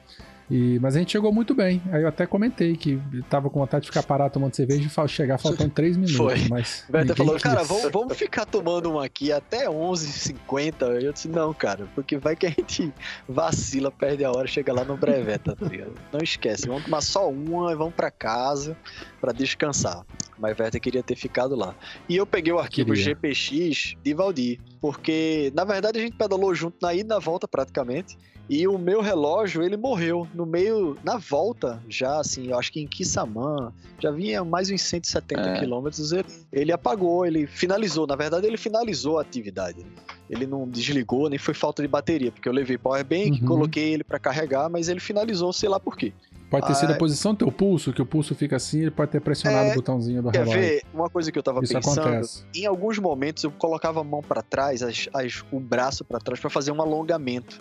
[0.50, 1.82] E, mas a gente chegou muito bem.
[1.92, 5.38] Aí eu até comentei que tava com vontade de ficar parado tomando cerveja e chegar
[5.38, 6.16] faltando 3 minutos.
[6.16, 6.48] Foi.
[6.48, 7.42] Mas O Werther ninguém falou, quis.
[7.42, 11.02] cara, vamos, vamos ficar tomando uma aqui até 11h50.
[11.02, 12.92] Eu disse, não, cara, porque vai que a gente
[13.28, 15.92] vacila, perde a hora, chega lá no breveta, tá ligado?
[16.12, 18.76] Não esquece, vamos tomar só uma e vamos pra casa
[19.20, 20.04] pra descansar.
[20.38, 21.74] Mas Werther queria ter ficado lá.
[22.08, 23.04] E eu peguei o arquivo Queria.
[23.16, 27.48] GPX de Valdir, porque na verdade a gente pedalou junto na ida e na volta
[27.48, 28.16] praticamente.
[28.48, 32.80] E o meu relógio, ele morreu no meio, na volta, já assim, eu acho que
[32.80, 35.58] em Kissamã, já vinha mais uns 170 É.
[35.58, 39.84] quilômetros, ele, ele apagou, ele finalizou, na verdade ele finalizou a atividade.
[40.30, 43.46] Ele não desligou, nem foi falta de bateria, porque eu levei powerbank, Uhum.
[43.46, 46.14] coloquei ele pra carregar, mas ele finalizou, sei lá por quê.
[46.50, 48.90] Pode ter sido Ah, a posição do teu pulso, que o pulso fica assim, ele
[48.90, 50.60] pode ter pressionado É, o botãozinho do Quer relógio.
[50.60, 50.82] ver?
[50.94, 52.44] Uma coisa que eu tava Isso pensando, acontece.
[52.54, 56.40] em alguns momentos eu colocava a mão pra trás, as- as- o braço pra trás
[56.40, 57.60] pra fazer um alongamento.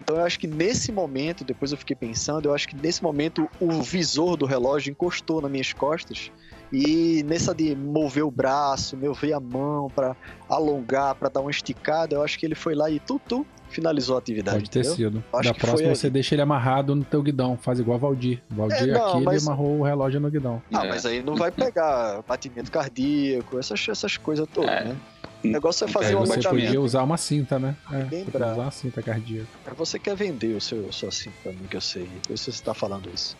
[0.00, 3.48] Então eu acho que nesse momento, depois eu fiquei pensando, eu acho que nesse momento
[3.60, 6.30] o visor do relógio encostou nas minhas costas
[6.72, 10.14] e nessa de mover o braço, mover a mão pra
[10.48, 14.16] alongar, pra dar uma esticada, eu acho que ele foi lá e tu tu finalizou
[14.16, 14.96] a atividade, Pode ter entendeu?
[14.96, 15.24] sido.
[15.32, 15.96] Acho da que foi próxima aí.
[15.96, 17.54] você deixa ele amarrado no teu guidão.
[17.58, 18.42] Faz igual o Valdir.
[18.50, 20.62] O Valdir É, não, aqui, mas- ele amarrou o relógio no guidão.
[20.72, 20.88] Ah, É.
[20.88, 24.84] mas aí não vai pegar batimento cardíaco, essas, essas coisas todas, É.
[24.84, 24.96] né?
[25.44, 26.64] O negócio é fazer Aí um você abatimento.
[26.66, 27.76] podia usar uma cinta, né?
[27.92, 28.52] É, você bravo.
[28.54, 29.46] usar uma cinta cardíaca.
[29.76, 32.08] Você quer vender o seu, sua cinta que eu sei.
[32.26, 33.36] Por isso você tá falando isso.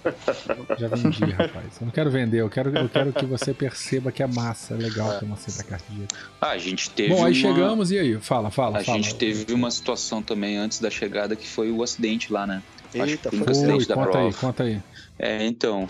[0.79, 1.65] Já vendi, rapaz.
[1.81, 4.77] Eu não quero vender, eu quero, eu quero que você perceba que é massa, é
[4.77, 6.15] legal ter uma cinta cardíaca.
[6.41, 7.35] Ah, a gente teve Bom, aí uma...
[7.35, 8.19] chegamos e aí?
[8.21, 8.97] Fala, fala, A fala.
[8.99, 12.63] gente teve uma situação também antes da chegada que foi o acidente lá, né?
[12.95, 13.47] Acho Eita, que foi.
[13.47, 14.39] Oi, acidente da conta aí, prova.
[14.39, 14.81] conta aí.
[15.19, 15.87] É, então,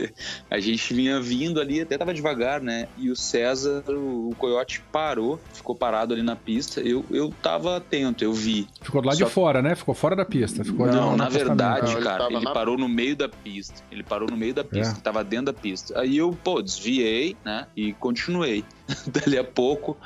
[0.50, 2.88] a gente vinha vindo ali, até tava devagar, né?
[2.98, 6.80] E o César, o, Coyote parou, ficou parado ali na pista.
[6.80, 8.66] Eu, eu tava atento, eu vi.
[8.80, 9.74] Ficou do lado Só- de fora, né?
[9.76, 10.64] Ficou fora da pista.
[10.64, 13.82] Ficou Não, na verdade, Não, ele cara, tava ele na- parou no meio da pista.
[13.90, 15.00] Ele parou no meio da pista, É.
[15.00, 16.00] tava dentro da pista.
[16.00, 17.66] Aí eu, pô, desviei, né?
[17.76, 18.64] E continuei.
[19.06, 19.96] Dali a pouco.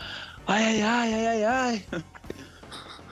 [0.47, 1.45] Ai, ai, ai, ai, ai,
[1.93, 2.05] ai.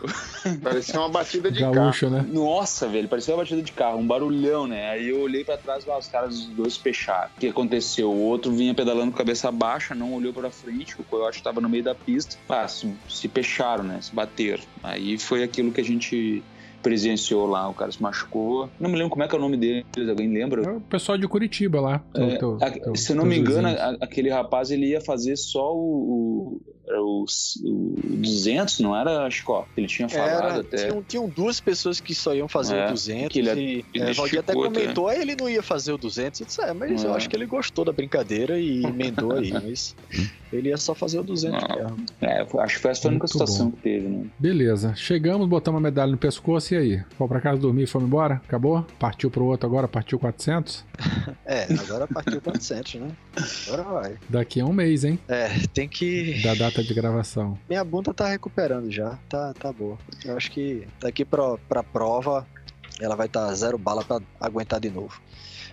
[0.62, 1.74] Parecia uma batida de carro.
[1.74, 2.24] Gaúcho, né?
[2.30, 4.90] Nossa, velho, parecia uma batida de carro, um barulhão, né?
[4.90, 7.30] Aí eu olhei pra trás, lá, os caras, os dois fecharam.
[7.36, 8.10] O que aconteceu?
[8.10, 11.68] O outro vinha pedalando com cabeça baixa, não olhou pra frente, o coiote tava no
[11.68, 12.36] meio da pista.
[12.48, 13.98] Ah, se, se fecharam, né?
[14.00, 14.62] Se bateram.
[14.82, 16.42] Aí foi aquilo que a gente
[16.82, 18.68] presenciou lá, o cara se machucou.
[18.78, 20.62] Não me lembro como é que é o nome deles, alguém lembra?
[20.62, 21.98] É o pessoal de Curitiba lá.
[22.12, 25.00] teu- É, teu- a- teu- se eu não me engano, a- aquele rapaz ele ia
[25.00, 27.24] fazer só o, o, era o,
[27.64, 29.66] o 200, não era, Chico?
[29.76, 30.76] Ele tinha falado Era, até.
[30.88, 34.10] tinham, tinham duas pessoas que só iam fazer É, o 200 que ele- e ele
[34.10, 34.60] é, Valdir até até.
[34.62, 36.40] comentou, "Ah, ele não ia fazer o 200.
[36.40, 37.16] Eu disse, é, mas eu É.
[37.16, 39.94] acho que ele gostou da brincadeira e emendou aí, mas
[40.52, 41.76] ele ia só fazer o 200 Não.
[41.76, 42.06] mesmo.
[42.20, 43.76] É, foi- acho que foi essa a única situação bom.
[43.76, 44.24] que teve, né?
[44.38, 44.94] Beleza.
[44.94, 47.02] Chegamos, botamos a medalha no pescoço e aí?
[47.16, 48.34] Fomos pra casa dormir e fomos embora?
[48.46, 48.84] Acabou?
[48.98, 49.88] Partiu pro outro agora?
[49.88, 50.84] Partiu 400?
[51.46, 53.08] É, agora partiu 400, né?
[53.66, 54.14] Agora vai.
[54.28, 55.18] Daqui a um mês, hein?
[55.28, 56.40] É, tem que...
[56.42, 57.58] Da data de gravação.
[57.68, 59.98] Minha bunda tá recuperando já, tá, tá boa.
[60.24, 62.46] Eu acho que daqui pra, pra prova
[63.00, 65.20] ela vai estar tá zero bala pra aguentar de novo.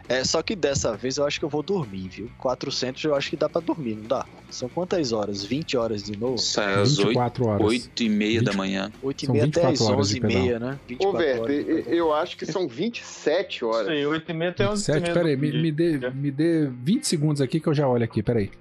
[0.09, 2.29] É, só que dessa vez eu acho que eu vou dormir, viu?
[2.39, 4.25] 400 eu acho que dá pra dormir, não dá?
[4.49, 5.43] São quantas horas?
[5.43, 6.37] 20 horas de novo?
[6.37, 7.67] Sai às 8, 24 horas.
[7.67, 8.57] 8 e meia da 20.
[8.57, 8.91] manhã.
[9.01, 10.71] 8 e meia até 24 as horas 11 de e meia, né?
[10.73, 11.87] Ô, 24 Verto, horas.
[11.87, 13.87] eu- acho que são 27 horas.
[13.87, 15.13] Sei, 8 e meia até 11 e 7, meia.
[15.13, 18.51] peraí, me, me, dê, me dê 20 segundos aqui que eu já olho aqui, peraí.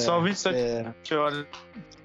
[0.00, 1.46] São 27 É, horas.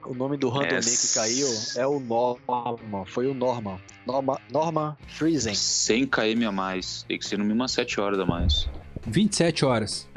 [0.05, 3.77] o nome do randomman É, que caiu é o Norman, foi o Norman.
[4.05, 5.53] Norma, Norman Friesen.
[5.55, 7.03] 100 km a mais.
[7.07, 8.69] Tem que ser no mínimo umas 7 horas a mais.
[9.05, 10.07] 27 horas.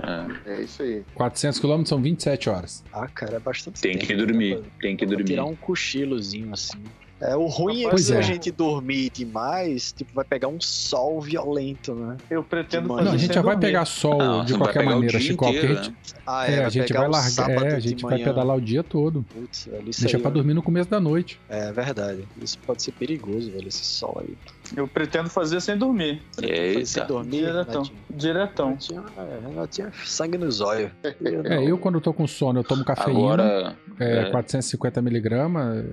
[0.47, 1.05] É, É isso aí.
[1.15, 2.82] 400 quilômetros são 27 horas.
[2.93, 4.07] Ah, cara, é bastante tem tempo.
[4.07, 5.24] que né, dormir, pra- tem que dormir.
[5.24, 6.82] Tirar um cochilozinho assim.
[7.21, 8.19] É, o ruim é Pois que é.
[8.19, 12.17] a gente dormir demais, tipo, vai pegar um sol violento, né?
[12.31, 13.67] Eu pretendo Não, fazer Não, a gente já vai dormir.
[13.67, 15.47] pegar sol Não, de vai qualquer maneira, Chico.
[15.47, 15.95] inteiro, a gente,
[16.27, 17.51] Ah, é, a gente pegar vai largar.
[17.51, 19.23] É, a gente vai pedalar o dia todo.
[19.35, 21.39] Putz, velho, Deixa aí, pra dormir no começo da noite.
[21.49, 22.25] É verdade.
[22.43, 24.35] Isso pode ser perigoso, velho, esse sol aí.
[24.77, 26.23] Eu pretendo fazer sem dormir.
[26.41, 26.87] Eita.
[26.87, 27.83] Sem dormir, Diretão.
[27.83, 27.99] Renatinho.
[28.11, 28.67] Diretão.
[28.69, 29.05] Renatinho,
[29.49, 30.91] Renatinho é sangue nos olhos.
[31.45, 33.19] É, eu quando tô com sono, eu tomo cafeína.
[33.19, 34.31] Agora, É, É.
[34.31, 35.85] 450 miligramas,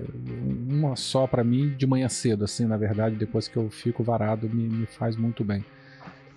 [0.70, 4.48] uma só pra mim de manhã cedo, assim, na verdade, depois que eu fico varado,
[4.50, 5.66] me, me faz muito bem.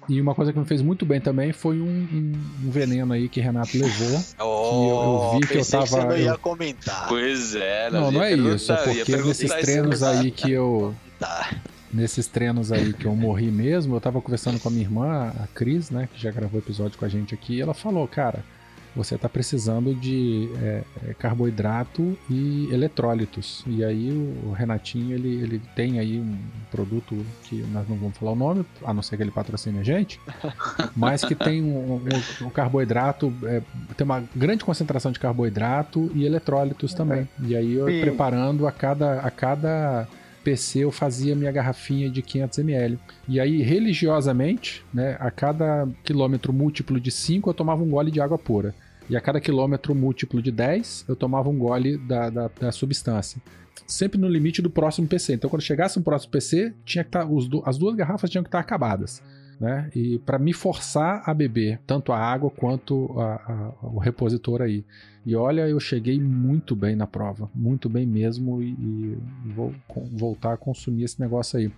[0.08, 2.32] E uma coisa que me fez muito bem também foi um, um-
[2.66, 4.20] um veneno aí que Renato levou.
[4.40, 7.06] eu vi que eu pensei tava- você não ia eu- comentar.
[7.08, 10.18] pois é, Não, não ia é isso, é porque nesses treinos aí.
[10.18, 10.94] aí que eu.
[11.20, 11.50] Tá.
[11.92, 15.46] Nesses treinos aí que eu morri mesmo, eu tava conversando com a minha irmã, a
[15.48, 18.44] Cris, né, que já gravou episódio com a gente aqui, e ela falou, cara,
[18.94, 23.62] você tá precisando de é, é, carboidrato e eletrólitos.
[23.66, 24.10] E aí
[24.44, 26.36] o Renatinho, ele, ele tem aí um
[26.72, 29.84] produto que nós não vamos falar o nome, a não ser que ele patrocine a
[29.84, 30.20] gente,
[30.96, 33.62] mas que tem um, um- um carboidrato, é,
[33.96, 37.28] tem uma grande concentração de carboidrato e eletrólitos também.
[37.44, 40.08] E aí eu preparando a cada, a cada
[40.44, 42.98] PC eu fazia minha garrafinha de 500ml.
[43.28, 48.20] E aí, religiosamente, né, a cada quilômetro múltiplo de 5 eu tomava um gole de
[48.20, 48.74] água pura.
[49.08, 53.40] E a cada quilômetro múltiplo de 10 eu tomava um gole da, da, da substância.
[53.86, 55.34] Sempre no limite do próximo PC.
[55.34, 58.42] Então, quando chegasse um próximo PC, tinha que tá, os du- as duas garrafas tinham
[58.44, 59.20] que estar acabadas.
[59.60, 59.90] Né?
[59.94, 63.34] E para me forçar a beber tanto a água quanto a-
[63.82, 64.82] a- o repositor aí.
[65.26, 69.18] E olha, eu cheguei muito bem na prova, muito bem mesmo, e, e
[69.54, 69.74] vou
[70.12, 71.70] voltar a consumir esse negócio aí.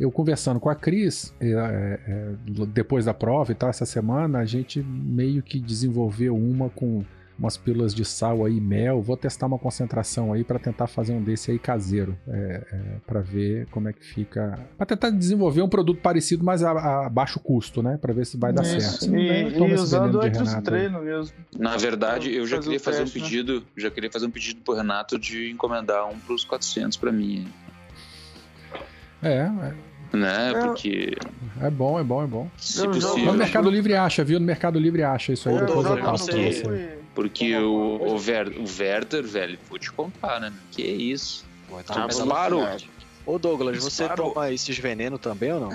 [0.00, 2.34] Eu conversando com a Cris, é, é, é,
[2.72, 7.04] depois da prova e tal, essa semana, a gente meio que desenvolveu uma com
[7.38, 9.00] umas pílulas de sal aí, mel.
[9.00, 12.62] Vou testar uma concentração aí para tentar fazer um desse aí caseiro, é,
[13.06, 14.58] para ver como é que fica.
[14.76, 17.96] Para tentar desenvolver um produto parecido, mas a, a baixo custo, né?
[18.00, 18.80] Para ver se vai dar Isso.
[19.02, 19.16] certo.
[19.16, 20.62] E, tomo e usando os aí.
[20.62, 21.32] treinos mesmo.
[21.56, 23.10] Na verdade, eu já Fazer queria fazer um né?
[23.12, 27.46] pedido, já queria fazer um pedido pro Renato de encomendar um pros 400 pra mim,
[29.22, 29.48] É,
[30.12, 30.50] né?
[30.52, 30.60] É.
[30.60, 31.16] Porque
[31.60, 32.48] é bom, é bom, é bom.
[32.56, 34.38] se possível, No Mercado Livre acha, viu?
[34.40, 36.97] No Mercado Livre acha isso aí, Ô, depois eu passo pra você- você.
[37.18, 40.52] Porque o, o, Ver, o Werther, velho, vou te contar, né?
[40.70, 41.44] Que isso?
[41.84, 42.60] Tá Disparo.
[43.26, 44.30] Ô Douglas, você Disparo.
[44.32, 45.70] toma esses venenos também ou não?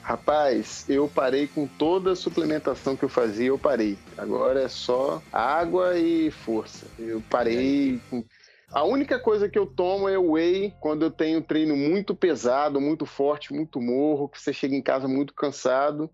[0.00, 3.98] Rapaz, eu parei com toda a suplementação que eu fazia, eu parei.
[4.16, 6.86] Agora é só água e força.
[6.96, 8.24] Eu parei com.
[8.70, 12.80] A única coisa que eu tomo é o whey quando eu tenho treino muito pesado,
[12.80, 16.08] muito forte, muito morro, que você chega em casa muito cansado,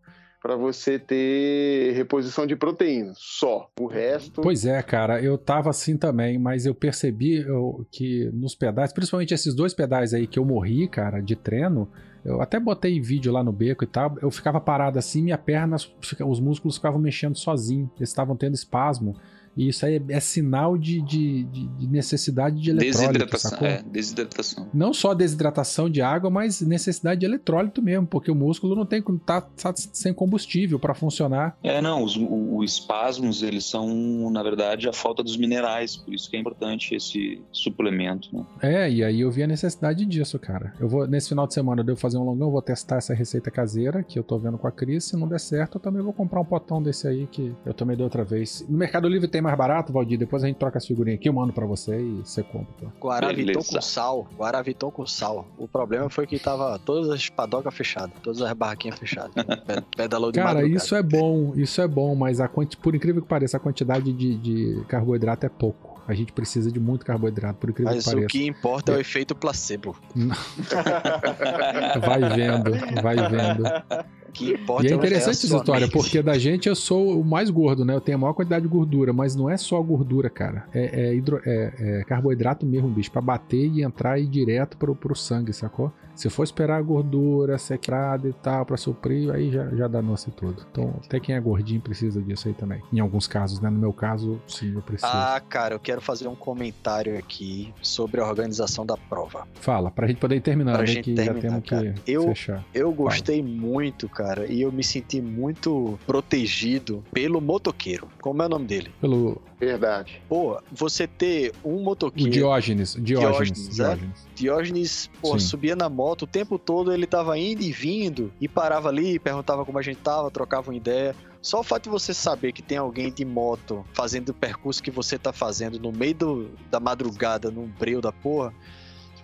[0.46, 3.12] para você ter reposição de proteína.
[3.16, 3.68] Só.
[3.80, 4.42] O resto.
[4.42, 7.44] Pois é, cara, eu tava assim também, mas eu percebi
[7.90, 11.90] que nos pedais, principalmente esses dois pedais aí que eu morri, cara, de treino,
[12.24, 15.74] eu até botei vídeo lá no beco e tal, eu ficava parado assim, minha perna,
[15.74, 19.16] os músculos ficavam mexendo sozinho, eles estavam tendo espasmo.
[19.56, 23.50] E isso aí é, é sinal de, de- de- de necessidade de eletrólito, Desidratação.
[23.50, 23.66] sacou?
[23.68, 24.68] É, desidratação.
[24.74, 29.02] Não só desidratação de água, mas necessidade de eletrólito mesmo, porque o músculo não tem
[29.24, 31.56] tá, tá sem combustível para funcionar.
[31.62, 36.28] É, não, os, os espasmos, eles são, na verdade, a falta dos minerais, por isso
[36.30, 38.44] que é importante esse suplemento, né?
[38.62, 40.72] É, e aí eu vi a necessidade disso, cara.
[40.78, 43.50] Eu vou nesse final de semana eu devo fazer um longão, vou testar essa receita
[43.50, 45.04] caseira que eu tô vendo com a Cris.
[45.04, 47.96] Se não der certo, eu também vou comprar um potão desse aí que eu tomei
[47.96, 48.64] da outra vez.
[48.68, 50.18] No Mercado Livre tem mais barato, Valdir.
[50.18, 52.66] Depois a gente troca as figurinhas aqui, eu mando pra você e você compra.
[52.80, 52.86] Tá?
[53.00, 54.26] Guaraviton com sal.
[54.38, 55.46] Guaraviton com sal.
[55.56, 59.32] O problema foi que tava todas as padocas fechadas, todas as barraquinhas fechadas.
[59.66, 60.76] Pe- Pedalou de Cara, madrugada.
[60.76, 62.76] isso é bom, isso é bom, mas a quanti...
[62.76, 65.96] por incrível que pareça, a quantidade de, de carboidrato é pouco.
[66.08, 68.28] A gente precisa de muito carboidrato, por incrível Mas que o pareça.
[68.28, 69.96] que importa é o efeito placebo.
[72.00, 72.70] Vai vendo,
[73.02, 73.64] vai vendo.
[74.36, 75.92] Que importa E é o interessante essa história, mente.
[75.92, 77.94] porque da gente eu sou o mais gordo, né?
[77.94, 80.66] Eu tenho a maior quantidade de gordura, mas não é só gordura, cara.
[80.74, 84.76] É, é hidro- é- é carboidrato mesmo, bicho, pra bater e entrar e ir direto
[84.76, 85.92] pro, pro sangue, sacou?
[86.14, 90.64] Se for esperar a gordura secrada e tal pra suprir, aí já, já danou-se tudo.
[90.70, 92.80] Então, até quem é gordinho precisa disso aí também.
[92.90, 93.68] Em alguns casos, né?
[93.68, 95.12] No meu caso, sim, eu preciso.
[95.12, 99.46] Ah, cara, eu quero fazer um comentário aqui sobre a organização da prova.
[99.60, 100.86] Fala, pra gente poder ir terminando, Pra né?
[100.86, 101.94] gente Que já terminar, temos que cara.
[102.06, 102.64] Eu- fechar.
[102.72, 108.08] Eu gostei muito, cara, cara, e eu me senti muito protegido pelo motoqueiro.
[108.20, 108.90] Como é o nome dele?
[109.00, 110.20] Pelo Verdade.
[110.28, 112.30] Pô, você ter um o motoqueiro.
[112.30, 112.96] Diógenes.
[112.98, 113.68] Diógenes.
[113.68, 113.82] Diógenes, é?
[113.84, 114.26] Diógenes.
[114.34, 115.46] Diógenes, pô, Sim.
[115.46, 119.64] subia na moto o tempo todo, ele tava indo e vindo, e parava ali, perguntava
[119.64, 121.14] como a gente tava, trocava uma ideia.
[121.40, 124.90] Só o fato de você saber que tem alguém de moto fazendo o percurso que
[124.90, 128.52] você tá fazendo no meio do- da madrugada, num breu da porra,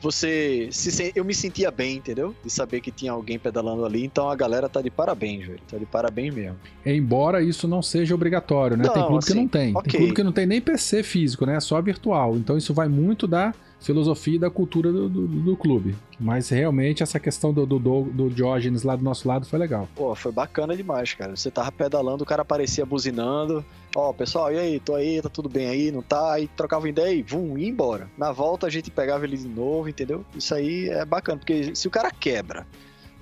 [0.02, 2.34] você se eu me sentia bem, entendeu?
[2.44, 5.60] De saber que tinha alguém pedalando ali, então a galera tá de parabéns, velho.
[5.70, 6.56] Tá de parabéns mesmo.
[6.84, 8.84] Embora isso não seja obrigatório, né?
[8.88, 9.76] tem Não, clube que assim, não tem.
[9.76, 9.90] ok.
[9.90, 11.56] Tem clube que não tem nem PC físico, né?
[11.56, 12.36] É só virtual.
[12.36, 15.94] Então isso vai muito da filosofia e da cultura do, do, do clube.
[16.18, 19.88] Mas realmente essa questão do, do, do, Diógenes lá do nosso lado foi legal.
[19.94, 21.36] Pô, foi bacana demais, cara.
[21.36, 23.64] Você tava pedalando, o cara aparecia buzinando.
[23.94, 24.80] Ó, pessoal, e aí?
[24.80, 25.92] Tô aí, tá tudo bem aí?
[25.92, 26.32] Não tá?
[26.32, 28.08] Aí trocava ideia e vum, ia embora.
[28.16, 30.24] Na volta a gente pegava ele de novo, entendeu?
[30.34, 32.66] Isso aí é bacana, porque se o cara quebra,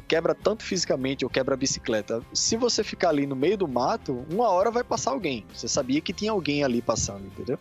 [0.06, 4.24] quebra tanto fisicamente ou quebra a bicicleta, se você ficar ali no meio do mato,
[4.30, 5.44] uma hora vai passar alguém.
[5.52, 7.58] Você sabia que tinha alguém ali passando, entendeu?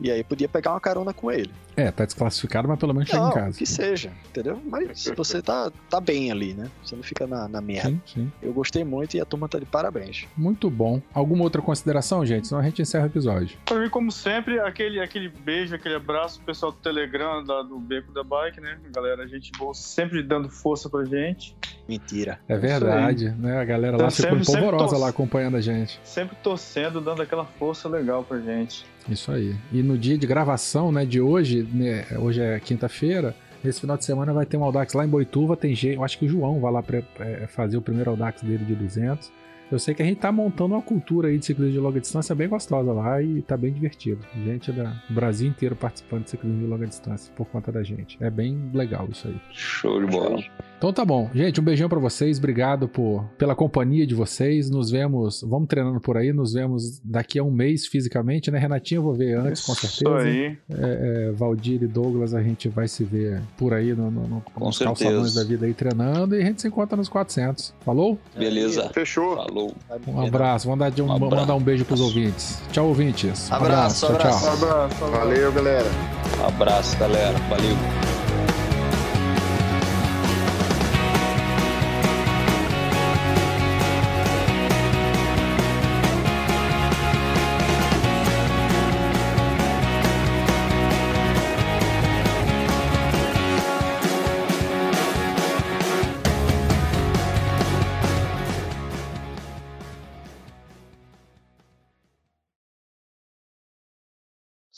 [0.00, 1.52] E aí podia pegar uma carona com ele.
[1.76, 3.58] É, tá desclassificado, mas pelo menos chega em casa.
[3.58, 4.60] que seja, entendeu?
[4.64, 6.70] Mas você tá, tá bem ali, né?
[6.84, 7.88] Você não fica na, na merda.
[7.90, 8.32] Sim, sim.
[8.42, 10.26] Eu gostei muito e a turma tá de parabéns.
[10.36, 11.00] Muito bom.
[11.12, 12.46] Alguma outra consideração, gente?
[12.48, 13.56] Senão a gente encerra o episódio.
[13.64, 17.78] Pra mim, como sempre, aquele, aquele beijo, aquele abraço, pro pessoal do Telegram, da, do
[17.78, 18.78] Beco da Bike, né?
[18.94, 21.56] Galera, a gente boa, sempre dando força pra gente.
[21.88, 22.38] Mentira.
[22.48, 23.58] É verdade, né?
[23.60, 26.00] A galera lá Eu ficou sempre- sempre polvorosa lá acompanhando a gente.
[26.04, 28.86] Sempre torcendo, dando aquela força legal pra gente.
[29.06, 29.54] Isso aí.
[29.70, 33.34] E no dia de gravação, né, de hoje, né, hoje é quinta-feira,
[33.64, 36.18] esse final de semana vai ter um Audax lá em Boituva, tem gente, eu acho
[36.18, 39.32] que o João vai lá pra, é, fazer o primeiro Audax dele de 200.
[39.72, 42.34] Eu sei que a gente tá montando uma cultura aí de ciclismo de longa distância
[42.34, 44.20] bem gostosa lá e tá bem divertido.
[44.44, 48.18] Gente da- do Brasil inteiro participando de ciclismo de longa distância por conta da gente.
[48.20, 49.34] É bem legal isso aí.
[49.52, 50.38] Show de bola.
[50.76, 51.30] Então tá bom.
[51.34, 52.36] Gente, um beijão pra vocês.
[52.36, 54.68] Obrigado por, pela companhia de vocês.
[54.68, 56.30] Nos vemos, vamos treinando por aí.
[56.32, 58.58] Nos vemos daqui a um mês fisicamente, né?
[58.58, 60.26] Renatinho eu vou ver antes, com Isso certeza.
[60.28, 60.58] aí.
[60.70, 64.66] É, Valdir e Douglas, a gente vai se ver por aí no, no, no, Com
[64.66, 65.04] nos certeza.
[65.04, 67.72] calçadões da vida aí treinando e a gente se encontra nos 400.
[67.82, 68.18] Falou?
[68.36, 68.90] Beleza.
[68.92, 69.36] Fechou.
[69.36, 69.72] Falou.
[70.06, 70.66] Um abraço.
[70.66, 71.34] Vamos dar de um, Um abraço.
[71.36, 72.60] mandar um beijo pros ouvintes.
[72.72, 73.50] Tchau, ouvintes.
[73.50, 74.40] Um Abraço, Tchau, abraço.
[74.44, 74.52] tchau.
[74.52, 75.18] Abraço, abraço.
[75.18, 75.88] Valeu, galera.
[76.46, 77.38] Abraço, galera.
[77.48, 78.13] Valeu.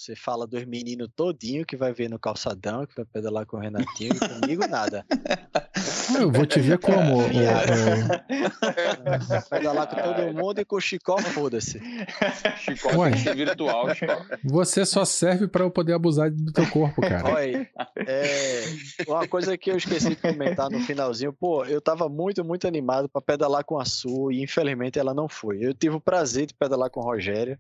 [0.07, 3.61] Você fala dos meninos todinho que vai ver no calçadão, que vai pedalar com o
[3.61, 5.05] Renatinho e comigo nada.
[6.17, 7.19] Eu vou te ver como.
[7.19, 7.23] ô,
[9.27, 11.81] Vai pedalar com todo mundo e com o Chicó, foda-se.
[12.59, 13.17] Chicote Ué.
[13.17, 14.39] ser virtual, Chicote.
[14.45, 17.29] Você só serve pra eu poder abusar do teu corpo, cara.
[17.29, 17.69] Olha,
[18.07, 18.63] é,
[19.09, 23.09] uma coisa que eu esqueci de comentar no finalzinho, pô, eu tava muito, muito animado
[23.09, 25.59] pra pedalar com a Su e infelizmente ela não foi.
[25.61, 27.59] Eu tive o prazer de pedalar com o Rogério.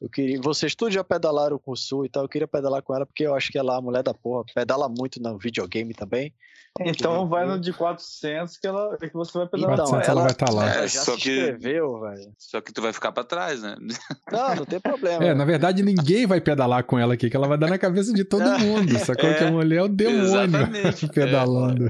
[0.00, 2.94] Eu queria, vocês todos já pedalaram com o Su e tal, eu queria pedalar com
[2.94, 5.92] ela porque eu acho que ela é a mulher da porra, pedala muito no videogame
[5.92, 6.32] também.
[6.80, 9.72] Então vai no de 400 que, ela, que você vai pedalar.
[9.74, 10.68] Então, 400 ela vai estar lá.
[10.70, 12.32] É, Ela já só se que- inscreveu, velho.
[12.38, 13.74] Só que tu vai ficar pra trás, né?
[14.30, 15.24] Não, não tem problema.
[15.24, 18.12] É, na verdade, ninguém vai pedalar com ela aqui, que ela vai dar na cabeça
[18.12, 18.96] de todo mundo.
[19.00, 20.68] Sacou É, que a mulher é o demônio
[21.12, 21.88] pedalando.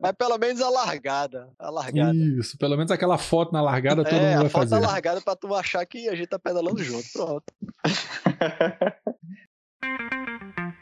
[0.00, 1.48] Mas pelo menos a largada.
[1.58, 2.14] A largada.
[2.14, 4.80] Isso, pelo menos aquela foto na largada todo é, mundo vai a foto fazer.
[4.80, 7.06] da largada pra tu achar que a gente tá pedalando junto.
[7.12, 7.44] Pronto.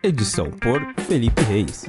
[0.02, 1.86] Edição por Felipe Reis.